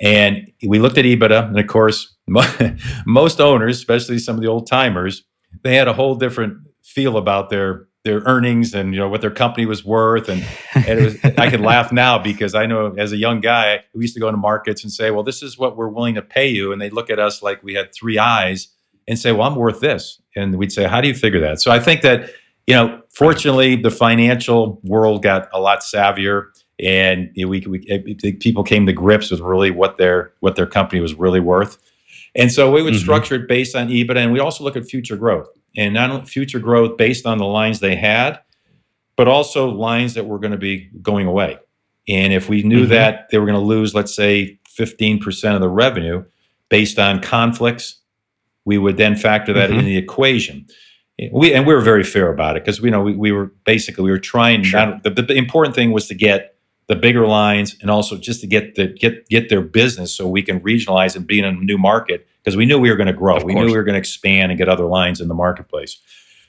and 0.00 0.50
we 0.66 0.78
looked 0.78 0.98
at 0.98 1.04
EBITDA, 1.04 1.48
and 1.48 1.58
of 1.58 1.66
course 1.68 2.16
most 3.06 3.40
owners, 3.40 3.76
especially 3.76 4.18
some 4.18 4.34
of 4.34 4.42
the 4.42 4.48
old 4.48 4.66
timers, 4.66 5.22
they 5.62 5.76
had 5.76 5.86
a 5.86 5.92
whole 5.92 6.16
different 6.16 6.58
feel 6.82 7.16
about 7.16 7.50
their 7.50 7.86
their 8.06 8.20
earnings 8.20 8.72
and 8.72 8.94
you 8.94 9.00
know 9.00 9.08
what 9.08 9.20
their 9.20 9.32
company 9.32 9.66
was 9.66 9.84
worth 9.84 10.28
and, 10.28 10.46
and 10.74 11.04
was, 11.04 11.18
I 11.24 11.50
can 11.50 11.60
laugh 11.60 11.90
now 11.90 12.18
because 12.18 12.54
I 12.54 12.64
know 12.64 12.94
as 12.96 13.12
a 13.12 13.16
young 13.16 13.40
guy 13.40 13.80
we 13.94 14.02
used 14.02 14.14
to 14.14 14.20
go 14.20 14.28
into 14.28 14.38
markets 14.38 14.84
and 14.84 14.92
say 14.92 15.10
well 15.10 15.24
this 15.24 15.42
is 15.42 15.58
what 15.58 15.76
we're 15.76 15.88
willing 15.88 16.14
to 16.14 16.22
pay 16.22 16.46
you 16.48 16.72
and 16.72 16.80
they 16.80 16.88
look 16.88 17.10
at 17.10 17.18
us 17.18 17.42
like 17.42 17.62
we 17.64 17.74
had 17.74 17.92
three 17.92 18.16
eyes 18.16 18.68
and 19.08 19.18
say 19.18 19.32
well 19.32 19.48
I'm 19.48 19.56
worth 19.56 19.80
this 19.80 20.22
and 20.36 20.56
we'd 20.56 20.72
say 20.72 20.84
how 20.84 21.00
do 21.00 21.08
you 21.08 21.14
figure 21.14 21.40
that? 21.40 21.60
So 21.60 21.72
I 21.72 21.80
think 21.80 22.02
that 22.02 22.30
you 22.68 22.74
know 22.74 23.02
fortunately 23.10 23.74
the 23.74 23.90
financial 23.90 24.80
world 24.84 25.22
got 25.22 25.48
a 25.52 25.60
lot 25.60 25.80
savvier 25.80 26.46
and 26.78 27.30
we, 27.36 27.60
we 27.66 28.14
people 28.40 28.62
came 28.62 28.86
to 28.86 28.92
grips 28.92 29.32
with 29.32 29.40
really 29.40 29.72
what 29.72 29.98
their 29.98 30.32
what 30.40 30.54
their 30.54 30.66
company 30.66 31.00
was 31.00 31.14
really 31.14 31.40
worth. 31.40 31.76
And 32.36 32.52
so 32.52 32.70
we 32.70 32.82
would 32.82 32.92
mm-hmm. 32.92 33.02
structure 33.02 33.34
it 33.34 33.48
based 33.48 33.74
on 33.74 33.88
EBITDA 33.88 34.18
and 34.18 34.32
we 34.32 34.38
also 34.38 34.62
look 34.62 34.76
at 34.76 34.84
future 34.84 35.16
growth 35.16 35.48
and 35.76 35.94
not 35.94 36.10
only 36.10 36.26
future 36.26 36.58
growth 36.58 36.96
based 36.96 37.26
on 37.26 37.38
the 37.38 37.44
lines 37.44 37.80
they 37.80 37.96
had, 37.96 38.40
but 39.16 39.28
also 39.28 39.68
lines 39.68 40.14
that 40.14 40.26
were 40.26 40.38
going 40.38 40.52
to 40.52 40.58
be 40.58 40.90
going 41.02 41.26
away. 41.26 41.58
And 42.08 42.32
if 42.32 42.48
we 42.48 42.62
knew 42.62 42.82
mm-hmm. 42.82 42.90
that 42.90 43.28
they 43.30 43.38
were 43.38 43.46
going 43.46 43.58
to 43.58 43.64
lose, 43.64 43.94
let's 43.94 44.14
say, 44.14 44.58
15% 44.78 45.54
of 45.54 45.60
the 45.60 45.68
revenue 45.68 46.24
based 46.68 46.98
on 46.98 47.20
conflicts, 47.20 48.00
we 48.64 48.78
would 48.78 48.96
then 48.96 49.16
factor 49.16 49.52
that 49.54 49.70
mm-hmm. 49.70 49.80
in 49.80 49.84
the 49.84 49.96
equation. 49.96 50.66
We, 51.32 51.54
and 51.54 51.66
we 51.66 51.72
were 51.72 51.80
very 51.80 52.04
fair 52.04 52.30
about 52.30 52.56
it 52.56 52.64
because 52.64 52.80
we 52.80 52.90
know 52.90 53.00
we, 53.00 53.16
we 53.16 53.32
were 53.32 53.46
basically 53.64 54.04
we 54.04 54.10
were 54.10 54.18
trying 54.18 54.62
sure. 54.62 54.86
not, 54.86 55.02
the, 55.02 55.10
the 55.10 55.34
important 55.34 55.74
thing 55.74 55.92
was 55.92 56.08
to 56.08 56.14
get 56.14 56.56
the 56.88 56.94
bigger 56.94 57.26
lines 57.26 57.74
and 57.80 57.90
also 57.90 58.18
just 58.18 58.42
to 58.42 58.46
get 58.46 58.74
the 58.74 58.88
get 58.88 59.26
get 59.28 59.48
their 59.48 59.62
business 59.62 60.14
so 60.14 60.28
we 60.28 60.42
can 60.42 60.60
regionalize 60.60 61.16
and 61.16 61.26
be 61.26 61.38
in 61.38 61.44
a 61.46 61.52
new 61.52 61.78
market 61.78 62.26
because 62.46 62.56
we 62.56 62.64
knew 62.64 62.78
we 62.78 62.90
were 62.90 62.96
going 62.96 63.08
to 63.08 63.12
grow. 63.12 63.42
we 63.42 63.54
knew 63.54 63.66
we 63.66 63.76
were 63.76 63.82
going 63.82 63.94
to 63.94 63.98
expand 63.98 64.52
and 64.52 64.58
get 64.58 64.68
other 64.68 64.86
lines 64.86 65.20
in 65.20 65.26
the 65.26 65.34
marketplace. 65.34 65.98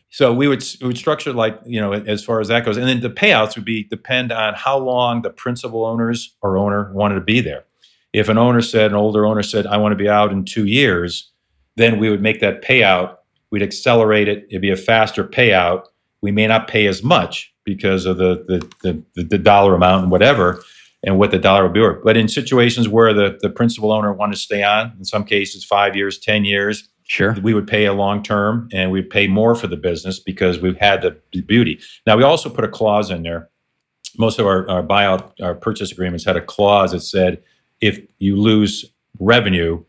So 0.09 0.31
we 0.31 0.47
would 0.47 0.63
we 0.79 0.87
would 0.87 0.97
structure 0.97 1.33
like 1.33 1.59
you 1.65 1.81
know 1.81 1.91
as 1.91 2.23
far 2.23 2.39
as 2.39 2.47
that 2.49 2.63
goes, 2.63 2.77
and 2.77 2.87
then 2.87 3.01
the 3.01 3.09
payouts 3.09 3.55
would 3.55 3.65
be 3.65 3.83
depend 3.83 4.31
on 4.31 4.53
how 4.53 4.77
long 4.77 5.23
the 5.23 5.31
principal 5.31 5.85
owners 5.85 6.35
or 6.41 6.57
owner 6.57 6.93
wanted 6.93 7.15
to 7.15 7.21
be 7.21 7.41
there. 7.41 7.65
If 8.13 8.29
an 8.29 8.37
owner 8.37 8.61
said, 8.61 8.91
an 8.91 8.95
older 8.95 9.25
owner 9.25 9.43
said, 9.43 9.65
I 9.67 9.77
want 9.77 9.91
to 9.91 9.97
be 9.97 10.07
out 10.07 10.31
in 10.31 10.45
two 10.45 10.65
years, 10.65 11.31
then 11.75 11.99
we 11.99 12.09
would 12.09 12.21
make 12.21 12.39
that 12.39 12.63
payout. 12.63 13.17
We'd 13.49 13.63
accelerate 13.63 14.29
it. 14.29 14.45
It'd 14.49 14.61
be 14.61 14.69
a 14.69 14.77
faster 14.77 15.25
payout. 15.25 15.85
We 16.21 16.31
may 16.31 16.47
not 16.47 16.67
pay 16.67 16.87
as 16.87 17.03
much 17.03 17.53
because 17.65 18.05
of 18.05 18.17
the 18.17 18.45
the 18.81 19.03
the, 19.15 19.23
the 19.23 19.37
dollar 19.37 19.75
amount 19.75 20.03
and 20.03 20.11
whatever, 20.11 20.63
and 21.03 21.19
what 21.19 21.31
the 21.31 21.39
dollar 21.39 21.63
would 21.63 21.73
be 21.73 21.81
worth. 21.81 22.03
But 22.03 22.17
in 22.17 22.27
situations 22.27 22.89
where 22.89 23.13
the, 23.13 23.37
the 23.41 23.49
principal 23.49 23.91
owner 23.91 24.11
wanted 24.13 24.33
to 24.33 24.39
stay 24.39 24.63
on, 24.63 24.93
in 24.97 25.05
some 25.05 25.23
cases 25.23 25.63
five 25.63 25.95
years, 25.95 26.17
10 26.17 26.45
years, 26.45 26.89
sure, 27.03 27.35
we 27.41 27.53
would 27.53 27.67
pay 27.67 27.85
a 27.85 27.93
long 27.93 28.23
term 28.23 28.67
and 28.73 28.91
we'd 28.91 29.09
pay 29.09 29.27
more 29.27 29.55
for 29.55 29.67
the 29.67 29.77
business 29.77 30.19
because 30.19 30.59
we've 30.59 30.77
had 30.77 31.01
the 31.01 31.41
beauty. 31.41 31.79
Now 32.05 32.17
we 32.17 32.23
also 32.23 32.49
put 32.49 32.63
a 32.63 32.67
clause 32.67 33.11
in 33.11 33.23
there. 33.23 33.49
Most 34.17 34.39
of 34.39 34.47
our, 34.47 34.67
our 34.69 34.83
buyout, 34.83 35.31
our 35.41 35.53
purchase 35.53 35.91
agreements 35.91 36.25
had 36.25 36.35
a 36.35 36.41
clause 36.41 36.91
that 36.91 37.01
said 37.01 37.43
if 37.81 37.99
you 38.17 38.35
lose 38.35 38.85
revenue, 39.19 39.83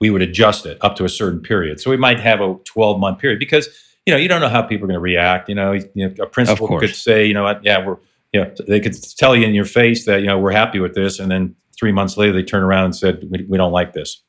we 0.00 0.10
would 0.10 0.22
adjust 0.22 0.66
it 0.66 0.76
up 0.82 0.96
to 0.96 1.04
a 1.04 1.08
certain 1.08 1.40
period. 1.40 1.80
So 1.80 1.90
we 1.90 1.96
might 1.96 2.20
have 2.20 2.40
a 2.40 2.56
12 2.64 3.00
month 3.00 3.18
period 3.18 3.38
because 3.38 3.68
you 4.04 4.12
know 4.12 4.18
you 4.18 4.28
don't 4.28 4.40
know 4.40 4.48
how 4.48 4.62
people 4.62 4.84
are 4.84 4.88
going 4.88 4.96
to 4.96 5.00
react. 5.00 5.48
You 5.48 5.54
know, 5.54 5.72
you 5.72 5.90
know 5.94 6.14
a 6.22 6.26
principal 6.26 6.78
could 6.78 6.94
say, 6.94 7.24
you 7.26 7.34
know 7.34 7.44
what, 7.44 7.64
yeah, 7.64 7.84
we're 7.84 7.96
you 8.32 8.40
know, 8.40 8.52
they 8.66 8.80
could 8.80 8.94
tell 9.16 9.34
you 9.34 9.46
in 9.46 9.54
your 9.54 9.64
face 9.64 10.04
that 10.06 10.20
you 10.20 10.26
know 10.26 10.38
we're 10.38 10.52
happy 10.52 10.78
with 10.78 10.94
this, 10.94 11.18
and 11.18 11.30
then 11.30 11.54
three 11.78 11.92
months 11.92 12.16
later 12.16 12.32
they 12.32 12.42
turn 12.42 12.62
around 12.62 12.86
and 12.86 12.96
said 12.96 13.24
we, 13.30 13.44
we 13.48 13.56
don't 13.56 13.72
like 13.72 13.92
this. 13.92 14.22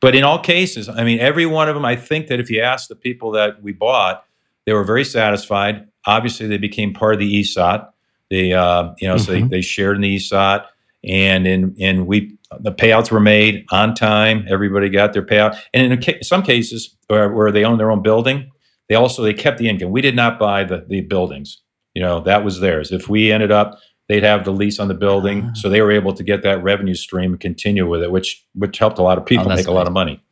But 0.00 0.14
in 0.14 0.24
all 0.24 0.38
cases, 0.38 0.88
I 0.88 1.04
mean, 1.04 1.20
every 1.20 1.46
one 1.46 1.68
of 1.68 1.74
them, 1.74 1.84
I 1.84 1.96
think 1.96 2.26
that 2.28 2.38
if 2.38 2.50
you 2.50 2.60
ask 2.60 2.88
the 2.88 2.96
people 2.96 3.30
that 3.32 3.62
we 3.62 3.72
bought, 3.72 4.24
they 4.66 4.72
were 4.72 4.84
very 4.84 5.04
satisfied. 5.04 5.86
Obviously, 6.06 6.46
they 6.46 6.58
became 6.58 6.92
part 6.92 7.14
of 7.14 7.20
the 7.20 7.40
ESOT. 7.40 7.88
They, 8.30 8.52
uh, 8.52 8.92
you 8.98 9.08
know, 9.08 9.14
mm-hmm. 9.14 9.24
so 9.24 9.32
they, 9.32 9.40
mm-hmm. 9.40 9.48
they 9.48 9.62
shared 9.62 9.96
in 9.96 10.02
the 10.02 10.16
ESOT, 10.16 10.66
and 11.04 11.46
in 11.46 11.74
and 11.80 12.06
we 12.06 12.36
the 12.60 12.72
payouts 12.72 13.10
were 13.10 13.20
made 13.20 13.64
on 13.70 13.94
time. 13.94 14.44
Everybody 14.48 14.90
got 14.90 15.12
their 15.12 15.24
payout, 15.24 15.58
and 15.72 15.92
in 15.92 16.02
ca- 16.02 16.22
some 16.22 16.42
cases 16.42 16.96
where, 17.06 17.32
where 17.32 17.50
they 17.50 17.64
own 17.64 17.78
their 17.78 17.90
own 17.90 18.02
building, 18.02 18.50
they 18.88 18.96
also 18.96 19.22
they 19.22 19.34
kept 19.34 19.58
the 19.58 19.68
income. 19.68 19.90
We 19.90 20.02
did 20.02 20.16
not 20.16 20.38
buy 20.38 20.64
the 20.64 20.84
the 20.88 21.00
buildings 21.02 21.62
you 21.96 22.00
know 22.00 22.20
that 22.20 22.44
was 22.44 22.60
theirs 22.60 22.92
if 22.92 23.08
we 23.08 23.32
ended 23.32 23.50
up 23.50 23.78
they'd 24.08 24.22
have 24.22 24.44
the 24.44 24.52
lease 24.52 24.78
on 24.78 24.88
the 24.88 24.94
building 24.94 25.44
uh 25.44 25.54
so 25.54 25.68
they 25.68 25.80
were 25.80 25.90
able 25.90 26.12
to 26.12 26.22
get 26.22 26.42
that 26.42 26.62
revenue 26.62 26.94
stream 26.94 27.32
and 27.32 27.40
continue 27.40 27.88
with 27.88 28.02
it 28.02 28.10
which 28.12 28.44
which 28.54 28.78
helped 28.78 28.98
a 28.98 29.02
lot 29.02 29.18
of 29.18 29.24
people 29.26 29.50
oh, 29.50 29.54
make 29.54 29.66
a 29.66 29.72
lot 29.72 29.86
of 29.86 29.92
money 29.92 30.22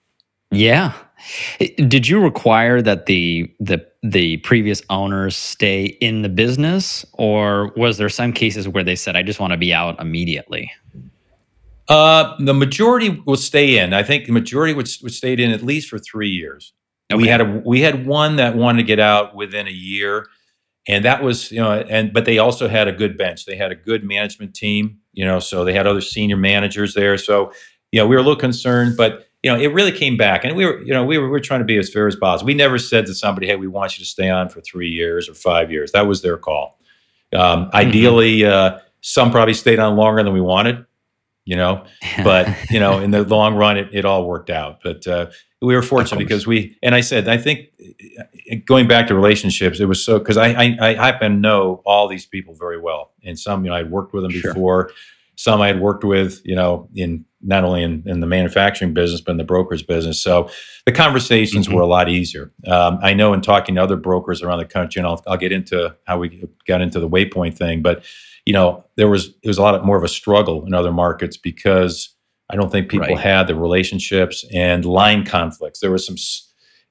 yeah 0.50 0.92
Did 1.76 2.08
you 2.08 2.20
require 2.20 2.82
that 2.82 3.06
the 3.06 3.52
the 3.60 3.84
the 4.02 4.38
previous 4.38 4.82
owners 4.90 5.36
stay 5.36 5.84
in 5.84 6.22
the 6.22 6.28
business, 6.28 7.06
or 7.14 7.72
was 7.76 7.96
there 7.96 8.08
some 8.08 8.32
cases 8.32 8.68
where 8.68 8.84
they 8.84 8.96
said, 8.96 9.16
"I 9.16 9.22
just 9.22 9.40
want 9.40 9.52
to 9.52 9.56
be 9.56 9.72
out 9.72 9.98
immediately"? 10.00 10.70
Uh, 11.88 12.34
the 12.40 12.54
majority 12.54 13.22
will 13.26 13.36
stay 13.36 13.78
in. 13.78 13.92
I 13.92 14.02
think 14.02 14.26
the 14.26 14.32
majority 14.32 14.74
would, 14.74 14.88
would 15.02 15.12
stay 15.12 15.34
in 15.34 15.50
at 15.50 15.62
least 15.62 15.88
for 15.88 15.98
three 15.98 16.30
years. 16.30 16.72
Okay. 17.12 17.22
We 17.22 17.28
had 17.28 17.40
a 17.40 17.62
we 17.64 17.80
had 17.80 18.06
one 18.06 18.36
that 18.36 18.56
wanted 18.56 18.78
to 18.78 18.84
get 18.86 18.98
out 18.98 19.34
within 19.34 19.66
a 19.66 19.72
year, 19.72 20.26
and 20.86 21.04
that 21.04 21.22
was 21.22 21.50
you 21.50 21.60
know 21.60 21.72
and 21.72 22.12
but 22.12 22.24
they 22.24 22.38
also 22.38 22.68
had 22.68 22.88
a 22.88 22.92
good 22.92 23.16
bench. 23.16 23.46
They 23.46 23.56
had 23.56 23.72
a 23.72 23.74
good 23.74 24.04
management 24.04 24.54
team, 24.54 24.98
you 25.12 25.24
know, 25.24 25.38
so 25.38 25.64
they 25.64 25.72
had 25.72 25.86
other 25.86 26.00
senior 26.00 26.36
managers 26.36 26.94
there. 26.94 27.16
So 27.18 27.52
you 27.92 28.00
know 28.00 28.06
we 28.06 28.16
were 28.16 28.20
a 28.20 28.24
little 28.24 28.38
concerned, 28.38 28.96
but 28.96 29.26
you 29.42 29.50
know 29.50 29.58
it 29.58 29.68
really 29.68 29.92
came 29.92 30.16
back, 30.16 30.44
and 30.44 30.56
we 30.56 30.64
were 30.66 30.82
you 30.82 30.92
know 30.92 31.04
we 31.04 31.18
were, 31.18 31.24
we 31.24 31.30
were 31.30 31.40
trying 31.40 31.60
to 31.60 31.66
be 31.66 31.78
as 31.78 31.90
fair 31.90 32.06
as 32.06 32.16
possible. 32.16 32.46
We 32.46 32.54
never 32.54 32.78
said 32.78 33.06
to 33.06 33.14
somebody, 33.14 33.46
hey, 33.46 33.56
we 33.56 33.68
want 33.68 33.98
you 33.98 34.04
to 34.04 34.08
stay 34.08 34.28
on 34.28 34.48
for 34.48 34.60
three 34.60 34.90
years 34.90 35.28
or 35.28 35.34
five 35.34 35.70
years. 35.70 35.92
That 35.92 36.06
was 36.06 36.22
their 36.22 36.36
call. 36.36 36.78
Um, 37.32 37.66
mm-hmm. 37.66 37.76
Ideally, 37.76 38.44
uh, 38.44 38.78
some 39.00 39.30
probably 39.30 39.54
stayed 39.54 39.78
on 39.78 39.96
longer 39.96 40.22
than 40.22 40.32
we 40.32 40.40
wanted 40.40 40.86
you 41.44 41.56
know 41.56 41.84
but 42.24 42.48
you 42.70 42.80
know 42.80 43.00
in 43.00 43.10
the 43.10 43.22
long 43.24 43.54
run 43.54 43.76
it, 43.76 43.88
it 43.92 44.04
all 44.04 44.26
worked 44.26 44.50
out 44.50 44.80
but 44.82 45.06
uh, 45.06 45.26
we 45.64 45.74
were 45.74 45.82
fortunate 45.82 46.18
because 46.18 46.46
we 46.46 46.76
and 46.82 46.94
i 46.94 47.00
said 47.00 47.28
i 47.28 47.36
think 47.36 47.68
going 48.66 48.86
back 48.86 49.06
to 49.06 49.14
relationships 49.14 49.80
it 49.80 49.86
was 49.86 50.04
so 50.04 50.18
because 50.18 50.36
I, 50.36 50.48
I, 50.48 50.76
I 50.80 50.94
happen 50.94 51.32
to 51.32 51.38
know 51.38 51.82
all 51.84 52.08
these 52.08 52.26
people 52.26 52.54
very 52.54 52.80
well. 52.80 53.12
And 53.24 53.38
some 53.38 53.64
you 53.64 53.70
know 53.70 53.76
i'd 53.76 53.90
worked 53.90 54.12
with 54.12 54.24
them 54.24 54.32
sure. 54.32 54.52
before. 54.52 54.90
Some 55.36 55.60
i 55.60 55.66
had 55.66 55.80
worked 55.80 56.04
with 56.04 56.40
you 56.44 56.54
know 56.54 56.88
in 56.94 57.24
not 57.46 57.64
only 57.64 57.82
in, 57.82 58.02
in 58.06 58.20
the 58.20 58.26
manufacturing 58.26 58.94
business 58.94 59.20
but 59.20 59.32
in 59.32 59.38
the 59.38 59.44
brokers 59.44 59.82
business. 59.82 60.22
So 60.22 60.48
the 60.86 60.92
conversations 60.92 61.66
mm-hmm. 61.66 61.76
were 61.76 61.82
a 61.82 61.86
lot 61.86 62.08
easier. 62.08 62.52
Um, 62.66 62.98
i 63.02 63.14
know 63.14 63.32
in 63.32 63.40
talking 63.40 63.74
to 63.76 63.82
other 63.82 63.96
brokers 63.96 64.42
around 64.42 64.58
the 64.58 64.64
country 64.64 65.00
and 65.00 65.06
I'll, 65.06 65.22
I'll 65.26 65.36
get 65.36 65.52
into 65.52 65.94
how 66.06 66.18
we 66.18 66.44
got 66.66 66.80
into 66.80 67.00
the 67.00 67.08
waypoint 67.08 67.56
thing 67.56 67.82
but 67.82 68.04
you 68.46 68.52
know, 68.52 68.84
there 68.96 69.08
was 69.08 69.28
it 69.42 69.48
was 69.48 69.58
a 69.58 69.62
lot 69.62 69.84
more 69.84 69.96
of 69.96 70.04
a 70.04 70.08
struggle 70.08 70.66
in 70.66 70.74
other 70.74 70.92
markets 70.92 71.36
because 71.36 72.13
I 72.50 72.56
don't 72.56 72.70
think 72.70 72.88
people 72.88 73.08
right. 73.08 73.18
had 73.18 73.46
the 73.46 73.54
relationships 73.54 74.44
and 74.52 74.84
line 74.84 75.24
conflicts. 75.24 75.80
There 75.80 75.90
was 75.90 76.06
some. 76.06 76.16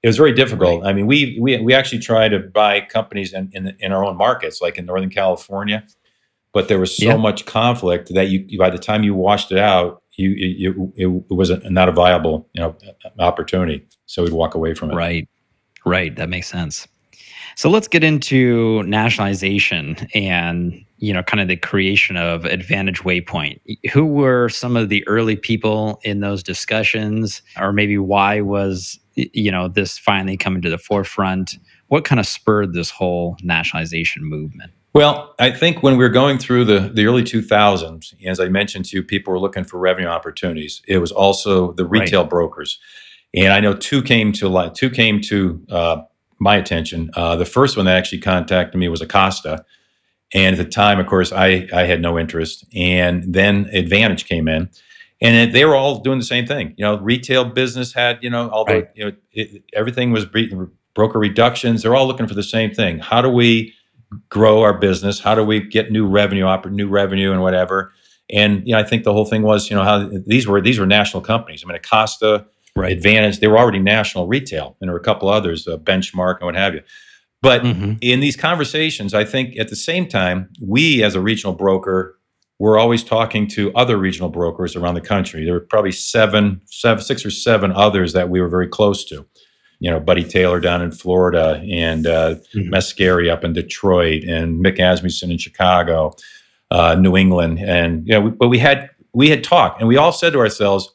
It 0.01 0.07
was 0.07 0.17
very 0.17 0.33
difficult. 0.33 0.81
Right. 0.81 0.89
I 0.89 0.93
mean, 0.93 1.07
we 1.07 1.37
we 1.39 1.57
we 1.61 1.73
actually 1.73 1.99
tried 1.99 2.29
to 2.29 2.39
buy 2.39 2.81
companies 2.81 3.33
in, 3.33 3.49
in 3.53 3.75
in 3.79 3.93
our 3.93 4.03
own 4.03 4.17
markets, 4.17 4.61
like 4.61 4.77
in 4.77 4.85
Northern 4.85 5.09
California, 5.09 5.85
but 6.53 6.67
there 6.67 6.79
was 6.79 6.95
so 6.95 7.05
yeah. 7.05 7.17
much 7.17 7.45
conflict 7.45 8.13
that 8.13 8.27
you 8.27 8.57
by 8.57 8.69
the 8.69 8.77
time 8.77 9.03
you 9.03 9.15
washed 9.15 9.51
it 9.51 9.57
out, 9.57 10.03
you, 10.13 10.29
you 10.29 10.93
it, 10.95 11.07
it 11.29 11.33
was 11.33 11.49
a, 11.49 11.57
not 11.69 11.89
a 11.89 11.91
viable 11.91 12.49
you 12.53 12.61
know 12.61 12.75
opportunity. 13.19 13.85
So 14.05 14.23
we'd 14.23 14.33
walk 14.33 14.55
away 14.55 14.73
from 14.73 14.91
it. 14.91 14.95
Right, 14.95 15.29
right. 15.85 16.15
That 16.15 16.29
makes 16.29 16.47
sense. 16.47 16.87
So 17.55 17.69
let's 17.69 17.87
get 17.87 18.03
into 18.03 18.83
nationalization 18.83 19.95
and 20.13 20.83
you 20.97 21.13
know 21.13 21.23
kind 21.23 21.41
of 21.41 21.47
the 21.47 21.57
creation 21.57 22.17
of 22.17 22.45
Advantage 22.45 22.99
Waypoint. 22.99 23.59
Who 23.91 24.05
were 24.05 24.49
some 24.49 24.77
of 24.77 24.89
the 24.89 25.05
early 25.07 25.35
people 25.35 25.99
in 26.03 26.21
those 26.21 26.43
discussions, 26.43 27.41
or 27.59 27.73
maybe 27.73 27.97
why 27.97 28.41
was 28.41 28.99
you 29.15 29.51
know 29.51 29.67
this 29.67 29.97
finally 29.97 30.37
coming 30.37 30.61
to 30.61 30.69
the 30.69 30.77
forefront? 30.77 31.57
What 31.87 32.05
kind 32.05 32.19
of 32.19 32.25
spurred 32.25 32.73
this 32.73 32.89
whole 32.89 33.37
nationalization 33.43 34.23
movement? 34.23 34.71
Well, 34.93 35.33
I 35.39 35.51
think 35.51 35.81
when 35.81 35.97
we 35.97 36.03
were 36.03 36.09
going 36.09 36.37
through 36.37 36.65
the, 36.65 36.91
the 36.93 37.07
early 37.07 37.23
2000s, 37.23 38.13
as 38.27 38.39
I 38.39 38.47
mentioned 38.47 38.85
to 38.85 38.97
you, 38.97 39.03
people 39.03 39.33
were 39.33 39.39
looking 39.39 39.63
for 39.63 39.79
revenue 39.79 40.07
opportunities. 40.07 40.83
It 40.87 40.99
was 40.99 41.11
also 41.11 41.71
the 41.73 41.85
retail 41.85 42.21
right. 42.21 42.29
brokers, 42.29 42.79
and 43.33 43.51
I 43.51 43.59
know 43.59 43.73
two 43.73 44.01
came 44.01 44.31
to 44.33 44.71
two 44.75 44.89
came 44.89 45.19
to 45.21 45.65
uh, 45.69 46.01
my 46.43 46.57
attention. 46.57 47.09
Uh, 47.15 47.35
the 47.35 47.45
first 47.45 47.77
one 47.77 47.85
that 47.85 47.97
actually 47.97 48.19
contacted 48.19 48.79
me 48.79 48.89
was 48.89 49.01
Acosta. 49.01 49.65
And 50.33 50.59
at 50.59 50.63
the 50.63 50.69
time, 50.69 50.99
of 50.99 51.07
course, 51.07 51.31
I, 51.31 51.67
I 51.73 51.83
had 51.83 52.01
no 52.01 52.19
interest. 52.19 52.65
And 52.75 53.33
then 53.33 53.69
Advantage 53.71 54.25
came 54.25 54.47
in, 54.47 54.69
and 55.21 55.35
it, 55.35 55.53
they 55.53 55.63
were 55.63 55.75
all 55.75 55.99
doing 55.99 56.19
the 56.19 56.25
same 56.25 56.45
thing. 56.45 56.73
You 56.77 56.85
know, 56.85 56.99
retail 56.99 57.45
business 57.45 57.93
had, 57.93 58.19
you 58.21 58.29
know, 58.29 58.49
all 58.49 58.65
the, 58.65 58.87
you 58.95 59.05
know, 59.05 59.11
it, 59.31 59.63
everything 59.73 60.11
was 60.11 60.25
broker 60.95 61.19
reductions. 61.19 61.83
They're 61.83 61.95
all 61.95 62.07
looking 62.07 62.27
for 62.27 62.33
the 62.33 62.43
same 62.43 62.71
thing. 62.73 62.99
How 62.99 63.21
do 63.21 63.29
we 63.29 63.73
grow 64.29 64.61
our 64.61 64.77
business? 64.77 65.19
How 65.19 65.35
do 65.35 65.43
we 65.43 65.59
get 65.59 65.91
new 65.91 66.07
revenue, 66.07 66.47
new 66.69 66.89
revenue, 66.89 67.31
and 67.31 67.41
whatever? 67.41 67.93
And 68.29 68.65
you 68.67 68.73
know, 68.73 68.79
I 68.79 68.83
think 68.83 69.03
the 69.03 69.13
whole 69.13 69.25
thing 69.25 69.43
was, 69.43 69.69
you 69.69 69.75
know, 69.75 69.83
how 69.83 70.09
these 70.25 70.47
were 70.47 70.61
these 70.61 70.79
were 70.79 70.87
national 70.87 71.21
companies. 71.21 71.63
I 71.63 71.67
mean, 71.67 71.75
Acosta 71.75 72.45
right. 72.75 72.91
Advantage. 72.91 73.39
They 73.39 73.47
were 73.47 73.57
already 73.57 73.79
national 73.79 74.27
retail, 74.27 74.77
and 74.79 74.87
there 74.87 74.93
were 74.93 74.99
a 74.99 75.03
couple 75.03 75.29
others, 75.29 75.67
uh, 75.67 75.77
Benchmark 75.77 76.37
and 76.37 76.45
what 76.45 76.55
have 76.55 76.73
you. 76.73 76.81
But 77.41 77.63
mm-hmm. 77.63 77.93
in 78.01 78.21
these 78.21 78.37
conversations, 78.37 79.13
I 79.13 79.25
think 79.25 79.57
at 79.59 79.67
the 79.67 79.75
same 79.75 80.07
time, 80.07 80.49
we 80.61 81.03
as 81.03 81.13
a 81.13 81.19
regional 81.19 81.53
broker 81.53 82.17
were 82.57 82.77
always 82.77 83.03
talking 83.03 83.47
to 83.47 83.73
other 83.73 83.97
regional 83.97 84.29
brokers 84.29 84.75
around 84.75 84.95
the 84.95 85.01
country. 85.01 85.43
There 85.43 85.53
were 85.53 85.59
probably 85.59 85.91
seven, 85.91 86.61
seven, 86.67 87.03
six 87.03 87.25
or 87.25 87.31
seven 87.31 87.73
others 87.73 88.13
that 88.13 88.29
we 88.29 88.39
were 88.39 88.47
very 88.47 88.69
close 88.69 89.03
to. 89.05 89.25
You 89.79 89.91
know, 89.91 89.99
Buddy 89.99 90.23
Taylor 90.23 90.61
down 90.61 90.81
in 90.81 90.93
Florida, 90.93 91.61
and 91.69 92.07
uh, 92.07 92.35
mm-hmm. 92.55 92.73
Mascari 92.73 93.29
up 93.29 93.43
in 93.43 93.51
Detroit, 93.51 94.23
and 94.23 94.63
Mick 94.63 94.79
Asmussen 94.79 95.29
in 95.29 95.37
Chicago, 95.37 96.15
uh, 96.71 96.95
New 96.95 97.17
England, 97.17 97.59
and 97.59 98.07
you 98.07 98.13
know, 98.13 98.21
we, 98.21 98.31
but 98.31 98.47
we 98.47 98.59
had 98.59 98.89
we 99.11 99.29
had 99.29 99.43
talked, 99.43 99.81
and 99.81 99.89
we 99.89 99.97
all 99.97 100.13
said 100.13 100.31
to 100.31 100.39
ourselves, 100.39 100.92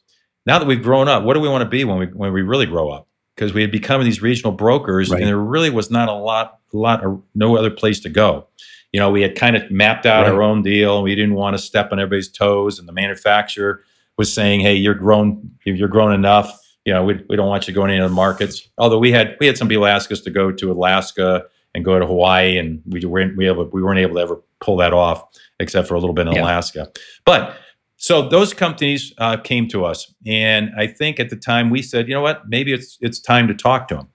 now 0.49 0.59
that 0.59 0.65
we've 0.65 0.83
grown 0.83 1.09
up, 1.09 1.25
what 1.25 1.35
do 1.35 1.41
we 1.41 1.49
want 1.49 1.61
to 1.61 1.69
be 1.69 1.85
when 1.85 1.99
we 1.99 2.07
when 2.07 2.33
we 2.33 2.41
really 2.41 2.65
grow 2.65 2.89
up? 2.89 3.07
Because 3.37 3.53
we 3.53 3.61
had 3.61 3.71
become 3.71 4.03
these 4.03 4.23
regional 4.23 4.51
brokers, 4.51 5.11
right. 5.11 5.21
and 5.21 5.29
there 5.29 5.37
really 5.37 5.69
was 5.69 5.91
not 5.91 6.09
a 6.09 6.13
lot, 6.13 6.59
a 6.73 6.77
lot, 6.77 7.05
of, 7.05 7.23
no 7.35 7.57
other 7.57 7.71
place 7.71 8.01
to 8.01 8.09
go. 8.09 8.49
You 8.93 8.99
know, 8.99 9.11
we 9.11 9.21
had 9.21 9.37
kind 9.37 9.55
of 9.55 9.71
mapped 9.71 10.07
out 10.07 10.23
right. 10.23 10.33
our 10.33 10.43
own 10.43 10.63
deal, 10.63 10.97
and 10.97 11.05
we 11.05 11.15
didn't 11.15 11.35
want 11.35 11.55
to 11.55 11.63
step 11.63 11.93
on 11.93 12.01
everybody's 12.01 12.29
toes. 12.29 12.79
And 12.79 12.89
the 12.89 12.93
manufacturer 12.95 13.85
was 14.17 14.33
saying, 14.33 14.61
"Hey, 14.61 14.75
you're 14.75 14.95
grown, 14.95 15.51
you're 15.65 15.87
grown 15.87 16.15
enough. 16.15 16.59
You 16.87 16.95
know, 16.95 17.05
we, 17.05 17.23
we 17.29 17.37
don't 17.37 17.49
want 17.49 17.69
you 17.69 17.75
going 17.75 17.91
into 17.91 18.09
the 18.09 18.15
markets." 18.15 18.67
Although 18.79 18.99
we 18.99 19.13
had 19.13 19.37
we 19.41 19.47
had 19.47 19.59
some 19.59 19.69
people 19.69 19.87
ask 19.87 20.11
us 20.11 20.23
to 20.23 20.31
go 20.31 20.51
to 20.51 20.73
Alaska 20.73 21.45
and 21.75 21.85
go 21.85 21.99
to 21.99 22.07
Hawaii, 22.07 22.57
and 22.57 22.81
we 22.87 23.05
weren't 23.05 23.37
we, 23.37 23.47
able, 23.47 23.67
we 23.67 23.83
weren't 23.83 24.01
able 24.01 24.15
to 24.15 24.23
ever 24.23 24.43
pull 24.61 24.79
that 24.79 24.95
off, 24.95 25.23
except 25.61 25.87
for 25.87 25.95
a 25.95 26.01
little 26.01 26.15
bit 26.15 26.27
in 26.27 26.33
yeah. 26.33 26.43
Alaska. 26.43 26.91
But 27.27 27.55
so 28.01 28.29
those 28.29 28.55
companies 28.55 29.13
uh, 29.19 29.37
came 29.37 29.67
to 29.69 29.85
us, 29.85 30.15
and 30.25 30.71
I 30.79 30.87
think 30.87 31.19
at 31.19 31.31
the 31.31 31.37
time 31.37 31.69
we 31.69 31.83
said, 31.83 32.07
you 32.07 32.15
know 32.15 32.21
what, 32.21 32.49
maybe 32.49 32.73
it's 32.73 32.97
it's 33.01 33.19
time 33.19 33.49
to 33.49 33.55
talk 33.55 33.89
to 33.89 33.97
them, 33.97 34.09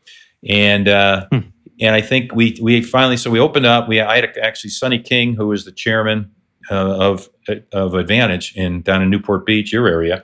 and 0.48 0.88
uh, 0.88 1.28
hmm. 1.30 1.40
and 1.82 1.94
I 1.94 2.00
think 2.00 2.34
we 2.34 2.58
we 2.62 2.82
finally 2.82 3.18
so 3.18 3.30
we 3.30 3.42
opened 3.42 3.66
up. 3.66 3.90
We 3.90 4.00
I 4.00 4.16
had 4.16 4.38
actually 4.42 4.70
Sonny 4.70 5.00
King, 5.00 5.36
who 5.36 5.48
was 5.48 5.66
the 5.66 5.72
chairman 5.74 6.32
uh, 6.72 6.98
of 6.98 7.30
of 7.74 7.94
Advantage 7.94 8.56
in 8.56 8.84
down 8.84 9.02
in 9.02 9.10
Newport 9.10 9.46
Beach, 9.46 9.74
your 9.74 9.86
area, 9.86 10.24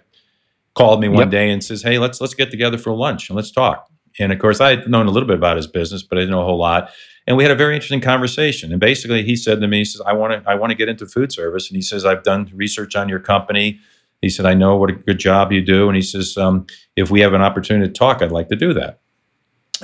called 0.74 1.02
me 1.02 1.10
one 1.10 1.24
yep. 1.24 1.30
day 1.30 1.50
and 1.50 1.62
says, 1.62 1.84
hey, 1.84 2.00
let's 2.00 2.22
let's 2.22 2.34
get 2.34 2.52
together 2.52 2.78
for 2.78 2.94
lunch 2.94 3.30
and 3.30 3.36
let's 3.36 3.52
talk. 3.52 3.90
And 4.20 4.32
of 4.32 4.40
course, 4.40 4.62
I 4.62 4.70
had 4.70 4.90
known 4.90 5.08
a 5.08 5.12
little 5.12 5.28
bit 5.28 5.38
about 5.38 5.58
his 5.58 5.68
business, 5.68 6.02
but 6.02 6.18
I 6.18 6.22
didn't 6.22 6.32
know 6.32 6.42
a 6.42 6.46
whole 6.46 6.58
lot 6.58 6.92
and 7.30 7.38
we 7.38 7.44
had 7.44 7.52
a 7.52 7.56
very 7.56 7.76
interesting 7.76 8.02
conversation. 8.02 8.72
And 8.72 8.82
basically, 8.82 9.24
he 9.24 9.36
said 9.36 9.62
to 9.62 9.68
me, 9.68 9.78
he 9.78 9.86
says, 9.86 10.02
"I 10.02 10.14
want 10.14 10.44
to, 10.44 10.50
I 10.50 10.56
want 10.56 10.72
to 10.72 10.76
get 10.76 10.90
into 10.90 11.06
food 11.06 11.32
service." 11.32 11.70
And 11.70 11.76
he 11.76 11.82
says, 11.82 12.04
"I've 12.04 12.24
done 12.24 12.52
research 12.56 12.96
on 12.96 13.08
your 13.08 13.20
company." 13.20 13.80
He 14.24 14.30
said, 14.30 14.48
"I 14.48 14.56
know 14.56 14.76
what 14.76 14.90
a 14.90 14.94
good 14.94 15.20
job 15.20 15.52
you 15.52 15.62
do." 15.62 15.88
And 15.88 15.96
he 15.96 16.02
says, 16.02 16.36
um, 16.38 16.66
"If 16.96 17.12
we 17.12 17.20
have 17.20 17.34
an 17.34 17.42
opportunity 17.42 17.88
to 17.88 17.94
talk, 17.94 18.24
I'd 18.24 18.32
like 18.32 18.50
to 18.50 18.56
do 18.56 18.74
that." 18.74 19.00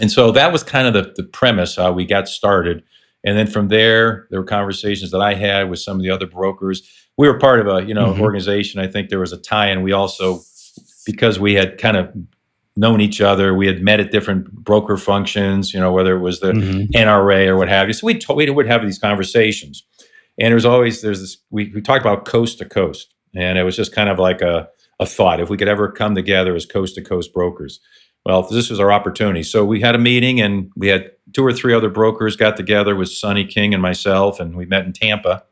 And 0.02 0.12
so 0.12 0.32
that 0.32 0.52
was 0.52 0.64
kind 0.64 0.88
of 0.88 0.94
the, 0.94 1.14
the 1.16 1.24
premise 1.24 1.76
how 1.76 1.92
we 1.92 2.04
got 2.04 2.28
started. 2.28 2.84
And 3.24 3.38
then 3.38 3.48
from 3.48 3.68
there, 3.68 4.28
there 4.32 4.42
were 4.42 4.46
conversations 4.46 5.12
that 5.12 5.22
I 5.22 5.36
had 5.36 5.70
with 5.70 5.80
some 5.80 5.98
of 5.98 6.04
the 6.04 6.10
other 6.10 6.28
brokers. 6.28 6.82
We 7.16 7.28
were 7.28 7.38
part 7.38 7.60
of 7.60 7.68
a 7.68 7.88
you 7.88 7.94
know 7.94 8.08
mm-hmm. 8.08 8.22
organization. 8.22 8.82
I 8.82 8.88
think 8.88 9.10
there 9.10 9.20
was 9.20 9.34
a 9.34 9.38
tie-in. 9.38 9.84
We 9.84 9.92
also 9.92 10.42
because 11.06 11.40
we 11.40 11.54
had 11.54 11.78
kind 11.78 11.96
of 11.96 12.12
known 12.76 13.02
each 13.02 13.22
other. 13.22 13.54
We 13.54 13.68
had 13.68 13.82
met 13.82 14.00
at 14.00 14.12
different 14.12 14.52
broker 14.52 14.98
functions, 14.98 15.74
you 15.74 15.80
know, 15.80 15.92
whether 15.92 16.16
it 16.16 16.20
was 16.20 16.40
the 16.40 16.52
mm-hmm. 16.52 16.96
NRA 16.96 17.48
or 17.48 17.58
what 17.58 17.70
have 17.70 17.88
you. 17.88 17.94
So 17.94 18.06
we, 18.06 18.20
we 18.30 18.50
would 18.50 18.68
have 18.68 18.84
these 18.84 19.00
conversations. 19.00 19.84
And 20.40 20.52
it 20.52 20.56
was 20.56 20.66
always, 20.66 21.02
there's 21.02 21.22
this, 21.22 21.38
we, 21.50 21.72
we 21.74 21.82
talked 21.82 22.02
about 22.02 22.26
coast 22.26 22.58
to 22.60 22.66
coast. 22.66 23.14
And 23.34 23.58
it 23.58 23.64
was 23.64 23.76
just 23.76 23.94
kind 23.94 24.10
of 24.10 24.20
like 24.20 24.42
a, 24.42 24.68
a 25.00 25.06
thought 25.06 25.40
if 25.40 25.50
we 25.50 25.58
could 25.58 25.68
ever 25.68 25.92
come 25.92 26.16
together 26.16 26.56
as 26.56 26.66
coast 26.66 26.96
to 26.96 27.02
coast 27.02 27.34
brokers. 27.34 27.80
Well, 28.26 28.42
this 28.44 28.70
was 28.70 28.80
our 28.80 28.92
opportunity. 28.92 29.44
So 29.44 29.64
we 29.64 29.80
had 29.80 29.96
a 29.96 30.00
meeting 30.00 30.42
and 30.42 30.72
we 30.76 30.88
had 30.88 31.12
two 31.34 31.46
or 31.46 31.54
three 31.54 31.74
other 31.74 31.90
brokers 31.90 32.36
got 32.36 32.58
together 32.58 32.96
with 32.96 33.10
Sonny 33.10 33.46
King 33.46 33.74
and 33.74 33.82
myself, 33.82 34.40
and 34.40 34.56
we 34.56 34.66
met 34.66 34.86
in 34.86 34.94
Tampa. 34.94 35.44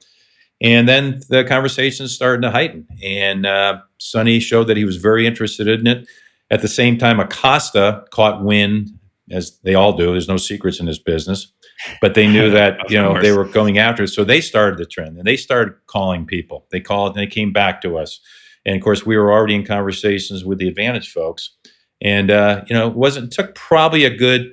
And 0.62 0.88
then 0.88 1.22
the 1.30 1.44
conversation 1.44 2.08
started 2.08 2.42
to 2.44 2.52
heighten. 2.52 2.88
And 3.04 3.46
uh, 3.46 3.80
Sonny 4.00 4.40
showed 4.40 4.66
that 4.66 4.78
he 4.78 4.86
was 4.86 4.96
very 4.98 5.28
interested 5.28 5.68
in 5.68 5.86
it. 5.86 6.08
At 6.54 6.62
the 6.62 6.68
same 6.68 7.00
time, 7.00 7.20
Acosta 7.20 8.06
caught 8.12 8.44
wind, 8.44 8.92
as 9.32 9.58
they 9.64 9.74
all 9.74 9.98
do. 9.98 10.12
There's 10.12 10.28
no 10.28 10.38
secrets 10.38 10.80
in 10.80 10.86
this 10.86 11.00
business, 11.00 11.52
but 12.00 12.14
they 12.14 12.28
knew 12.28 12.52
that 12.60 12.92
you 12.92 13.02
know 13.02 13.20
they 13.20 13.32
were 13.32 13.46
going 13.46 13.80
after 13.80 14.04
it, 14.04 14.10
so 14.10 14.24
they 14.24 14.40
started 14.40 14.78
the 14.78 14.86
trend 14.86 15.18
and 15.18 15.26
they 15.26 15.36
started 15.36 15.74
calling 15.88 16.28
people. 16.28 16.68
They 16.70 16.80
called 16.80 17.18
and 17.18 17.24
they 17.24 17.32
came 17.34 17.54
back 17.54 17.82
to 17.82 17.98
us, 17.98 18.20
and 18.68 18.76
of 18.76 18.84
course 18.84 19.04
we 19.04 19.18
were 19.18 19.34
already 19.34 19.56
in 19.56 19.66
conversations 19.66 20.46
with 20.46 20.60
the 20.60 20.68
Advantage 20.68 21.12
folks, 21.12 21.56
And 22.02 22.30
uh, 22.30 22.64
you 22.68 22.76
know, 22.76 22.88
it 22.88 22.96
wasn't 22.96 23.34
took 23.34 23.56
probably 23.56 24.06
a 24.06 24.16
good 24.16 24.52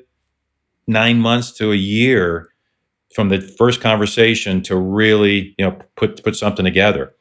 nine 0.87 1.19
months 1.19 1.53
to 1.59 1.71
a 1.71 1.77
year 1.77 2.49
from 3.15 3.29
the 3.29 3.43
first 3.43 3.83
conversation 3.83 4.63
to 4.63 4.75
really 4.75 5.55
you 5.59 5.67
know 5.67 5.79
put 5.97 6.25
put 6.25 6.35
something 6.35 6.65
together. 6.65 7.13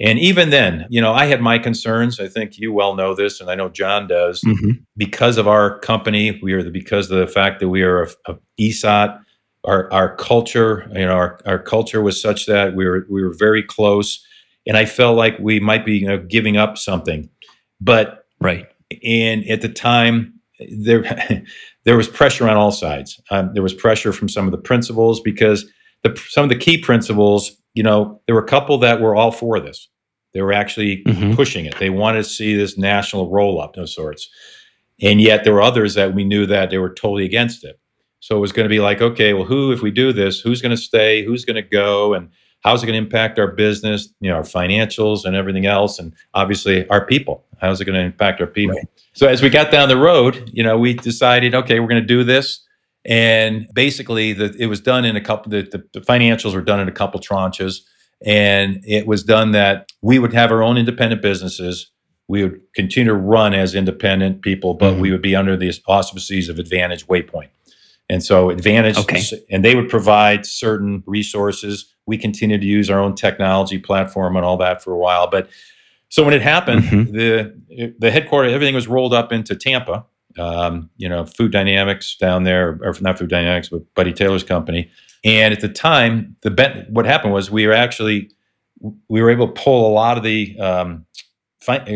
And 0.00 0.18
even 0.18 0.50
then, 0.50 0.86
you 0.90 1.00
know, 1.00 1.12
I 1.12 1.26
had 1.26 1.40
my 1.40 1.58
concerns. 1.58 2.20
I 2.20 2.28
think 2.28 2.58
you 2.58 2.72
well 2.72 2.94
know 2.94 3.14
this, 3.14 3.40
and 3.40 3.50
I 3.50 3.56
know 3.56 3.68
John 3.68 4.06
does. 4.06 4.40
Mm-hmm. 4.42 4.82
Because 4.96 5.38
of 5.38 5.48
our 5.48 5.78
company, 5.80 6.38
we 6.40 6.52
are 6.52 6.62
the, 6.62 6.70
because 6.70 7.10
of 7.10 7.18
the 7.18 7.26
fact 7.26 7.58
that 7.60 7.68
we 7.68 7.82
are 7.82 8.04
a, 8.04 8.08
a 8.26 8.38
ESOT. 8.60 9.20
Our, 9.64 9.92
our 9.92 10.14
culture, 10.14 10.88
you 10.94 11.04
know, 11.04 11.14
our, 11.14 11.40
our 11.44 11.58
culture 11.58 12.00
was 12.00 12.22
such 12.22 12.46
that 12.46 12.76
we 12.76 12.86
were 12.86 13.06
we 13.10 13.22
were 13.22 13.34
very 13.34 13.62
close, 13.62 14.24
and 14.66 14.76
I 14.76 14.84
felt 14.84 15.16
like 15.16 15.36
we 15.40 15.58
might 15.58 15.84
be 15.84 15.96
you 15.96 16.06
know, 16.06 16.18
giving 16.18 16.56
up 16.56 16.78
something. 16.78 17.28
But 17.80 18.24
right, 18.40 18.66
and 19.04 19.44
at 19.50 19.60
the 19.60 19.68
time, 19.68 20.38
there 20.70 21.02
there 21.84 21.96
was 21.96 22.06
pressure 22.06 22.48
on 22.48 22.56
all 22.56 22.70
sides. 22.70 23.20
Um, 23.30 23.50
there 23.52 23.62
was 23.62 23.74
pressure 23.74 24.12
from 24.12 24.28
some 24.28 24.46
of 24.46 24.52
the 24.52 24.58
principals 24.58 25.20
because 25.20 25.66
the, 26.04 26.16
some 26.28 26.44
of 26.44 26.50
the 26.50 26.56
key 26.56 26.78
principals 26.78 27.56
you 27.78 27.84
know, 27.84 28.20
there 28.26 28.34
were 28.34 28.42
a 28.42 28.48
couple 28.48 28.76
that 28.78 29.00
were 29.00 29.14
all 29.14 29.30
for 29.30 29.60
this. 29.60 29.88
They 30.34 30.42
were 30.42 30.52
actually 30.52 31.04
mm-hmm. 31.04 31.34
pushing 31.34 31.64
it. 31.64 31.78
They 31.78 31.90
wanted 31.90 32.24
to 32.24 32.28
see 32.28 32.56
this 32.56 32.76
national 32.76 33.30
roll 33.30 33.60
up 33.60 33.76
of 33.76 33.88
sorts. 33.88 34.28
And 35.00 35.20
yet 35.20 35.44
there 35.44 35.52
were 35.54 35.62
others 35.62 35.94
that 35.94 36.12
we 36.12 36.24
knew 36.24 36.44
that 36.46 36.70
they 36.70 36.78
were 36.78 36.92
totally 36.92 37.24
against 37.24 37.62
it. 37.62 37.78
So 38.18 38.36
it 38.36 38.40
was 38.40 38.50
going 38.50 38.64
to 38.64 38.68
be 38.68 38.80
like, 38.80 39.00
okay, 39.00 39.32
well, 39.32 39.44
who, 39.44 39.70
if 39.70 39.80
we 39.80 39.92
do 39.92 40.12
this, 40.12 40.40
who's 40.40 40.60
going 40.60 40.74
to 40.74 40.82
stay? 40.82 41.24
Who's 41.24 41.44
going 41.44 41.54
to 41.54 41.62
go? 41.62 42.14
And 42.14 42.30
how's 42.64 42.82
it 42.82 42.86
going 42.86 43.00
to 43.00 43.06
impact 43.06 43.38
our 43.38 43.52
business, 43.52 44.12
you 44.20 44.28
know, 44.28 44.38
our 44.38 44.42
financials 44.42 45.24
and 45.24 45.36
everything 45.36 45.66
else? 45.66 46.00
And 46.00 46.12
obviously 46.34 46.84
our 46.88 47.06
people. 47.06 47.44
How's 47.60 47.80
it 47.80 47.84
going 47.84 47.94
to 47.94 48.04
impact 48.04 48.40
our 48.40 48.48
people? 48.48 48.74
Right. 48.74 48.88
So 49.12 49.28
as 49.28 49.40
we 49.40 49.50
got 49.50 49.70
down 49.70 49.88
the 49.88 49.96
road, 49.96 50.50
you 50.52 50.64
know, 50.64 50.76
we 50.76 50.94
decided, 50.94 51.54
okay, 51.54 51.78
we're 51.78 51.86
going 51.86 52.02
to 52.02 52.08
do 52.08 52.24
this. 52.24 52.66
And 53.04 53.68
basically, 53.72 54.32
the, 54.32 54.54
it 54.58 54.66
was 54.66 54.80
done 54.80 55.04
in 55.04 55.16
a 55.16 55.20
couple. 55.20 55.50
The, 55.50 55.62
the, 55.62 55.84
the 55.94 56.00
financials 56.00 56.54
were 56.54 56.60
done 56.60 56.80
in 56.80 56.88
a 56.88 56.92
couple 56.92 57.20
tranches, 57.20 57.80
and 58.24 58.80
it 58.84 59.06
was 59.06 59.22
done 59.22 59.52
that 59.52 59.90
we 60.02 60.18
would 60.18 60.32
have 60.32 60.50
our 60.50 60.62
own 60.62 60.76
independent 60.76 61.22
businesses. 61.22 61.90
We 62.26 62.42
would 62.42 62.60
continue 62.74 63.10
to 63.10 63.16
run 63.16 63.54
as 63.54 63.74
independent 63.74 64.42
people, 64.42 64.74
but 64.74 64.92
mm-hmm. 64.92 65.00
we 65.00 65.10
would 65.12 65.22
be 65.22 65.34
under 65.34 65.56
the 65.56 65.72
auspices 65.86 66.48
of 66.48 66.58
Advantage 66.58 67.06
Waypoint. 67.06 67.48
And 68.10 68.22
so 68.22 68.50
Advantage, 68.50 68.98
okay. 68.98 69.22
and 69.50 69.64
they 69.64 69.74
would 69.74 69.88
provide 69.88 70.44
certain 70.44 71.02
resources. 71.06 71.94
We 72.06 72.18
continued 72.18 72.60
to 72.62 72.66
use 72.66 72.90
our 72.90 73.00
own 73.00 73.14
technology 73.14 73.78
platform 73.78 74.36
and 74.36 74.44
all 74.44 74.56
that 74.58 74.82
for 74.82 74.92
a 74.92 74.98
while. 74.98 75.28
But 75.30 75.48
so 76.08 76.24
when 76.24 76.34
it 76.34 76.42
happened, 76.42 76.82
mm-hmm. 76.84 77.12
the 77.14 77.94
the 77.98 78.10
headquarters, 78.10 78.52
everything 78.52 78.74
was 78.74 78.88
rolled 78.88 79.12
up 79.12 79.30
into 79.30 79.54
Tampa, 79.54 80.06
um, 80.38 80.90
you 80.96 81.08
know, 81.08 81.24
Food 81.24 81.52
Dynamics 81.52 82.16
down 82.16 82.44
there, 82.44 82.78
or 82.82 82.94
not 83.00 83.18
Food 83.18 83.30
Dynamics, 83.30 83.68
but 83.68 83.82
Buddy 83.94 84.12
Taylor's 84.12 84.44
company. 84.44 84.90
And 85.24 85.52
at 85.52 85.60
the 85.60 85.68
time, 85.68 86.36
the 86.42 86.86
what 86.90 87.06
happened 87.06 87.32
was 87.32 87.50
we 87.50 87.66
were 87.66 87.72
actually 87.72 88.30
we 89.08 89.20
were 89.20 89.30
able 89.30 89.48
to 89.48 89.60
pull 89.60 89.88
a 89.88 89.92
lot 89.92 90.16
of 90.16 90.22
the 90.22 90.58
um, 90.60 91.04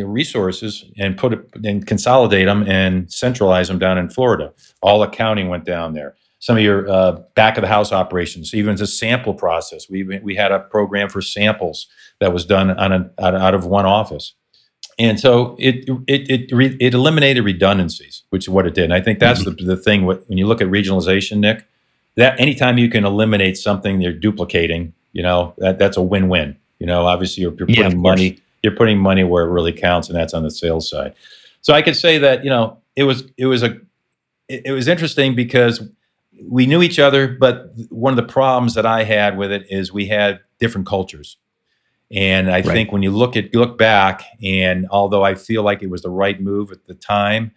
resources 0.04 0.84
and 0.98 1.16
put 1.16 1.32
it 1.32 1.40
and 1.64 1.86
consolidate 1.86 2.46
them 2.46 2.64
and 2.68 3.12
centralize 3.12 3.68
them 3.68 3.78
down 3.78 3.98
in 3.98 4.10
Florida. 4.10 4.52
All 4.82 5.02
accounting 5.02 5.48
went 5.48 5.64
down 5.64 5.94
there. 5.94 6.16
Some 6.40 6.56
of 6.56 6.62
your 6.64 6.90
uh, 6.90 7.20
back 7.36 7.56
of 7.56 7.62
the 7.62 7.68
house 7.68 7.92
operations, 7.92 8.52
even 8.52 8.74
the 8.74 8.86
sample 8.86 9.34
process. 9.34 9.88
We 9.88 10.02
we 10.02 10.34
had 10.34 10.50
a 10.50 10.60
program 10.60 11.08
for 11.08 11.22
samples 11.22 11.86
that 12.18 12.32
was 12.32 12.44
done 12.44 12.72
on 12.72 12.92
a, 12.92 13.10
out 13.18 13.54
of 13.54 13.64
one 13.64 13.86
office 13.86 14.34
and 15.02 15.20
so 15.20 15.56
it 15.58 15.88
it 16.06 16.30
it, 16.30 16.52
re, 16.52 16.76
it 16.80 16.94
eliminated 16.94 17.44
redundancies, 17.44 18.22
which 18.30 18.44
is 18.44 18.48
what 18.48 18.66
it 18.66 18.74
did. 18.74 18.84
And 18.84 18.94
I 18.94 19.00
think 19.00 19.18
that's 19.18 19.40
mm-hmm. 19.40 19.66
the, 19.66 19.74
the 19.74 19.76
thing 19.76 20.06
when 20.06 20.20
you 20.28 20.46
look 20.46 20.60
at 20.60 20.68
regionalization, 20.68 21.38
Nick. 21.38 21.66
That 22.14 22.38
anytime 22.38 22.76
you 22.76 22.90
can 22.90 23.06
eliminate 23.06 23.56
something 23.56 24.02
you're 24.02 24.12
duplicating, 24.12 24.92
you 25.12 25.22
know 25.22 25.54
that 25.58 25.78
that's 25.78 25.96
a 25.96 26.02
win-win. 26.02 26.58
You 26.78 26.86
know, 26.86 27.06
obviously 27.06 27.42
you're, 27.42 27.54
you're 27.54 27.66
putting 27.66 27.92
yeah, 27.92 27.96
money 27.96 28.42
you're 28.62 28.74
putting 28.74 28.98
money 28.98 29.24
where 29.24 29.44
it 29.44 29.50
really 29.50 29.72
counts, 29.72 30.08
and 30.08 30.16
that's 30.16 30.34
on 30.34 30.42
the 30.42 30.50
sales 30.50 30.88
side. 30.88 31.14
So 31.60 31.74
I 31.74 31.82
could 31.82 31.96
say 31.96 32.18
that 32.18 32.44
you 32.44 32.50
know 32.50 32.78
it 32.96 33.04
was 33.04 33.24
it 33.36 33.46
was 33.46 33.62
a 33.62 33.78
it, 34.48 34.66
it 34.66 34.72
was 34.72 34.88
interesting 34.88 35.34
because 35.34 35.88
we 36.48 36.66
knew 36.66 36.82
each 36.82 36.98
other, 36.98 37.28
but 37.28 37.72
one 37.90 38.12
of 38.12 38.16
the 38.16 38.30
problems 38.32 38.74
that 38.74 38.86
I 38.86 39.04
had 39.04 39.36
with 39.36 39.52
it 39.52 39.66
is 39.70 39.92
we 39.92 40.06
had 40.06 40.40
different 40.58 40.86
cultures. 40.86 41.36
And 42.12 42.50
I 42.50 42.56
right. 42.56 42.64
think 42.66 42.92
when 42.92 43.02
you 43.02 43.10
look 43.10 43.36
at 43.36 43.54
look 43.54 43.78
back, 43.78 44.22
and 44.42 44.86
although 44.90 45.24
I 45.24 45.34
feel 45.34 45.62
like 45.62 45.82
it 45.82 45.88
was 45.88 46.02
the 46.02 46.10
right 46.10 46.40
move 46.40 46.70
at 46.70 46.86
the 46.86 46.94
time, 46.94 47.52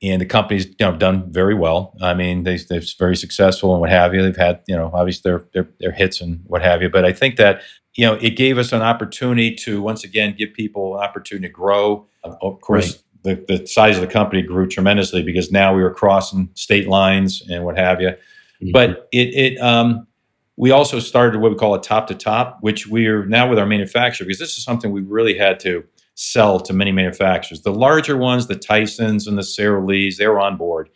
and 0.00 0.20
the 0.20 0.26
company's 0.26 0.66
you 0.66 0.74
know 0.80 0.96
done 0.96 1.30
very 1.32 1.54
well. 1.54 1.96
I 2.00 2.14
mean, 2.14 2.44
they, 2.44 2.58
they're 2.58 2.82
very 2.98 3.16
successful 3.16 3.72
and 3.72 3.80
what 3.80 3.90
have 3.90 4.14
you. 4.14 4.22
They've 4.22 4.36
had 4.36 4.62
you 4.68 4.76
know 4.76 4.90
obviously 4.94 5.30
their, 5.30 5.44
their 5.52 5.68
their 5.80 5.92
hits 5.92 6.20
and 6.20 6.40
what 6.46 6.62
have 6.62 6.80
you. 6.80 6.88
But 6.88 7.04
I 7.04 7.12
think 7.12 7.36
that 7.36 7.62
you 7.94 8.06
know 8.06 8.14
it 8.14 8.36
gave 8.36 8.56
us 8.56 8.72
an 8.72 8.82
opportunity 8.82 9.54
to 9.56 9.82
once 9.82 10.04
again 10.04 10.34
give 10.38 10.52
people 10.52 10.96
an 10.96 11.02
opportunity 11.02 11.48
to 11.48 11.52
grow. 11.52 12.06
Of 12.22 12.60
course. 12.60 12.86
Right. 12.86 13.02
The, 13.24 13.44
the 13.58 13.66
size 13.66 13.96
of 13.96 14.00
the 14.00 14.06
company 14.06 14.42
grew 14.42 14.68
tremendously 14.68 15.24
because 15.24 15.50
now 15.50 15.74
we 15.74 15.82
were 15.82 15.92
crossing 15.92 16.50
state 16.54 16.86
lines 16.86 17.42
and 17.50 17.64
what 17.64 17.76
have 17.76 18.00
you. 18.00 18.10
Mm-hmm. 18.10 18.70
But 18.70 19.08
it, 19.10 19.34
it 19.34 19.58
um, 19.58 20.06
we 20.58 20.72
also 20.72 20.98
started 20.98 21.40
what 21.40 21.52
we 21.52 21.56
call 21.56 21.74
a 21.74 21.80
top 21.80 22.08
to 22.08 22.14
top, 22.16 22.58
which 22.62 22.88
we 22.88 23.06
are 23.06 23.24
now 23.26 23.48
with 23.48 23.60
our 23.60 23.66
manufacturer 23.66 24.26
because 24.26 24.40
this 24.40 24.58
is 24.58 24.64
something 24.64 24.90
we 24.90 25.02
really 25.02 25.38
had 25.38 25.60
to 25.60 25.84
sell 26.16 26.58
to 26.58 26.72
many 26.72 26.90
manufacturers. 26.90 27.62
The 27.62 27.72
larger 27.72 28.16
ones, 28.16 28.48
the 28.48 28.56
Tysons 28.56 29.28
and 29.28 29.38
the 29.38 29.44
Sara 29.44 29.84
Lees, 29.84 30.18
they 30.18 30.26
were 30.26 30.40
on 30.40 30.56
board, 30.56 30.90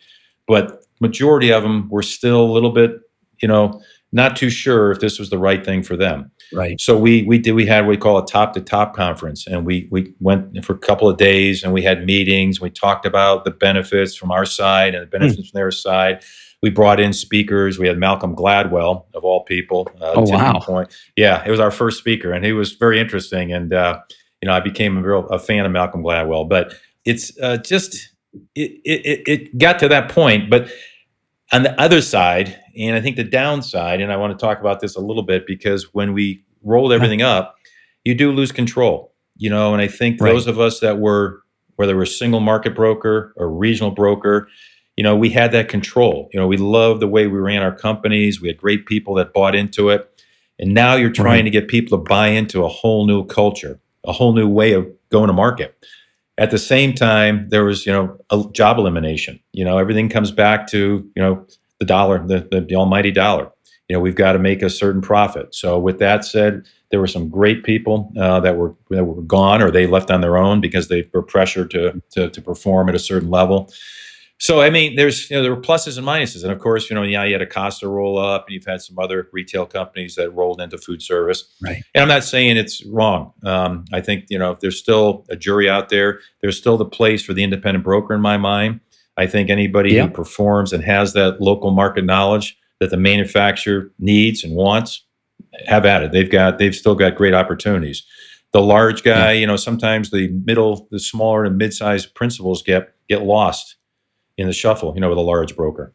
but 0.47 0.83
majority 0.99 1.53
of 1.53 1.63
them 1.63 1.87
were 1.89 2.03
still 2.03 2.41
a 2.41 2.51
little 2.51 2.71
bit, 2.71 2.99
you 3.41 3.47
know, 3.47 3.81
not 4.11 4.35
too 4.35 4.49
sure 4.49 4.91
if 4.91 4.99
this 4.99 5.17
was 5.17 5.29
the 5.29 5.39
right 5.39 5.63
thing 5.65 5.81
for 5.81 5.95
them. 5.95 6.29
Right. 6.53 6.79
So 6.79 6.97
we 6.97 7.23
we 7.23 7.39
did 7.39 7.53
we 7.53 7.65
had 7.65 7.85
what 7.85 7.91
we 7.91 7.97
call 7.97 8.17
a 8.17 8.25
top 8.25 8.53
to 8.53 8.61
top 8.61 8.93
conference, 8.93 9.47
and 9.47 9.65
we 9.65 9.87
we 9.89 10.13
went 10.19 10.63
for 10.65 10.73
a 10.73 10.77
couple 10.77 11.09
of 11.09 11.15
days, 11.17 11.63
and 11.63 11.71
we 11.71 11.81
had 11.81 12.05
meetings. 12.05 12.59
We 12.59 12.69
talked 12.69 13.05
about 13.05 13.45
the 13.45 13.51
benefits 13.51 14.13
from 14.13 14.29
our 14.29 14.45
side 14.45 14.93
and 14.93 15.03
the 15.03 15.07
benefits 15.07 15.39
mm. 15.39 15.49
from 15.49 15.57
their 15.57 15.71
side 15.71 16.23
we 16.63 16.69
brought 16.69 16.97
in 17.01 17.11
speakers. 17.11 17.77
We 17.77 17.87
had 17.87 17.97
Malcolm 17.97 18.33
Gladwell 18.33 19.03
of 19.13 19.25
all 19.25 19.43
people. 19.43 19.85
Uh, 20.01 20.13
oh 20.15 20.21
wow! 20.21 20.59
Point. 20.59 20.97
Yeah, 21.17 21.43
it 21.45 21.51
was 21.51 21.59
our 21.59 21.71
first 21.71 21.99
speaker, 21.99 22.31
and 22.31 22.43
he 22.43 22.53
was 22.53 22.71
very 22.71 23.01
interesting. 23.01 23.51
And 23.51 23.73
uh, 23.73 23.99
you 24.41 24.47
know, 24.47 24.53
I 24.53 24.61
became 24.61 24.97
a 24.97 25.01
real 25.01 25.27
a 25.27 25.37
fan 25.37 25.65
of 25.65 25.73
Malcolm 25.73 26.01
Gladwell. 26.01 26.47
But 26.47 26.73
it's 27.03 27.37
uh, 27.41 27.57
just 27.57 28.13
it, 28.55 28.79
it 28.85 29.27
it 29.27 29.57
got 29.57 29.77
to 29.79 29.89
that 29.89 30.09
point. 30.09 30.49
But 30.49 30.71
on 31.51 31.63
the 31.63 31.79
other 31.79 32.01
side, 32.01 32.57
and 32.79 32.95
I 32.95 33.01
think 33.01 33.17
the 33.17 33.25
downside, 33.25 33.99
and 33.99 34.11
I 34.11 34.15
want 34.15 34.37
to 34.37 34.41
talk 34.41 34.61
about 34.61 34.79
this 34.79 34.95
a 34.95 35.01
little 35.01 35.23
bit 35.23 35.45
because 35.45 35.93
when 35.93 36.13
we 36.13 36.45
rolled 36.63 36.93
everything 36.93 37.21
up, 37.21 37.57
you 38.05 38.15
do 38.15 38.31
lose 38.31 38.53
control. 38.53 39.13
You 39.35 39.49
know, 39.49 39.73
and 39.73 39.81
I 39.81 39.87
think 39.89 40.21
right. 40.21 40.31
those 40.31 40.47
of 40.47 40.61
us 40.61 40.79
that 40.79 40.97
were 40.97 41.43
whether 41.75 41.97
we're 41.97 42.03
a 42.03 42.07
single 42.07 42.39
market 42.39 42.73
broker 42.73 43.33
or 43.35 43.49
regional 43.49 43.91
broker 43.91 44.47
you 44.95 45.03
know, 45.03 45.15
we 45.15 45.29
had 45.29 45.51
that 45.51 45.69
control. 45.69 46.29
You 46.33 46.39
know, 46.39 46.47
we 46.47 46.57
loved 46.57 47.01
the 47.01 47.07
way 47.07 47.27
we 47.27 47.39
ran 47.39 47.63
our 47.63 47.75
companies. 47.75 48.41
We 48.41 48.47
had 48.47 48.57
great 48.57 48.85
people 48.85 49.15
that 49.15 49.33
bought 49.33 49.55
into 49.55 49.89
it. 49.89 50.09
And 50.59 50.73
now 50.73 50.95
you're 50.95 51.11
trying 51.11 51.45
to 51.45 51.51
get 51.51 51.67
people 51.67 51.97
to 51.97 52.03
buy 52.03 52.27
into 52.27 52.63
a 52.63 52.69
whole 52.69 53.07
new 53.07 53.25
culture, 53.25 53.79
a 54.05 54.13
whole 54.13 54.33
new 54.33 54.47
way 54.47 54.73
of 54.73 54.87
going 55.09 55.27
to 55.27 55.33
market. 55.33 55.75
At 56.37 56.51
the 56.51 56.59
same 56.59 56.93
time, 56.93 57.49
there 57.49 57.63
was, 57.63 57.85
you 57.85 57.91
know, 57.91 58.17
a 58.29 58.43
job 58.51 58.77
elimination. 58.77 59.39
You 59.51 59.65
know, 59.65 59.77
everything 59.77 60.09
comes 60.09 60.31
back 60.31 60.67
to, 60.67 61.09
you 61.15 61.21
know, 61.21 61.45
the 61.79 61.85
dollar, 61.85 62.25
the, 62.25 62.47
the, 62.51 62.61
the 62.61 62.75
almighty 62.75 63.11
dollar. 63.11 63.51
You 63.89 63.97
know, 63.97 63.99
we've 63.99 64.15
got 64.15 64.33
to 64.33 64.39
make 64.39 64.61
a 64.61 64.69
certain 64.69 65.01
profit. 65.01 65.53
So 65.53 65.77
with 65.77 65.99
that 65.99 66.23
said, 66.23 66.65
there 66.89 66.99
were 66.99 67.07
some 67.07 67.29
great 67.29 67.63
people 67.63 68.11
uh, 68.17 68.39
that 68.39 68.55
were 68.55 68.75
that 68.89 69.03
were 69.03 69.21
gone 69.23 69.61
or 69.61 69.71
they 69.71 69.87
left 69.87 70.09
on 70.11 70.21
their 70.21 70.37
own 70.37 70.61
because 70.61 70.87
they 70.87 71.09
were 71.13 71.23
pressured 71.23 71.71
to, 71.71 72.01
to, 72.11 72.29
to 72.29 72.41
perform 72.41 72.87
at 72.89 72.95
a 72.95 72.99
certain 72.99 73.29
level. 73.29 73.71
So 74.43 74.59
I 74.59 74.69
mean, 74.71 74.97
there's 74.97 75.29
you 75.29 75.37
know 75.37 75.41
there 75.41 75.55
were 75.55 75.61
pluses 75.61 75.97
and 75.97 76.05
minuses, 76.05 76.43
and 76.43 76.51
of 76.51 76.59
course, 76.59 76.89
you 76.89 76.97
know, 76.97 77.03
yeah, 77.03 77.23
you 77.23 77.31
had 77.31 77.41
Acosta 77.41 77.87
roll 77.87 78.19
up, 78.19 78.45
and 78.45 78.53
you've 78.53 78.65
had 78.65 78.81
some 78.81 78.99
other 78.99 79.29
retail 79.31 79.65
companies 79.65 80.15
that 80.15 80.31
rolled 80.31 80.59
into 80.59 80.77
food 80.77 81.01
service. 81.01 81.45
Right. 81.61 81.81
And 81.95 82.01
I'm 82.01 82.09
not 82.09 82.25
saying 82.25 82.57
it's 82.57 82.85
wrong. 82.87 83.31
Um, 83.45 83.85
I 83.93 84.01
think 84.01 84.25
you 84.29 84.37
know 84.37 84.51
if 84.51 84.59
there's 84.59 84.77
still 84.77 85.25
a 85.29 85.37
jury 85.37 85.69
out 85.69 85.87
there, 85.87 86.19
there's 86.41 86.57
still 86.57 86.75
the 86.75 86.83
place 86.83 87.23
for 87.23 87.31
the 87.31 87.41
independent 87.41 87.85
broker 87.85 88.13
in 88.13 88.19
my 88.19 88.35
mind. 88.35 88.81
I 89.15 89.27
think 89.27 89.49
anybody 89.49 89.93
yeah. 89.93 90.07
who 90.07 90.09
performs 90.09 90.73
and 90.73 90.83
has 90.83 91.13
that 91.13 91.39
local 91.39 91.71
market 91.71 92.03
knowledge 92.03 92.57
that 92.81 92.89
the 92.89 92.97
manufacturer 92.97 93.93
needs 93.97 94.43
and 94.43 94.57
wants, 94.57 95.05
have 95.67 95.85
at 95.85 96.03
it. 96.03 96.11
They've 96.11 96.29
got 96.29 96.57
they've 96.57 96.75
still 96.75 96.95
got 96.95 97.15
great 97.15 97.33
opportunities. 97.33 98.03
The 98.51 98.61
large 98.61 99.03
guy, 99.03 99.31
yeah. 99.31 99.39
you 99.39 99.47
know, 99.47 99.55
sometimes 99.55 100.09
the 100.09 100.27
middle, 100.43 100.89
the 100.91 100.99
smaller 100.99 101.45
and 101.45 101.57
mid-sized 101.57 102.13
principals 102.13 102.61
get 102.61 102.93
get 103.07 103.21
lost 103.21 103.77
in 104.37 104.47
the 104.47 104.53
shuffle, 104.53 104.93
you 104.95 105.01
know, 105.01 105.09
with 105.09 105.17
a 105.17 105.21
large 105.21 105.55
broker. 105.55 105.93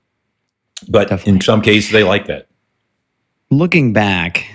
But 0.89 1.09
Definitely. 1.09 1.32
in 1.34 1.41
some 1.41 1.62
cases, 1.62 1.91
they 1.91 2.05
like 2.05 2.26
that. 2.26 2.49
Looking 3.51 3.93
back, 3.93 4.47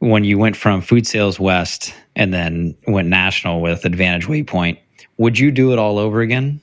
when 0.00 0.24
you 0.24 0.38
went 0.38 0.56
from 0.56 0.80
Food 0.80 1.06
Sales 1.06 1.38
West 1.38 1.94
and 2.16 2.34
then 2.34 2.76
went 2.86 3.08
national 3.08 3.60
with 3.60 3.84
Advantage 3.84 4.26
Waypoint, 4.26 4.78
would 5.18 5.38
you 5.38 5.50
do 5.50 5.72
it 5.72 5.78
all 5.78 5.98
over 5.98 6.20
again? 6.20 6.60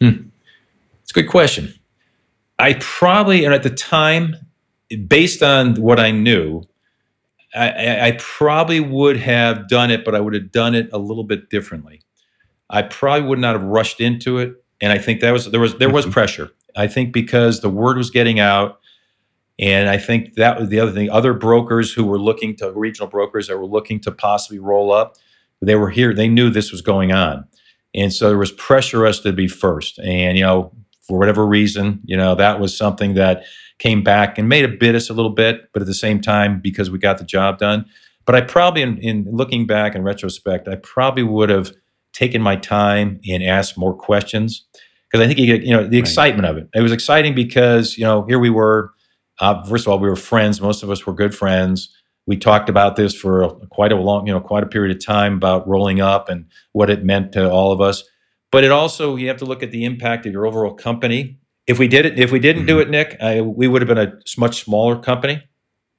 Hmm. 0.00 0.28
It's 1.02 1.10
a 1.10 1.14
good 1.14 1.28
question. 1.28 1.74
I 2.58 2.74
probably, 2.74 3.44
and 3.44 3.52
at 3.52 3.62
the 3.62 3.70
time, 3.70 4.36
based 5.08 5.42
on 5.42 5.74
what 5.76 5.98
I 5.98 6.10
knew, 6.10 6.62
I, 7.54 8.08
I, 8.08 8.16
probably 8.18 8.80
would 8.80 9.16
have 9.16 9.68
done 9.68 9.90
it, 9.90 10.04
but 10.04 10.14
I 10.14 10.20
would 10.20 10.34
have 10.34 10.50
done 10.50 10.74
it 10.74 10.88
a 10.92 10.98
little 10.98 11.22
bit 11.22 11.50
differently. 11.50 12.02
I 12.68 12.82
probably 12.82 13.28
would 13.28 13.38
not 13.38 13.54
have 13.54 13.62
rushed 13.62 14.00
into 14.00 14.38
it, 14.38 14.63
and 14.80 14.92
I 14.92 14.98
think 14.98 15.20
that 15.20 15.32
was 15.32 15.50
there 15.50 15.60
was 15.60 15.76
there 15.76 15.90
was 15.90 16.04
mm-hmm. 16.04 16.12
pressure. 16.12 16.50
I 16.76 16.86
think 16.86 17.12
because 17.12 17.60
the 17.60 17.70
word 17.70 17.96
was 17.96 18.10
getting 18.10 18.40
out, 18.40 18.80
and 19.58 19.88
I 19.88 19.98
think 19.98 20.34
that 20.34 20.58
was 20.58 20.68
the 20.68 20.80
other 20.80 20.92
thing. 20.92 21.10
Other 21.10 21.32
brokers 21.32 21.92
who 21.92 22.04
were 22.04 22.18
looking 22.18 22.56
to 22.56 22.72
regional 22.72 23.08
brokers 23.08 23.48
that 23.48 23.58
were 23.58 23.66
looking 23.66 24.00
to 24.00 24.12
possibly 24.12 24.58
roll 24.58 24.92
up, 24.92 25.16
they 25.60 25.76
were 25.76 25.90
here. 25.90 26.14
They 26.14 26.28
knew 26.28 26.50
this 26.50 26.72
was 26.72 26.82
going 26.82 27.12
on, 27.12 27.44
and 27.94 28.12
so 28.12 28.28
there 28.28 28.38
was 28.38 28.52
pressure 28.52 29.06
us 29.06 29.20
to 29.20 29.32
be 29.32 29.48
first. 29.48 29.98
And 30.00 30.36
you 30.36 30.44
know, 30.44 30.72
for 31.06 31.18
whatever 31.18 31.46
reason, 31.46 32.00
you 32.04 32.16
know, 32.16 32.34
that 32.34 32.60
was 32.60 32.76
something 32.76 33.14
that 33.14 33.44
came 33.78 34.02
back 34.02 34.38
and 34.38 34.48
made 34.48 34.64
a 34.64 34.68
bit 34.68 34.94
us 34.94 35.10
a 35.10 35.14
little 35.14 35.32
bit, 35.32 35.68
but 35.72 35.82
at 35.82 35.86
the 35.86 35.94
same 35.94 36.20
time, 36.20 36.60
because 36.60 36.90
we 36.90 36.98
got 36.98 37.18
the 37.18 37.24
job 37.24 37.58
done. 37.58 37.84
But 38.24 38.34
I 38.34 38.40
probably, 38.40 38.82
in, 38.82 38.98
in 38.98 39.26
looking 39.30 39.66
back 39.66 39.94
in 39.94 40.02
retrospect, 40.02 40.68
I 40.68 40.76
probably 40.76 41.24
would 41.24 41.50
have 41.50 41.72
taken 42.14 42.40
my 42.40 42.56
time 42.56 43.20
and 43.28 43.42
asked 43.42 43.76
more 43.76 43.94
questions 43.94 44.64
because 45.10 45.22
I 45.22 45.26
think 45.26 45.38
you 45.38 45.46
get, 45.46 45.62
you 45.62 45.76
know, 45.76 45.86
the 45.86 45.98
excitement 45.98 46.46
of 46.46 46.56
it. 46.56 46.68
It 46.74 46.80
was 46.80 46.92
exciting 46.92 47.34
because 47.34 47.98
you 47.98 48.04
know 48.04 48.24
here 48.24 48.38
we 48.38 48.50
were. 48.50 48.92
Uh, 49.40 49.62
first 49.64 49.84
of 49.86 49.92
all, 49.92 49.98
we 49.98 50.08
were 50.08 50.16
friends. 50.16 50.60
Most 50.60 50.82
of 50.82 50.90
us 50.90 51.04
were 51.04 51.12
good 51.12 51.34
friends. 51.34 51.92
We 52.26 52.36
talked 52.36 52.68
about 52.68 52.96
this 52.96 53.14
for 53.14 53.42
a, 53.42 53.50
quite 53.66 53.90
a 53.90 53.96
long, 53.96 54.26
you 54.26 54.32
know, 54.32 54.40
quite 54.40 54.62
a 54.62 54.66
period 54.66 54.96
of 54.96 55.04
time 55.04 55.34
about 55.34 55.68
rolling 55.68 56.00
up 56.00 56.28
and 56.28 56.46
what 56.72 56.88
it 56.88 57.04
meant 57.04 57.32
to 57.32 57.50
all 57.50 57.72
of 57.72 57.80
us. 57.80 58.04
But 58.52 58.62
it 58.62 58.70
also 58.70 59.16
you 59.16 59.26
have 59.28 59.36
to 59.38 59.44
look 59.44 59.64
at 59.64 59.72
the 59.72 59.84
impact 59.84 60.24
of 60.24 60.32
your 60.32 60.46
overall 60.46 60.72
company 60.72 61.38
if 61.66 61.78
we 61.78 61.88
did 61.88 62.04
it, 62.06 62.18
if 62.18 62.30
we 62.30 62.38
didn't 62.38 62.62
mm-hmm. 62.62 62.68
do 62.68 62.80
it, 62.80 62.90
Nick, 62.90 63.16
I, 63.20 63.40
we 63.40 63.68
would 63.68 63.82
have 63.82 63.88
been 63.88 63.98
a 63.98 64.12
much 64.38 64.64
smaller 64.64 64.98
company. 64.98 65.42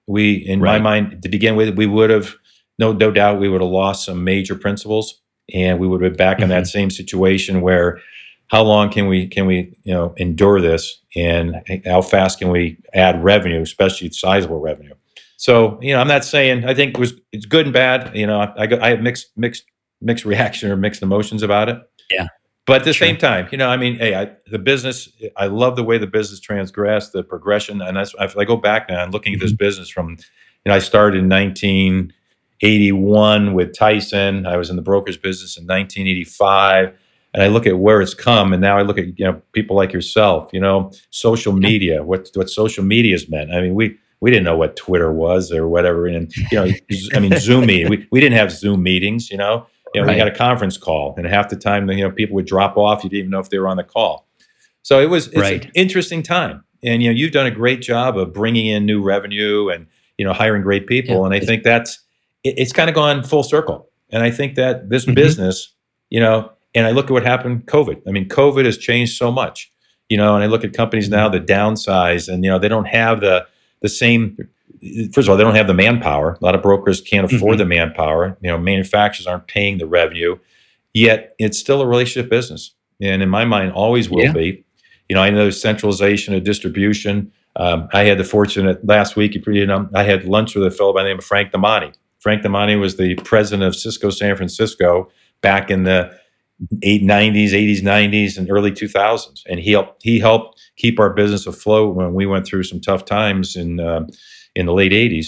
We, 0.08 0.36
in 0.36 0.62
right. 0.62 0.82
my 0.82 1.00
mind, 1.00 1.24
to 1.24 1.30
begin 1.30 1.56
with, 1.56 1.76
we 1.76 1.88
would 1.88 2.12
have 2.12 2.36
no 2.78 2.94
no 2.94 3.10
doubt 3.10 3.40
we 3.40 3.50
would 3.50 3.62
have 3.62 3.70
lost 3.70 4.06
some 4.06 4.24
major 4.24 4.56
principals, 4.56 5.22
and 5.54 5.80
we 5.80 5.88
would 5.88 6.02
have 6.02 6.12
been 6.12 6.18
back 6.18 6.38
mm-hmm. 6.38 6.44
in 6.44 6.50
that 6.50 6.64
mm-hmm. 6.64 6.80
same 6.80 6.90
situation 6.90 7.62
where 7.62 8.00
how 8.48 8.64
long 8.64 8.92
can 8.92 9.08
we 9.08 9.28
can 9.28 9.46
we 9.46 9.76
you 9.84 9.94
know 9.94 10.14
endure 10.18 10.62
this, 10.62 11.02
and 11.16 11.56
how 11.86 12.02
fast 12.02 12.40
can 12.40 12.50
we 12.50 12.78
add 12.94 13.24
revenue, 13.24 13.62
especially 13.62 14.10
sizable 14.12 14.60
revenue. 14.60 14.94
So 15.38 15.80
you 15.82 15.94
know, 15.94 16.00
I'm 16.00 16.08
not 16.08 16.24
saying 16.24 16.66
I 16.66 16.74
think 16.74 16.96
it 16.96 17.00
was 17.00 17.14
it's 17.32 17.46
good 17.46 17.66
and 17.66 17.74
bad. 17.74 18.16
You 18.16 18.28
know, 18.28 18.40
I, 18.40 18.54
I, 18.58 18.88
I 18.88 18.90
have 18.92 19.02
mixed 19.02 19.32
mixed 19.36 19.66
mixed 20.02 20.26
reaction 20.34 20.72
or 20.72 20.76
mixed 20.76 21.02
emotions 21.02 21.44
about 21.44 21.70
it. 21.70 21.78
Yeah. 22.10 22.28
But 22.66 22.82
at 22.82 22.86
the 22.86 22.94
sure. 22.94 23.08
same 23.08 23.18
time, 23.18 23.48
you 23.52 23.60
know, 23.60 23.70
I 23.70 23.78
mean, 23.78 23.98
hey, 23.98 24.16
I, 24.16 24.32
the 24.50 24.58
business, 24.58 25.10
I 25.38 25.46
love 25.46 25.76
the 25.76 25.84
way 25.84 26.00
the 26.00 26.08
business 26.08 26.40
transgressed, 26.40 27.14
the 27.14 27.24
progression, 27.24 27.80
and 27.80 27.96
that's 27.96 28.16
if 28.20 28.36
I 28.36 28.44
go 28.44 28.58
back 28.58 28.90
now 28.90 29.04
and 29.04 29.14
looking 29.14 29.34
mm-hmm. 29.34 29.42
at 29.42 29.46
this 29.46 29.52
mm-hmm. 29.52 29.64
business 29.64 29.90
from, 29.90 30.10
you 30.10 30.18
know, 30.66 30.74
I 30.74 30.80
started 30.80 31.20
in 31.20 31.28
1981 32.66 33.54
with 33.54 33.76
Tyson. 33.76 34.46
I 34.46 34.58
was 34.58 34.70
in 34.70 34.76
the 34.76 34.82
broker's 34.82 35.18
business 35.18 35.58
in 35.58 35.64
1985, 35.64 36.94
and 37.34 37.44
I 37.44 37.48
look 37.48 37.68
at 37.68 37.80
where 37.80 38.02
it's 38.02 38.14
come, 38.14 38.54
and 38.54 38.62
now 38.62 38.78
I 38.78 38.82
look 38.82 38.98
at 38.98 39.18
you 39.20 39.26
know 39.26 39.42
people 39.54 39.76
like 39.76 39.94
yourself, 39.94 40.50
you 40.54 40.60
know, 40.60 40.92
social 41.10 41.54
media, 41.54 42.04
what 42.04 42.30
what 42.34 42.50
social 42.50 42.84
media 42.84 43.14
has 43.14 43.30
meant. 43.30 43.52
I 43.52 43.62
mean, 43.62 43.76
we 43.76 43.98
we 44.22 44.32
didn't 44.32 44.46
know 44.46 44.58
what 44.58 44.76
Twitter 44.76 45.12
was 45.12 45.52
or 45.52 45.68
whatever, 45.68 46.08
and 46.08 46.36
you 46.52 46.58
know, 46.58 46.72
I 47.14 47.20
mean, 47.20 47.38
Zoom 47.38 47.66
meeting. 47.68 47.90
We 47.90 48.08
we 48.12 48.20
didn't 48.20 48.38
have 48.38 48.52
Zoom 48.52 48.84
meetings, 48.84 49.30
you 49.30 49.38
know 49.38 49.68
you 49.96 50.02
know, 50.02 50.08
right. 50.08 50.16
we 50.16 50.20
had 50.20 50.28
a 50.28 50.36
conference 50.36 50.78
call, 50.78 51.16
and 51.18 51.26
half 51.26 51.48
the 51.48 51.56
time, 51.56 51.90
you 51.90 52.04
know, 52.04 52.12
people 52.12 52.36
would 52.36 52.46
drop 52.46 52.76
off. 52.76 53.04
You 53.04 53.10
didn't 53.10 53.20
even 53.20 53.32
know 53.32 53.40
if 53.40 53.50
they 53.50 53.60
were 53.60 53.70
on 53.70 53.78
the 53.78 53.84
call. 53.84 54.28
So 54.82 55.00
it 55.00 55.10
was 55.10 55.28
it's 55.28 55.38
right. 55.38 55.64
an 55.64 55.72
interesting 55.74 56.22
time, 56.22 56.66
and 56.84 57.02
you 57.02 57.10
know, 57.10 57.16
you've 57.16 57.32
done 57.32 57.46
a 57.46 57.52
great 57.52 57.82
job 57.82 58.18
of 58.18 58.34
bringing 58.34 58.68
in 58.68 58.86
new 58.86 59.02
revenue 59.02 59.70
and 59.70 59.88
you 60.18 60.26
know 60.26 60.34
hiring 60.34 60.64
great 60.64 60.86
people. 60.86 61.20
Yeah. 61.20 61.26
And 61.26 61.34
I 61.34 61.40
think 61.40 61.64
that's 61.64 62.00
it, 62.46 62.56
it's 62.58 62.72
kind 62.72 62.90
of 62.90 62.96
gone 62.96 63.24
full 63.24 63.44
circle. 63.44 63.90
And 64.12 64.24
I 64.24 64.32
think 64.32 64.56
that 64.56 64.90
this 64.90 65.04
mm-hmm. 65.04 65.16
business, 65.16 65.74
you 66.10 66.20
know, 66.20 66.52
and 66.74 66.86
I 66.86 66.92
look 66.92 67.06
at 67.06 67.12
what 67.12 67.26
happened. 67.26 67.66
COVID. 67.66 68.02
I 68.08 68.12
mean, 68.12 68.30
COVID 68.30 68.66
has 68.66 68.78
changed 68.78 69.18
so 69.18 69.32
much. 69.32 69.72
You 70.10 70.18
know, 70.18 70.36
and 70.36 70.44
I 70.44 70.48
look 70.48 70.64
at 70.64 70.74
companies 70.74 71.10
now 71.10 71.28
that 71.30 71.48
downsize, 71.48 72.32
and 72.32 72.44
you 72.44 72.50
know, 72.52 72.60
they 72.60 72.68
don't 72.68 72.86
have 72.86 73.22
the 73.22 73.48
the 73.82 73.90
same 73.90 74.38
first 75.14 75.28
of 75.28 75.30
all, 75.30 75.38
they 75.38 75.44
don't 75.44 75.56
have 75.56 75.68
the 75.68 75.74
manpower. 75.74 76.38
A 76.40 76.46
lot 76.46 76.54
of 76.54 76.62
brokers 76.62 77.02
can't 77.02 77.26
afford 77.26 77.54
mm-hmm. 77.54 77.58
the 77.58 77.66
manpower. 77.66 78.38
You 78.42 78.52
know, 78.52 78.58
manufacturers 78.58 79.26
aren't 79.26 79.48
paying 79.48 79.80
the 79.80 79.88
revenue. 79.88 80.38
Yet 80.94 81.36
it's 81.40 81.58
still 81.58 81.82
a 81.82 81.88
relationship 81.88 82.30
business, 82.30 82.74
and 83.02 83.22
in 83.22 83.30
my 83.30 83.46
mind, 83.46 83.74
always 83.74 84.10
will 84.10 84.24
yeah. 84.24 84.32
be. 84.32 84.64
You 85.10 85.16
know, 85.16 85.22
I 85.22 85.30
know 85.30 85.40
there's 85.40 85.62
centralization 85.62 86.34
of 86.34 86.44
distribution. 86.44 87.32
Um, 87.58 87.88
I 87.94 88.04
had 88.04 88.18
the 88.18 88.24
fortunate 88.24 88.86
last 88.86 89.16
week. 89.16 89.36
You 89.36 89.66
know, 89.66 89.90
I 89.94 90.04
had 90.04 90.26
lunch 90.26 90.56
with 90.56 90.66
a 90.66 90.72
fellow 90.72 90.94
by 90.94 91.04
the 91.04 91.10
name 91.10 91.18
of 91.18 91.26
Frank 91.26 91.52
Damani. 91.52 91.94
Frank 92.26 92.42
Damani 92.42 92.80
was 92.80 92.98
the 92.98 93.14
president 93.18 93.64
of 93.64 93.74
Sysco 93.74 94.12
San 94.12 94.36
Francisco 94.36 95.10
back 95.42 95.70
in 95.70 95.84
the 95.84 96.12
eight 96.82 97.04
nineties, 97.04 97.54
eighties, 97.54 97.84
nineties, 97.84 98.38
and 98.38 98.50
early 98.50 98.72
two 98.72 98.88
thousands, 98.88 99.44
and 99.48 99.60
he 99.60 99.74
helped 99.74 100.02
he 100.02 100.20
helped 100.20 100.60
keep 100.76 101.00
our 101.00 101.12
business 101.12 101.46
afloat 101.46 101.96
when 101.96 102.16
we 102.16 102.26
went 102.26 102.48
through 102.48 102.64
some 102.64 102.82
tough 102.82 103.06
times 103.06 103.56
in. 103.56 103.80
Uh, 103.80 104.08
in 104.56 104.66
the 104.66 104.74
late 104.74 104.92
80s. 104.92 105.28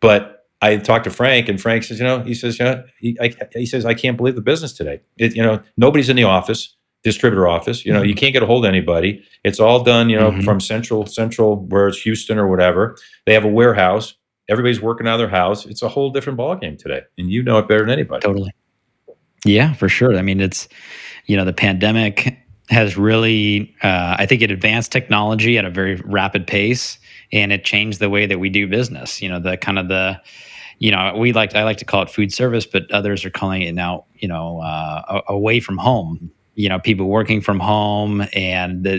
But 0.00 0.46
I 0.60 0.76
talked 0.76 1.04
to 1.04 1.10
Frank, 1.10 1.48
and 1.48 1.60
Frank 1.60 1.84
says, 1.84 1.98
you 1.98 2.04
know, 2.04 2.20
he 2.20 2.34
says, 2.34 2.58
you 2.58 2.64
know, 2.64 2.84
he, 2.98 3.16
I, 3.20 3.34
he 3.52 3.66
says, 3.66 3.84
I 3.84 3.94
can't 3.94 4.16
believe 4.16 4.34
the 4.34 4.40
business 4.40 4.72
today. 4.72 5.00
It, 5.18 5.36
you 5.36 5.42
know, 5.42 5.60
nobody's 5.76 6.08
in 6.08 6.16
the 6.16 6.24
office, 6.24 6.74
distributor 7.02 7.46
office. 7.46 7.84
You 7.84 7.92
know, 7.92 8.00
mm-hmm. 8.00 8.08
you 8.08 8.14
can't 8.14 8.32
get 8.32 8.42
a 8.42 8.46
hold 8.46 8.64
of 8.64 8.68
anybody. 8.68 9.22
It's 9.44 9.60
all 9.60 9.82
done, 9.82 10.10
you 10.10 10.18
know, 10.18 10.32
mm-hmm. 10.32 10.42
from 10.42 10.60
central, 10.60 11.06
central 11.06 11.64
where 11.66 11.88
it's 11.88 12.00
Houston 12.02 12.38
or 12.38 12.48
whatever. 12.48 12.96
They 13.26 13.34
have 13.34 13.44
a 13.44 13.48
warehouse. 13.48 14.14
Everybody's 14.48 14.80
working 14.80 15.08
out 15.08 15.14
of 15.14 15.18
their 15.18 15.28
house. 15.28 15.66
It's 15.66 15.82
a 15.82 15.88
whole 15.88 16.10
different 16.10 16.38
ballgame 16.38 16.78
today, 16.78 17.02
and 17.18 17.30
you 17.30 17.42
know 17.42 17.58
it 17.58 17.68
better 17.68 17.80
than 17.80 17.90
anybody. 17.90 18.20
Totally. 18.20 18.52
Yeah, 19.44 19.74
for 19.74 19.88
sure. 19.88 20.16
I 20.16 20.22
mean, 20.22 20.40
it's 20.40 20.68
you 21.26 21.36
know 21.36 21.44
the 21.44 21.52
pandemic 21.52 22.38
has 22.68 22.96
really, 22.96 23.74
uh, 23.82 24.16
I 24.18 24.26
think, 24.26 24.42
it 24.42 24.50
advanced 24.50 24.90
technology 24.90 25.56
at 25.56 25.64
a 25.64 25.70
very 25.70 25.96
rapid 26.04 26.46
pace 26.46 26.98
and 27.32 27.52
it 27.52 27.64
changed 27.64 28.00
the 28.00 28.10
way 28.10 28.26
that 28.26 28.38
we 28.38 28.48
do 28.48 28.66
business. 28.66 29.20
You 29.20 29.28
know, 29.28 29.40
the 29.40 29.56
kind 29.56 29.78
of 29.78 29.88
the 29.88 30.20
you 30.78 30.90
know 30.90 31.14
we 31.16 31.32
like 31.32 31.54
I 31.54 31.64
like 31.64 31.78
to 31.78 31.84
call 31.84 32.02
it 32.02 32.10
food 32.10 32.32
service, 32.32 32.66
but 32.66 32.90
others 32.90 33.24
are 33.24 33.30
calling 33.30 33.62
it 33.62 33.72
now 33.72 34.04
you 34.16 34.28
know 34.28 34.60
uh, 34.60 35.22
away 35.28 35.60
from 35.60 35.78
home. 35.78 36.30
You 36.58 36.70
know, 36.70 36.78
people 36.78 37.06
working 37.06 37.42
from 37.42 37.60
home, 37.60 38.26
and 38.32 38.82
the, 38.82 38.94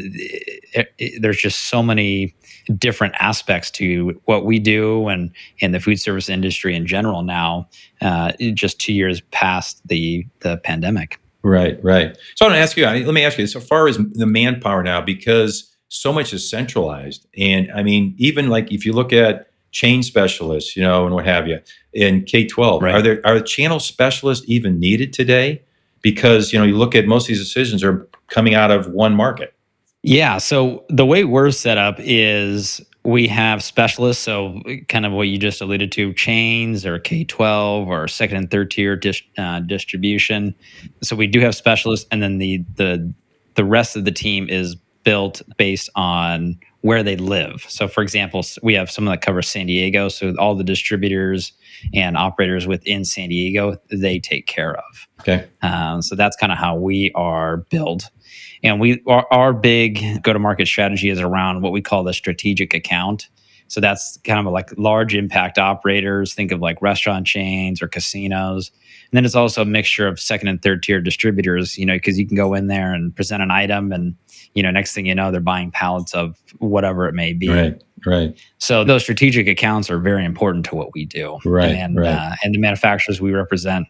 it, 0.74 0.94
it, 1.00 1.22
there's 1.22 1.42
just 1.42 1.70
so 1.70 1.82
many 1.82 2.36
different 2.78 3.16
aspects 3.20 3.72
to 3.72 4.22
what 4.26 4.46
we 4.46 4.60
do 4.60 5.08
and 5.08 5.32
in 5.58 5.72
the 5.72 5.80
food 5.80 6.00
service 6.00 6.30
industry 6.30 6.76
in 6.76 6.86
general 6.86 7.24
now. 7.24 7.68
Uh, 8.00 8.32
just 8.54 8.80
two 8.80 8.94
years 8.94 9.22
past 9.32 9.82
the 9.88 10.24
the 10.42 10.58
pandemic. 10.58 11.20
Right, 11.42 11.84
right. 11.84 12.16
So 12.36 12.46
I 12.46 12.50
want 12.50 12.58
to 12.58 12.62
ask 12.62 12.78
you. 12.78 12.86
Let 12.86 13.14
me 13.14 13.26
ask 13.26 13.40
you. 13.40 13.48
So 13.48 13.60
far 13.60 13.88
as 13.88 13.98
the 13.98 14.28
manpower 14.28 14.84
now, 14.84 15.02
because 15.02 15.76
so 15.90 16.14
much 16.14 16.34
is 16.34 16.48
centralized. 16.48 17.26
And 17.38 17.72
I 17.72 17.82
mean, 17.82 18.14
even 18.18 18.50
like 18.50 18.72
if 18.72 18.86
you 18.86 18.94
look 18.94 19.12
at 19.12 19.50
chain 19.72 20.04
specialists, 20.04 20.76
you 20.76 20.84
know, 20.84 21.06
and 21.06 21.16
what 21.16 21.26
have 21.26 21.48
you 21.48 21.60
in 21.94 22.24
K 22.24 22.46
twelve, 22.46 22.84
right. 22.84 22.96
are 22.96 23.02
there 23.02 23.22
are 23.26 23.40
channel 23.40 23.80
specialists 23.80 24.46
even 24.48 24.80
needed 24.80 25.12
today? 25.12 25.64
Because 26.12 26.54
you 26.54 26.60
know, 26.60 26.66
you 26.66 26.78
look 26.78 26.96
at 26.96 27.06
most 27.06 27.24
of 27.26 27.28
these 27.30 27.40
decisions 27.40 27.84
are 27.84 28.08
coming 28.28 28.54
out 28.54 28.72
of 28.72 28.88
one 28.88 29.14
market. 29.14 29.54
Yeah. 30.04 30.38
So 30.38 30.86
the 30.90 31.06
way 31.06 31.24
we're 31.24 31.52
set 31.52 31.78
up 31.78 31.96
is 32.00 32.82
we 33.04 33.28
have 33.28 33.64
specialists. 33.64 34.24
So 34.24 34.62
kind 34.88 35.06
of 35.06 35.12
what 35.12 35.24
you 35.24 35.38
just 35.38 35.62
alluded 35.62 35.92
to, 35.94 36.14
chains 36.14 36.86
or 36.86 37.00
K 37.00 37.24
twelve 37.24 37.90
or 37.90 38.08
second 38.08 38.38
and 38.38 38.52
third 38.52 38.72
tier 38.72 38.96
dis, 38.96 39.22
uh, 39.38 39.60
distribution. 39.60 40.56
So 41.04 41.16
we 41.16 41.28
do 41.28 41.42
have 41.42 41.56
specialists, 41.56 42.08
and 42.12 42.24
then 42.24 42.38
the 42.38 42.64
the 42.76 43.14
the 43.56 43.66
rest 43.66 43.96
of 43.98 44.06
the 44.06 44.12
team 44.12 44.48
is 44.50 44.76
built 45.04 45.42
based 45.58 45.90
on 45.96 46.58
where 46.82 47.04
they 47.04 47.16
live. 47.16 47.66
So, 47.68 47.88
for 47.88 48.02
example, 48.02 48.46
we 48.62 48.74
have 48.76 48.92
someone 48.92 49.14
that 49.14 49.22
covers 49.22 49.48
San 49.48 49.66
Diego. 49.66 50.10
So, 50.10 50.36
all 50.38 50.56
the 50.56 50.64
distributors 50.64 51.54
and 51.94 52.18
operators 52.18 52.68
within 52.68 53.06
San 53.06 53.30
Diego, 53.30 53.78
they 53.92 54.20
take 54.20 54.48
care 54.48 54.76
of. 54.76 55.08
Okay. 55.22 55.48
Um, 55.62 56.02
so, 56.02 56.16
that's 56.16 56.36
kind 56.36 56.52
of 56.52 56.58
how 56.58 56.76
we 56.76 57.12
are 57.16 57.58
built. 57.70 58.10
And 58.64 58.80
we 58.80 59.02
our, 59.08 59.26
our 59.32 59.54
big 59.54 60.24
go 60.24 60.34
to 60.34 60.40
market 60.40 60.68
strategy 60.68 61.10
is 61.10 61.20
around 61.20 61.62
what 61.62 61.72
we 61.72 61.82
call 61.82 62.04
the 62.04 62.14
strategic 62.14 62.74
account. 62.74 63.30
So 63.70 63.82
that's 63.82 64.18
kind 64.24 64.46
of 64.46 64.54
like 64.54 64.70
large 64.78 65.14
impact 65.14 65.58
operators. 65.58 66.34
Think 66.34 66.52
of 66.52 66.62
like 66.62 66.82
restaurant 66.82 67.28
chains 67.28 67.82
or 67.82 67.88
casinos. 67.88 68.72
And 69.12 69.18
then 69.18 69.26
it's 69.26 69.36
also 69.36 69.62
a 69.62 69.66
mixture 69.66 70.08
of 70.08 70.20
second 70.20 70.48
and 70.48 70.62
third 70.62 70.84
tier 70.84 71.02
distributors, 71.02 71.78
you 71.78 71.86
know, 71.86 71.96
because 71.96 72.18
you 72.18 72.26
can 72.26 72.38
go 72.38 72.54
in 72.54 72.68
there 72.68 72.94
and 72.94 73.16
present 73.16 73.44
an 73.44 73.52
item 73.52 73.92
and 73.92 74.16
you 74.54 74.64
know, 74.64 74.72
next 74.72 74.94
thing 74.94 75.06
you 75.06 75.14
know, 75.14 75.32
they're 75.32 75.42
buying 75.42 75.72
pallets 75.72 76.14
of 76.16 76.38
whatever 76.60 77.08
it 77.08 77.14
may 77.14 77.34
be. 77.34 77.50
Right. 77.50 77.84
Right. 78.06 78.40
So 78.60 78.84
those 78.84 79.02
strategic 79.02 79.48
accounts 79.48 79.90
are 79.90 80.00
very 80.00 80.24
important 80.24 80.66
to 80.68 80.76
what 80.76 80.94
we 80.94 81.06
do. 81.06 81.40
Right. 81.46 81.72
And 81.72 81.98
right. 82.00 82.10
Uh, 82.10 82.36
and 82.44 82.54
the 82.54 82.60
manufacturers 82.60 83.20
we 83.20 83.32
represent 83.32 83.88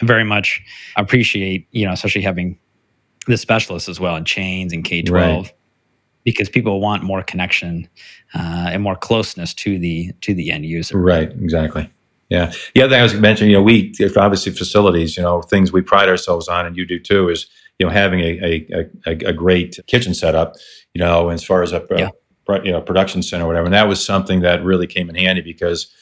very 0.00 0.24
much 0.24 0.62
appreciate, 0.96 1.66
you 1.70 1.86
know, 1.86 1.92
especially 1.92 2.22
having 2.22 2.58
the 3.26 3.36
specialists 3.36 3.88
as 3.88 3.98
well 3.98 4.16
in 4.16 4.24
chains 4.24 4.72
and 4.72 4.84
K 4.84 5.02
twelve. 5.02 5.44
Right. 5.46 5.52
because 6.24 6.48
people 6.48 6.80
want 6.80 7.04
more 7.04 7.22
connection 7.22 7.88
uh, 8.34 8.68
and 8.72 8.82
more 8.82 8.96
closeness 8.96 9.54
to 9.54 9.78
the 9.78 10.12
to 10.22 10.34
the 10.34 10.50
end 10.50 10.66
user. 10.66 10.98
Right. 10.98 11.30
Exactly. 11.30 11.88
Yeah. 12.28 12.52
The 12.74 12.82
other 12.82 12.90
thing 12.90 13.00
I 13.00 13.02
was 13.04 13.14
mentioning, 13.14 13.52
you 13.52 13.56
know, 13.58 13.62
we 13.62 13.94
obviously 14.16 14.52
facilities, 14.52 15.16
you 15.16 15.22
know, 15.22 15.42
things 15.42 15.72
we 15.72 15.82
pride 15.82 16.08
ourselves 16.08 16.48
on, 16.48 16.66
and 16.66 16.76
you 16.76 16.84
do 16.84 16.98
too, 16.98 17.28
is 17.28 17.46
you 17.78 17.86
know 17.86 17.92
having 17.92 18.20
a 18.20 18.40
a, 18.42 18.90
a, 19.06 19.10
a 19.28 19.32
great 19.32 19.78
kitchen 19.86 20.14
setup, 20.14 20.56
you 20.92 20.98
know, 20.98 21.28
as 21.28 21.44
far 21.44 21.62
as 21.62 21.72
a, 21.72 21.86
yeah. 21.96 22.10
You 22.64 22.72
know 22.72 22.80
production 22.80 23.22
center 23.22 23.44
or 23.44 23.48
whatever, 23.48 23.66
and 23.66 23.74
that 23.74 23.88
was 23.88 24.04
something 24.04 24.40
that 24.40 24.64
really 24.64 24.86
came 24.86 25.08
in 25.08 25.14
handy 25.14 25.40
because 25.40 25.92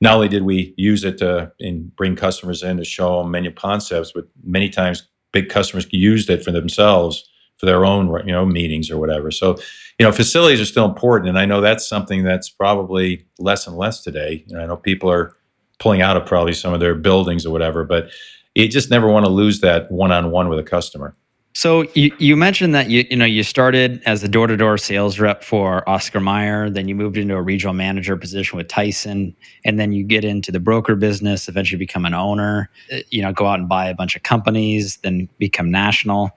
not 0.00 0.14
only 0.14 0.28
did 0.28 0.42
we 0.42 0.74
use 0.76 1.04
it 1.04 1.18
to 1.18 1.52
bring 1.96 2.16
customers 2.16 2.62
in 2.62 2.76
to 2.76 2.84
show 2.84 3.22
them 3.22 3.30
menu 3.30 3.52
concepts, 3.52 4.12
but 4.12 4.26
many 4.42 4.68
times 4.68 5.08
big 5.32 5.48
customers 5.48 5.86
used 5.90 6.30
it 6.30 6.44
for 6.44 6.50
themselves 6.50 7.28
for 7.56 7.66
their 7.66 7.84
own 7.84 8.08
you 8.26 8.32
know 8.32 8.44
meetings 8.44 8.90
or 8.90 8.98
whatever. 8.98 9.30
So 9.30 9.56
you 9.98 10.06
know 10.06 10.12
facilities 10.12 10.60
are 10.60 10.66
still 10.66 10.84
important, 10.84 11.28
and 11.28 11.38
I 11.38 11.46
know 11.46 11.60
that's 11.60 11.86
something 11.88 12.24
that's 12.24 12.48
probably 12.48 13.24
less 13.38 13.66
and 13.66 13.76
less 13.76 14.02
today. 14.02 14.44
You 14.46 14.56
know, 14.56 14.62
I 14.62 14.66
know 14.66 14.76
people 14.76 15.10
are 15.10 15.36
pulling 15.78 16.02
out 16.02 16.16
of 16.16 16.26
probably 16.26 16.52
some 16.52 16.72
of 16.72 16.80
their 16.80 16.94
buildings 16.94 17.44
or 17.46 17.50
whatever, 17.50 17.84
but 17.84 18.10
you 18.54 18.68
just 18.68 18.90
never 18.90 19.08
want 19.08 19.26
to 19.26 19.32
lose 19.32 19.60
that 19.60 19.90
one-on-one 19.90 20.48
with 20.48 20.58
a 20.58 20.62
customer. 20.62 21.16
So 21.56 21.84
you, 21.94 22.10
you 22.18 22.36
mentioned 22.36 22.74
that 22.74 22.90
you 22.90 23.06
you 23.08 23.16
know 23.16 23.24
you 23.24 23.44
started 23.44 24.02
as 24.06 24.24
a 24.24 24.28
door 24.28 24.48
to 24.48 24.56
door 24.56 24.76
sales 24.76 25.20
rep 25.20 25.44
for 25.44 25.88
Oscar 25.88 26.18
Mayer, 26.18 26.68
then 26.68 26.88
you 26.88 26.96
moved 26.96 27.16
into 27.16 27.36
a 27.36 27.42
regional 27.42 27.74
manager 27.74 28.16
position 28.16 28.56
with 28.56 28.66
Tyson, 28.66 29.36
and 29.64 29.78
then 29.78 29.92
you 29.92 30.02
get 30.02 30.24
into 30.24 30.50
the 30.50 30.58
broker 30.58 30.96
business, 30.96 31.48
eventually 31.48 31.78
become 31.78 32.04
an 32.06 32.12
owner. 32.12 32.70
Uh, 32.92 32.98
you 33.10 33.22
know, 33.22 33.32
go 33.32 33.46
out 33.46 33.60
and 33.60 33.68
buy 33.68 33.86
a 33.86 33.94
bunch 33.94 34.16
of 34.16 34.24
companies, 34.24 34.96
then 34.98 35.28
become 35.38 35.70
national. 35.70 36.32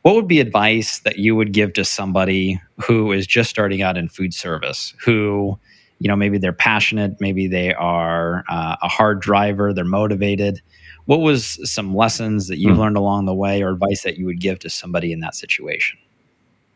What 0.00 0.14
would 0.14 0.28
be 0.28 0.40
advice 0.40 1.00
that 1.00 1.18
you 1.18 1.36
would 1.36 1.52
give 1.52 1.74
to 1.74 1.84
somebody 1.84 2.58
who 2.86 3.12
is 3.12 3.26
just 3.26 3.50
starting 3.50 3.82
out 3.82 3.98
in 3.98 4.08
food 4.08 4.32
service, 4.32 4.94
who 5.04 5.58
you 5.98 6.08
know 6.08 6.16
maybe 6.16 6.38
they're 6.38 6.54
passionate, 6.54 7.20
maybe 7.20 7.48
they 7.48 7.74
are 7.74 8.44
uh, 8.48 8.76
a 8.80 8.88
hard 8.88 9.20
driver, 9.20 9.74
they're 9.74 9.84
motivated 9.84 10.62
what 11.06 11.20
was 11.20 11.58
some 11.70 11.94
lessons 11.94 12.48
that 12.48 12.58
you 12.58 12.72
hmm. 12.72 12.80
learned 12.80 12.96
along 12.96 13.26
the 13.26 13.34
way 13.34 13.62
or 13.62 13.70
advice 13.70 14.02
that 14.02 14.16
you 14.16 14.26
would 14.26 14.40
give 14.40 14.58
to 14.60 14.70
somebody 14.70 15.12
in 15.12 15.20
that 15.20 15.34
situation? 15.34 15.98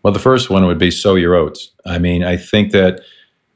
Well, 0.03 0.13
the 0.13 0.19
first 0.19 0.51
one 0.51 0.67
would 0.67 0.79
be 0.79 0.91
sow 0.91 1.15
your 1.15 1.35
oats. 1.35 1.71
I 1.85 1.99
mean, 1.99 2.23
I 2.23 2.37
think 2.37 2.73
that 2.73 3.01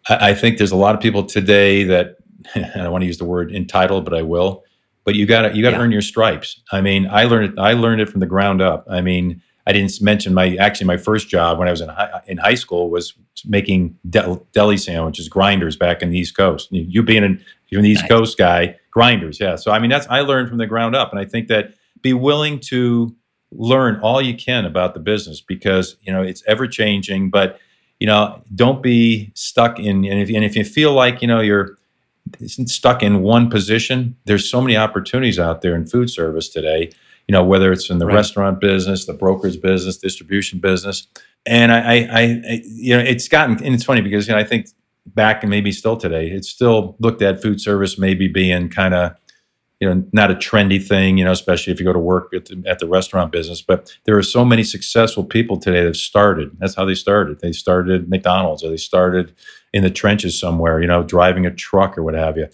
I 0.08 0.34
think 0.34 0.58
there's 0.58 0.72
a 0.72 0.76
lot 0.76 0.94
of 0.94 1.00
people 1.00 1.24
today 1.24 1.84
that 1.84 2.16
I 2.54 2.60
don't 2.74 2.92
want 2.92 3.02
to 3.02 3.06
use 3.06 3.18
the 3.18 3.24
word 3.24 3.54
entitled, 3.54 4.04
but 4.04 4.14
I 4.14 4.22
will. 4.22 4.64
But 5.04 5.14
you 5.14 5.26
got 5.26 5.42
to 5.42 5.56
you 5.56 5.62
got 5.62 5.70
to 5.70 5.76
yeah. 5.76 5.82
earn 5.82 5.92
your 5.92 6.02
stripes. 6.02 6.60
I 6.70 6.80
mean, 6.80 7.08
I 7.08 7.24
learned 7.24 7.52
it. 7.52 7.58
I 7.58 7.72
learned 7.72 8.00
it 8.00 8.08
from 8.08 8.20
the 8.20 8.26
ground 8.26 8.62
up. 8.62 8.86
I 8.88 9.00
mean, 9.00 9.42
I 9.66 9.72
didn't 9.72 10.00
mention 10.00 10.34
my 10.34 10.56
actually 10.56 10.86
my 10.86 10.96
first 10.96 11.28
job 11.28 11.58
when 11.58 11.68
I 11.68 11.70
was 11.70 11.80
in 11.80 11.88
high, 11.88 12.20
in 12.26 12.38
high 12.38 12.54
school 12.54 12.90
was 12.90 13.14
making 13.44 13.96
deli 14.08 14.76
sandwiches, 14.76 15.28
grinders 15.28 15.76
back 15.76 16.02
in 16.02 16.10
the 16.10 16.18
East 16.18 16.36
Coast. 16.36 16.68
You 16.70 17.02
being 17.02 17.24
an 17.24 17.44
you're 17.68 17.80
an 17.80 17.86
East 17.86 18.02
nice. 18.02 18.10
Coast 18.10 18.38
guy, 18.38 18.76
grinders, 18.92 19.40
yeah. 19.40 19.56
So 19.56 19.72
I 19.72 19.80
mean, 19.80 19.90
that's 19.90 20.06
I 20.08 20.20
learned 20.20 20.48
from 20.48 20.58
the 20.58 20.66
ground 20.68 20.94
up, 20.94 21.10
and 21.10 21.18
I 21.18 21.24
think 21.24 21.48
that 21.48 21.74
be 22.00 22.12
willing 22.12 22.60
to 22.60 23.14
learn 23.50 23.96
all 24.00 24.22
you 24.22 24.34
can 24.36 24.64
about 24.64 24.94
the 24.94 25.00
business 25.00 25.40
because 25.40 25.96
you 26.02 26.12
know 26.12 26.22
it's 26.22 26.44
ever 26.46 26.68
changing. 26.68 27.30
But 27.30 27.58
you 27.98 28.06
know, 28.06 28.40
don't 28.54 28.82
be 28.82 29.32
stuck 29.34 29.80
in. 29.80 30.04
And 30.04 30.20
if, 30.20 30.28
and 30.28 30.44
if 30.44 30.54
you 30.54 30.64
feel 30.64 30.92
like 30.92 31.20
you 31.20 31.26
know 31.26 31.40
you're 31.40 31.78
stuck 32.44 33.02
in 33.02 33.22
one 33.22 33.50
position, 33.50 34.16
there's 34.26 34.48
so 34.48 34.60
many 34.60 34.76
opportunities 34.76 35.40
out 35.40 35.62
there 35.62 35.74
in 35.74 35.86
food 35.86 36.08
service 36.08 36.48
today 36.48 36.92
you 37.28 37.32
know, 37.32 37.44
whether 37.44 37.72
it's 37.72 37.88
in 37.88 37.98
the 37.98 38.06
right. 38.06 38.14
restaurant 38.14 38.60
business, 38.60 39.06
the 39.06 39.12
broker's 39.12 39.56
business, 39.56 39.96
distribution 39.96 40.58
business. 40.58 41.06
And 41.46 41.72
I, 41.72 41.78
I, 41.78 42.22
I, 42.22 42.62
you 42.64 42.96
know, 42.96 43.02
it's 43.02 43.28
gotten, 43.28 43.62
and 43.64 43.74
it's 43.74 43.84
funny 43.84 44.00
because, 44.00 44.26
you 44.26 44.34
know, 44.34 44.38
I 44.40 44.44
think 44.44 44.68
back 45.06 45.42
and 45.42 45.50
maybe 45.50 45.72
still 45.72 45.96
today, 45.96 46.28
it's 46.28 46.48
still 46.48 46.96
looked 47.00 47.22
at 47.22 47.42
food 47.42 47.60
service 47.60 47.98
maybe 47.98 48.28
being 48.28 48.68
kind 48.68 48.94
of, 48.94 49.12
you 49.80 49.92
know, 49.92 50.04
not 50.12 50.30
a 50.30 50.34
trendy 50.34 50.84
thing, 50.84 51.18
you 51.18 51.24
know, 51.24 51.32
especially 51.32 51.72
if 51.72 51.80
you 51.80 51.84
go 51.84 51.92
to 51.92 51.98
work 51.98 52.32
at 52.34 52.46
the, 52.46 52.62
at 52.66 52.78
the 52.78 52.86
restaurant 52.86 53.32
business. 53.32 53.60
But 53.60 53.96
there 54.04 54.16
are 54.16 54.22
so 54.22 54.44
many 54.44 54.62
successful 54.62 55.24
people 55.24 55.56
today 55.58 55.80
that 55.80 55.86
have 55.86 55.96
started. 55.96 56.56
That's 56.58 56.76
how 56.76 56.84
they 56.84 56.94
started. 56.94 57.40
They 57.40 57.52
started 57.52 58.08
McDonald's 58.08 58.62
or 58.62 58.70
they 58.70 58.76
started 58.76 59.34
in 59.72 59.82
the 59.82 59.90
trenches 59.90 60.38
somewhere, 60.38 60.80
you 60.80 60.86
know, 60.86 61.02
driving 61.02 61.46
a 61.46 61.50
truck 61.50 61.98
or 61.98 62.02
what 62.02 62.14
have 62.14 62.36
you. 62.36 62.46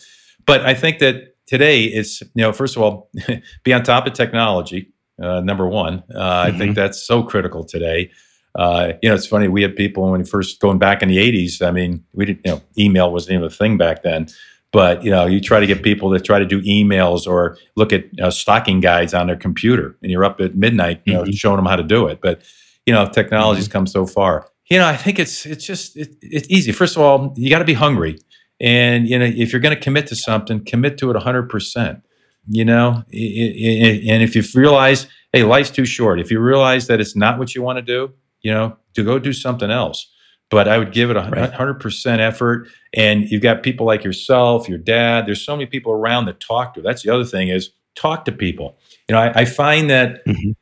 But 0.46 0.64
I 0.64 0.72
think 0.72 1.00
that 1.00 1.34
today 1.48 1.84
it's 1.84 2.20
you 2.20 2.42
know 2.42 2.52
first 2.52 2.76
of 2.76 2.82
all 2.82 3.10
be 3.64 3.72
on 3.72 3.82
top 3.82 4.06
of 4.06 4.12
technology 4.12 4.92
uh, 5.20 5.40
number 5.40 5.66
one 5.66 6.04
uh, 6.14 6.44
mm-hmm. 6.44 6.54
i 6.54 6.58
think 6.58 6.70
mm-hmm. 6.70 6.74
that's 6.74 7.02
so 7.02 7.22
critical 7.22 7.64
today 7.64 8.10
uh, 8.54 8.92
you 9.02 9.08
know 9.08 9.14
it's 9.14 9.26
funny 9.26 9.48
we 9.48 9.62
had 9.62 9.76
people 9.76 10.10
when 10.10 10.20
we 10.20 10.26
first 10.26 10.60
going 10.60 10.78
back 10.78 11.02
in 11.02 11.08
the 11.08 11.18
80s 11.18 11.66
i 11.66 11.70
mean 11.70 12.04
we 12.12 12.26
didn't 12.26 12.40
you 12.44 12.52
know 12.52 12.62
email 12.78 13.12
wasn't 13.12 13.32
even 13.32 13.44
a 13.44 13.50
thing 13.50 13.76
back 13.76 14.02
then 14.02 14.28
but 14.72 15.02
you 15.04 15.10
know 15.10 15.26
you 15.26 15.40
try 15.40 15.60
to 15.60 15.66
get 15.66 15.82
people 15.82 16.12
to 16.12 16.20
try 16.20 16.38
to 16.38 16.46
do 16.46 16.60
emails 16.62 17.26
or 17.26 17.56
look 17.76 17.92
at 17.92 18.04
you 18.12 18.22
know, 18.22 18.30
stocking 18.30 18.80
guides 18.80 19.14
on 19.14 19.26
their 19.26 19.36
computer 19.36 19.96
and 20.02 20.10
you're 20.10 20.24
up 20.24 20.40
at 20.40 20.54
midnight 20.54 21.00
you 21.04 21.12
know 21.12 21.22
mm-hmm. 21.22 21.32
showing 21.32 21.56
them 21.56 21.66
how 21.66 21.76
to 21.76 21.82
do 21.82 22.06
it 22.06 22.20
but 22.20 22.42
you 22.86 22.92
know 22.92 23.06
technology's 23.06 23.64
mm-hmm. 23.64 23.72
come 23.72 23.86
so 23.86 24.06
far 24.06 24.48
you 24.70 24.78
know 24.78 24.86
i 24.86 24.96
think 24.96 25.18
it's 25.18 25.46
it's 25.46 25.64
just 25.64 25.96
it, 25.96 26.16
it's 26.22 26.48
easy 26.50 26.72
first 26.72 26.96
of 26.96 27.02
all 27.02 27.32
you 27.36 27.50
got 27.50 27.58
to 27.58 27.64
be 27.64 27.74
hungry 27.74 28.18
and 28.60 29.08
you 29.08 29.18
know, 29.18 29.24
if 29.24 29.52
you're 29.52 29.60
going 29.60 29.74
to 29.74 29.80
commit 29.80 30.06
to 30.08 30.16
something, 30.16 30.64
commit 30.64 30.98
to 30.98 31.10
it 31.10 31.16
100%. 31.16 32.02
You 32.50 32.64
know, 32.64 33.02
and 33.12 34.22
if 34.22 34.34
you 34.34 34.42
realize, 34.58 35.06
hey, 35.34 35.42
life's 35.42 35.68
too 35.68 35.84
short. 35.84 36.18
If 36.18 36.30
you 36.30 36.40
realize 36.40 36.86
that 36.86 36.98
it's 36.98 37.14
not 37.14 37.38
what 37.38 37.54
you 37.54 37.60
want 37.60 37.76
to 37.76 37.82
do, 37.82 38.14
you 38.42 38.52
know, 38.52 38.76
to 38.94 39.04
go 39.04 39.18
do 39.18 39.32
something 39.32 39.70
else. 39.70 40.10
But 40.50 40.66
I 40.66 40.78
would 40.78 40.92
give 40.92 41.10
it 41.10 41.16
a 41.16 41.22
hundred 41.22 41.74
percent 41.74 42.22
effort. 42.22 42.68
And 42.94 43.30
you've 43.30 43.42
got 43.42 43.62
people 43.62 43.84
like 43.84 44.02
yourself, 44.02 44.68
your 44.68 44.78
dad. 44.78 45.26
There's 45.26 45.44
so 45.44 45.54
many 45.54 45.66
people 45.66 45.92
around 45.92 46.24
that 46.24 46.40
talk 46.40 46.74
to. 46.74 46.80
That's 46.80 47.02
the 47.02 47.10
other 47.10 47.24
thing 47.24 47.48
is 47.48 47.70
talk 47.94 48.24
to 48.24 48.32
people. 48.32 48.78
You 49.08 49.14
know, 49.14 49.20
I, 49.20 49.40
I 49.40 49.44
find 49.44 49.90
that. 49.90 50.24
Mm-hmm. 50.26 50.52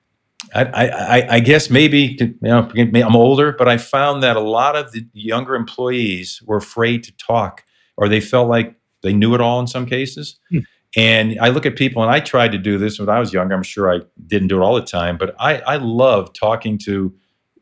I, 0.55 0.63
I, 0.65 1.35
I, 1.37 1.41
guess 1.41 1.71
maybe 1.71 2.17
you 2.21 2.35
know 2.41 2.71
I'm 2.77 3.17
older, 3.17 3.53
but 3.53 3.69
I 3.69 3.79
found 3.79 4.23
that 4.23 4.37
a 4.37 4.41
lot 4.41 4.77
of 4.77 4.93
the 4.93 5.05
younger 5.13 5.57
employees 5.57 6.41
were 6.47 6.59
afraid 6.59 7.03
to 7.05 7.13
talk 7.17 7.65
or 7.97 8.09
they 8.09 8.21
felt 8.21 8.49
like 8.49 8.75
they 9.03 9.13
knew 9.13 9.35
it 9.35 9.41
all 9.41 9.61
in 9.61 9.67
some 9.67 9.87
cases. 9.87 10.39
Hmm. 10.51 10.59
And 10.97 11.39
I 11.41 11.49
look 11.49 11.67
at 11.67 11.77
people, 11.77 12.03
and 12.03 12.11
I 12.11 12.21
tried 12.21 12.53
to 12.53 12.59
do 12.59 12.79
this 12.79 12.99
when 12.99 13.09
I 13.09 13.19
was 13.19 13.33
younger. 13.33 13.55
I'm 13.55 13.63
sure 13.63 13.93
I 13.93 14.01
didn't 14.27 14.49
do 14.49 14.57
it 14.57 14.65
all 14.65 14.75
the 14.75 14.85
time, 14.85 15.19
but 15.19 15.35
I, 15.39 15.59
I 15.59 15.77
love 15.77 16.33
talking 16.33 16.79
to 16.85 17.15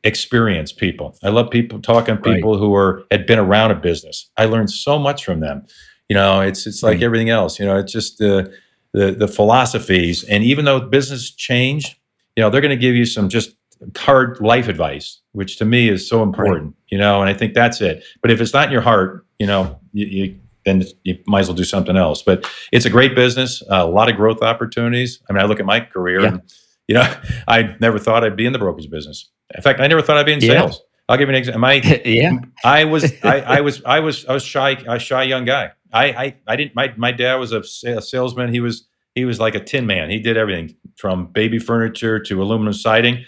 experienced 0.05 0.77
people. 0.77 1.17
I 1.23 1.31
love 1.31 1.51
people 1.51 1.81
talking 1.81 2.17
to 2.17 2.23
people 2.23 2.59
who 2.59 2.75
are 2.75 3.05
had 3.11 3.27
been 3.27 3.39
around 3.39 3.71
a 3.71 3.75
business. 3.75 4.31
I 4.37 4.45
learned 4.45 4.71
so 4.71 4.99
much 4.99 5.25
from 5.25 5.41
them. 5.41 5.67
You 6.09 6.15
know, 6.15 6.41
it's 6.41 6.67
it's 6.67 6.83
like 6.83 6.95
right. 6.95 7.03
everything 7.03 7.31
else. 7.31 7.59
You 7.59 7.67
know, 7.67 7.79
it's 7.79 7.93
just 7.93 8.19
the 8.19 8.55
the 8.93 9.13
the 9.13 9.29
philosophies. 9.29 10.23
And 10.25 10.45
even 10.45 10.65
though 10.65 10.81
business 10.81 11.31
changed, 11.31 11.97
you 12.37 12.43
know, 12.43 12.51
they're 12.51 12.61
going 12.61 12.71
to 12.71 12.77
give 12.77 12.95
you 12.95 13.07
some 13.07 13.29
just 13.29 13.57
hard 13.97 14.41
life 14.41 14.69
advice, 14.69 15.21
which 15.33 15.57
to 15.59 15.65
me 15.65 15.89
is 15.89 16.09
so 16.09 16.23
important. 16.23 16.67
Right. 16.67 16.75
You 16.91 16.99
know, 16.99 17.21
and 17.21 17.29
I 17.29 17.35
think 17.35 17.55
that's 17.55 17.81
it. 17.81 18.05
But 18.23 18.31
if 18.31 18.41
it's 18.41 18.53
not 18.53 18.67
in 18.67 18.73
your 18.73 18.83
heart, 18.83 19.27
you 19.39 19.47
know, 19.47 19.79
you, 19.93 20.07
you 20.07 20.41
then 20.65 20.83
you 21.03 21.19
might 21.27 21.41
as 21.41 21.49
well 21.49 21.57
do 21.57 21.65
something 21.65 21.97
else. 21.97 22.23
But 22.23 22.51
it's 22.73 22.87
a 22.87 22.91
great 22.91 23.15
business, 23.15 23.63
a 23.69 23.87
lot 23.87 24.11
of 24.11 24.17
growth 24.17 24.43
opportunities. 24.43 25.21
I 25.29 25.33
mean, 25.33 25.43
I 25.43 25.47
look 25.47 25.61
at 25.61 25.67
my 25.67 25.81
career, 25.81 26.21
yeah. 26.21 26.29
and 26.29 26.43
you 26.89 26.95
know, 26.95 27.15
I 27.49 27.75
never 27.81 27.99
thought 27.99 28.25
I'd 28.25 28.37
be 28.37 28.47
in 28.47 28.53
the 28.53 28.59
brokerage 28.59 28.91
business. 28.91 29.31
In 29.55 29.63
fact, 29.63 29.81
I 29.81 29.87
never 29.87 30.03
thought 30.03 30.17
I'd 30.17 30.27
be 30.27 30.33
in 30.33 30.41
yeah. 30.41 30.61
sales. 30.61 30.83
I'll 31.09 31.19
give 31.19 31.29
you 31.29 31.35
an 31.35 31.39
example. 31.39 31.61
My, 31.61 31.75
yeah, 32.05 32.39
I 32.65 32.85
was, 32.85 33.13
I, 33.23 33.41
I, 33.41 33.61
was, 33.61 33.83
I 33.85 34.01
was, 34.01 34.25
I 34.27 34.33
was 34.33 34.43
shy, 34.43 34.71
a 34.87 34.99
shy 34.99 35.25
young 35.25 35.45
guy. 35.45 35.73
I, 35.93 36.05
I, 36.07 36.37
I 36.47 36.57
didn't. 36.57 36.75
My, 36.75 36.93
my 36.97 37.13
dad 37.13 37.37
was 37.37 37.53
a, 37.53 37.61
a 37.89 38.03
salesman. 38.03 38.53
He 38.53 38.61
was, 38.61 38.87
he 39.15 39.25
was 39.25 39.39
like 39.39 39.55
a 39.55 39.61
tin 39.63 39.87
man. 39.87 40.11
He 40.11 40.19
did 40.19 40.37
everything 40.37 40.75
from 40.97 41.27
baby 41.27 41.59
furniture 41.59 42.19
to 42.19 42.43
aluminum 42.43 42.73
siding. 42.73 43.25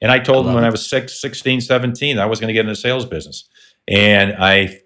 And 0.00 0.10
I 0.10 0.18
told 0.18 0.46
I 0.46 0.48
him 0.48 0.54
when 0.54 0.64
it. 0.64 0.68
I 0.68 0.70
was 0.70 0.88
six, 0.88 1.20
16, 1.20 1.60
17, 1.60 2.18
I 2.18 2.26
was 2.26 2.40
going 2.40 2.48
to 2.48 2.54
get 2.54 2.60
into 2.60 2.74
sales 2.74 3.04
business. 3.04 3.48
And 3.86 4.32
I 4.38 4.80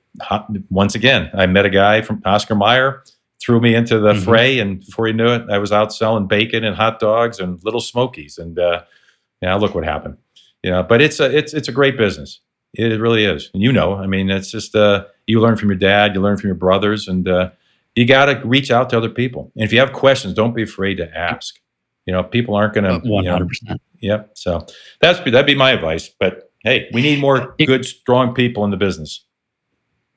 once 0.70 0.94
again, 0.94 1.30
I 1.34 1.46
met 1.46 1.66
a 1.66 1.70
guy 1.70 2.00
from 2.02 2.22
Oscar 2.24 2.54
Mayer, 2.54 3.02
threw 3.42 3.60
me 3.60 3.74
into 3.74 3.98
the 3.98 4.12
mm-hmm. 4.12 4.24
fray, 4.24 4.58
and 4.60 4.80
before 4.80 5.08
you 5.08 5.12
knew 5.12 5.28
it, 5.28 5.50
I 5.50 5.58
was 5.58 5.72
out 5.72 5.92
selling 5.92 6.26
bacon 6.26 6.64
and 6.64 6.76
hot 6.76 7.00
dogs 7.00 7.40
and 7.40 7.62
little 7.64 7.80
smokies. 7.80 8.38
And 8.38 8.58
uh, 8.58 8.82
yeah, 9.42 9.54
look 9.56 9.74
what 9.74 9.84
happened. 9.84 10.16
Know, 10.70 10.82
but 10.82 11.02
it's 11.02 11.20
a 11.20 11.36
it's 11.36 11.52
it's 11.52 11.68
a 11.68 11.72
great 11.72 11.96
business. 11.96 12.40
It 12.74 13.00
really 13.00 13.24
is. 13.24 13.50
And 13.54 13.62
you 13.62 13.72
know, 13.72 13.94
I 13.94 14.06
mean, 14.06 14.30
it's 14.30 14.50
just 14.50 14.74
uh, 14.74 15.04
you 15.26 15.40
learn 15.40 15.56
from 15.56 15.68
your 15.68 15.78
dad, 15.78 16.14
you 16.14 16.20
learn 16.20 16.36
from 16.36 16.48
your 16.48 16.56
brothers, 16.56 17.06
and 17.06 17.28
uh, 17.28 17.50
you 17.94 18.06
got 18.06 18.26
to 18.26 18.40
reach 18.44 18.70
out 18.70 18.90
to 18.90 18.96
other 18.96 19.10
people. 19.10 19.52
And 19.54 19.64
if 19.64 19.72
you 19.72 19.78
have 19.78 19.92
questions, 19.92 20.34
don't 20.34 20.54
be 20.54 20.62
afraid 20.62 20.96
to 20.96 21.16
ask. 21.16 21.54
You 22.06 22.12
know, 22.12 22.22
people 22.22 22.54
aren't 22.54 22.74
going 22.74 22.84
to. 22.84 23.08
One 23.08 23.26
hundred 23.26 23.48
percent. 23.48 23.80
Yep. 24.00 24.30
So 24.34 24.66
that's 25.00 25.20
that'd 25.20 25.46
be 25.46 25.54
my 25.54 25.70
advice. 25.70 26.08
But 26.08 26.50
hey, 26.62 26.88
we 26.92 27.02
need 27.02 27.20
more 27.20 27.54
good, 27.66 27.84
strong 27.84 28.34
people 28.34 28.64
in 28.64 28.70
the 28.70 28.76
business. 28.76 29.24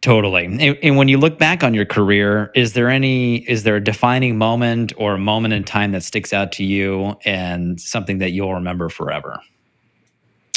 Totally. 0.01 0.45
And, 0.45 0.61
and, 0.61 0.95
when 0.95 1.07
you 1.07 1.17
look 1.17 1.39
back 1.39 1.63
on 1.63 1.73
your 1.73 1.83
career, 1.83 2.51
is 2.53 2.73
there 2.73 2.87
any 2.87 3.37
is 3.49 3.63
there 3.63 3.77
a 3.77 3.83
defining 3.83 4.37
moment 4.37 4.93
or 4.95 5.15
a 5.15 5.17
moment 5.17 5.55
in 5.55 5.63
time 5.63 5.91
that 5.93 6.03
sticks 6.03 6.33
out 6.33 6.51
to 6.53 6.63
you 6.63 7.15
and 7.25 7.81
something 7.81 8.19
that 8.19 8.31
you'll 8.31 8.53
remember 8.53 8.89
forever? 8.89 9.41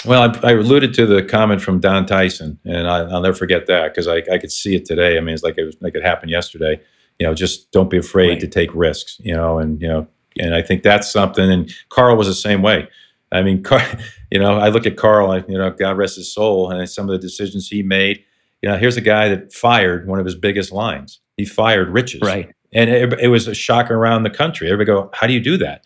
Well, 0.05 0.22
I, 0.22 0.48
I, 0.48 0.53
alluded 0.53 0.94
to 0.94 1.07
the 1.07 1.22
comment 1.22 1.61
from 1.61 1.80
Don 1.80 2.07
Tyson, 2.07 2.59
and 2.64 2.88
I, 2.88 3.03
will 3.03 3.20
never 3.20 3.36
forget 3.36 3.66
that 3.66 3.92
because 3.92 4.09
I, 4.09 4.22
I, 4.32 4.38
could 4.38 4.51
see 4.51 4.74
it 4.74 4.84
today. 4.84 5.16
I 5.16 5.20
mean, 5.20 5.34
it's 5.34 5.42
like 5.42 5.59
it 5.59 5.64
was 5.64 5.76
like 5.80 5.94
it 5.94 6.03
happened 6.03 6.30
yesterday. 6.30 6.80
You 7.18 7.26
know, 7.26 7.34
just 7.34 7.70
don't 7.70 7.90
be 7.90 7.98
afraid 7.98 8.30
right. 8.30 8.40
to 8.40 8.48
take 8.48 8.74
risks. 8.74 9.20
You 9.22 9.34
know, 9.34 9.59
and 9.59 9.80
you 9.80 9.88
know, 9.88 10.07
and 10.38 10.55
I 10.55 10.62
think 10.62 10.82
that's 10.82 11.11
something. 11.11 11.51
And 11.51 11.70
Carl 11.90 12.16
was 12.16 12.28
the 12.28 12.34
same 12.34 12.62
way. 12.62 12.88
I 13.30 13.42
mean, 13.42 13.62
Carl, 13.64 13.84
you 14.30 14.38
know, 14.38 14.59
I 14.59 14.68
look 14.68 14.86
at 14.86 14.96
Carl, 14.96 15.38
you 15.48 15.59
know, 15.59 15.70
God 15.70 15.98
rest 15.98 16.16
his 16.16 16.32
soul, 16.32 16.70
and 16.70 16.88
some 16.88 17.09
of 17.09 17.12
the 17.12 17.18
decisions 17.18 17.68
he 17.68 17.82
made. 17.82 18.24
You 18.62 18.68
know, 18.68 18.76
here's 18.76 18.96
a 18.96 19.03
guy 19.03 19.28
that 19.28 19.53
fired 19.53 20.07
one 20.07 20.18
of 20.18 20.26
his 20.26 20.34
biggest 20.34 20.72
lines. 20.72 21.20
He 21.36 21.44
fired 21.44 21.88
Rich's. 21.88 22.20
Right. 22.20 22.51
And 22.72 22.90
it, 22.90 23.12
it 23.20 23.28
was 23.28 23.48
a 23.48 23.55
shock 23.55 23.90
around 23.90 24.22
the 24.22 24.30
country. 24.30 24.70
Everybody 24.70 24.86
go, 24.86 25.11
how 25.14 25.26
do 25.26 25.32
you 25.32 25.40
do 25.40 25.57
that? 25.59 25.84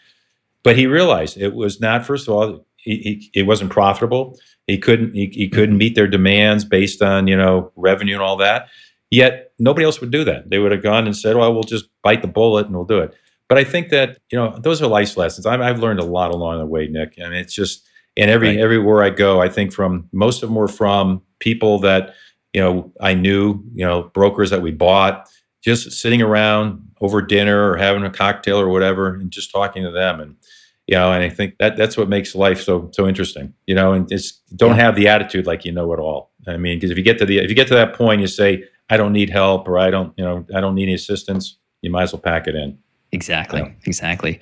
But 0.62 0.76
he 0.76 0.86
realized 0.86 1.36
it 1.36 1.54
was 1.54 1.80
not, 1.80 2.04
first 2.04 2.26
of 2.26 2.34
all, 2.34 2.66
he, 2.84 3.30
he, 3.32 3.40
it 3.40 3.42
wasn't 3.44 3.70
profitable. 3.70 4.38
He 4.66 4.78
couldn't 4.78 5.14
he, 5.14 5.26
he 5.32 5.48
couldn't 5.48 5.78
meet 5.78 5.94
their 5.94 6.06
demands 6.06 6.64
based 6.64 7.02
on 7.02 7.26
you 7.26 7.36
know 7.36 7.72
revenue 7.76 8.14
and 8.14 8.22
all 8.22 8.36
that. 8.36 8.68
Yet 9.10 9.52
nobody 9.58 9.84
else 9.84 10.00
would 10.00 10.10
do 10.10 10.24
that. 10.24 10.50
They 10.50 10.58
would 10.58 10.72
have 10.72 10.82
gone 10.82 11.06
and 11.06 11.16
said, 11.16 11.36
"Well, 11.36 11.52
we'll 11.52 11.62
just 11.62 11.86
bite 12.02 12.22
the 12.22 12.28
bullet 12.28 12.66
and 12.66 12.74
we'll 12.74 12.84
do 12.84 12.98
it." 12.98 13.14
But 13.48 13.58
I 13.58 13.64
think 13.64 13.90
that 13.90 14.18
you 14.30 14.38
know 14.38 14.58
those 14.58 14.80
are 14.82 14.86
life 14.86 15.16
lessons. 15.16 15.46
i 15.46 15.62
have 15.64 15.80
learned 15.80 16.00
a 16.00 16.04
lot 16.04 16.30
along 16.30 16.58
the 16.58 16.66
way, 16.66 16.86
Nick. 16.86 17.14
I 17.18 17.24
mean, 17.24 17.34
it's 17.34 17.54
just 17.54 17.86
and 18.16 18.30
every 18.30 18.48
right. 18.48 18.58
everywhere 18.58 19.02
I 19.02 19.10
go, 19.10 19.40
I 19.40 19.48
think 19.48 19.72
from 19.72 20.08
most 20.12 20.42
of 20.42 20.48
them 20.48 20.56
were 20.56 20.68
from 20.68 21.22
people 21.40 21.78
that 21.80 22.14
you 22.52 22.60
know 22.60 22.92
I 23.00 23.14
knew, 23.14 23.62
you 23.74 23.84
know, 23.84 24.10
brokers 24.14 24.50
that 24.50 24.62
we 24.62 24.70
bought, 24.70 25.28
just 25.62 25.92
sitting 25.92 26.22
around 26.22 26.80
over 27.00 27.20
dinner 27.20 27.70
or 27.70 27.76
having 27.76 28.04
a 28.04 28.10
cocktail 28.10 28.58
or 28.58 28.68
whatever, 28.68 29.14
and 29.14 29.30
just 29.30 29.50
talking 29.50 29.82
to 29.82 29.90
them 29.90 30.20
and 30.20 30.36
you 30.86 30.96
know 30.96 31.12
and 31.12 31.22
i 31.22 31.28
think 31.28 31.56
that 31.58 31.76
that's 31.76 31.96
what 31.96 32.08
makes 32.08 32.34
life 32.34 32.60
so 32.60 32.90
so 32.92 33.06
interesting 33.06 33.52
you 33.66 33.74
know 33.74 33.92
and 33.92 34.08
just 34.08 34.42
don't 34.56 34.76
have 34.76 34.96
the 34.96 35.08
attitude 35.08 35.46
like 35.46 35.64
you 35.64 35.72
know 35.72 35.92
it 35.92 35.98
all. 35.98 36.32
I 36.46 36.56
mean 36.56 36.76
because 36.76 36.90
if 36.90 36.98
you 36.98 37.04
get 37.04 37.18
to 37.18 37.26
the 37.26 37.38
if 37.38 37.48
you 37.48 37.54
get 37.54 37.68
to 37.68 37.74
that 37.74 37.94
point 37.94 38.20
you 38.20 38.26
say 38.26 38.64
i 38.90 38.96
don't 38.96 39.12
need 39.12 39.30
help 39.30 39.66
or 39.66 39.78
i 39.78 39.90
don't 39.90 40.12
you 40.16 40.24
know 40.24 40.44
i 40.54 40.60
don't 40.60 40.74
need 40.74 40.84
any 40.84 40.94
assistance 40.94 41.58
you 41.80 41.90
might 41.90 42.04
as 42.04 42.12
well 42.12 42.20
pack 42.22 42.46
it 42.46 42.54
in. 42.54 42.78
Exactly 43.12 43.60
yeah. 43.60 43.70
exactly. 43.84 44.40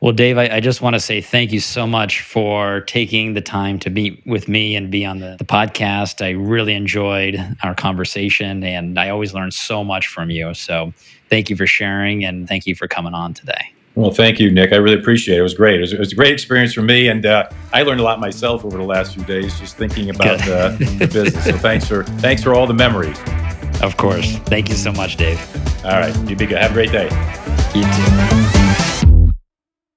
Well 0.00 0.12
dave 0.12 0.38
I, 0.38 0.48
I 0.48 0.60
just 0.60 0.80
want 0.80 0.94
to 0.94 1.00
say 1.00 1.20
thank 1.20 1.52
you 1.52 1.60
so 1.60 1.86
much 1.86 2.22
for 2.22 2.82
taking 2.82 3.34
the 3.34 3.40
time 3.40 3.78
to 3.80 3.90
meet 3.90 4.22
with 4.26 4.46
me 4.48 4.76
and 4.76 4.90
be 4.90 5.04
on 5.04 5.18
the, 5.18 5.36
the 5.38 5.44
podcast. 5.44 6.24
I 6.24 6.30
really 6.30 6.74
enjoyed 6.74 7.36
our 7.62 7.74
conversation 7.74 8.62
and 8.62 8.98
i 8.98 9.10
always 9.10 9.34
learn 9.34 9.50
so 9.50 9.82
much 9.84 10.06
from 10.06 10.30
you. 10.30 10.54
So 10.54 10.92
thank 11.28 11.50
you 11.50 11.56
for 11.56 11.66
sharing 11.66 12.24
and 12.24 12.48
thank 12.48 12.66
you 12.66 12.74
for 12.74 12.86
coming 12.86 13.12
on 13.12 13.34
today 13.34 13.72
well, 13.94 14.10
thank 14.10 14.40
you, 14.40 14.50
Nick. 14.50 14.72
I 14.72 14.76
really 14.76 14.98
appreciate 14.98 15.36
it. 15.36 15.40
It 15.40 15.42
was 15.42 15.54
great. 15.54 15.76
It 15.76 15.80
was, 15.80 15.92
it 15.92 15.98
was 15.98 16.12
a 16.12 16.14
great 16.14 16.32
experience 16.32 16.72
for 16.72 16.82
me, 16.82 17.08
and 17.08 17.26
uh, 17.26 17.48
I 17.72 17.82
learned 17.82 18.00
a 18.00 18.04
lot 18.04 18.20
myself 18.20 18.64
over 18.64 18.76
the 18.76 18.84
last 18.84 19.14
few 19.14 19.24
days 19.24 19.58
just 19.58 19.76
thinking 19.76 20.10
about 20.10 20.40
uh, 20.48 20.70
the 20.70 21.08
business. 21.12 21.44
So 21.44 21.56
thanks 21.58 21.86
for 21.86 22.04
thanks 22.04 22.42
for 22.42 22.54
all 22.54 22.66
the 22.66 22.74
memories. 22.74 23.18
Of 23.82 23.96
course. 23.96 24.36
Thank 24.38 24.68
you 24.68 24.76
so 24.76 24.92
much, 24.92 25.16
Dave. 25.16 25.40
All 25.84 25.92
right. 25.92 26.16
You 26.28 26.36
be 26.36 26.46
good. 26.46 26.58
Have 26.58 26.70
a 26.70 26.74
great 26.74 26.92
day. 26.92 27.08
You 27.74 27.82
too. 27.82 28.31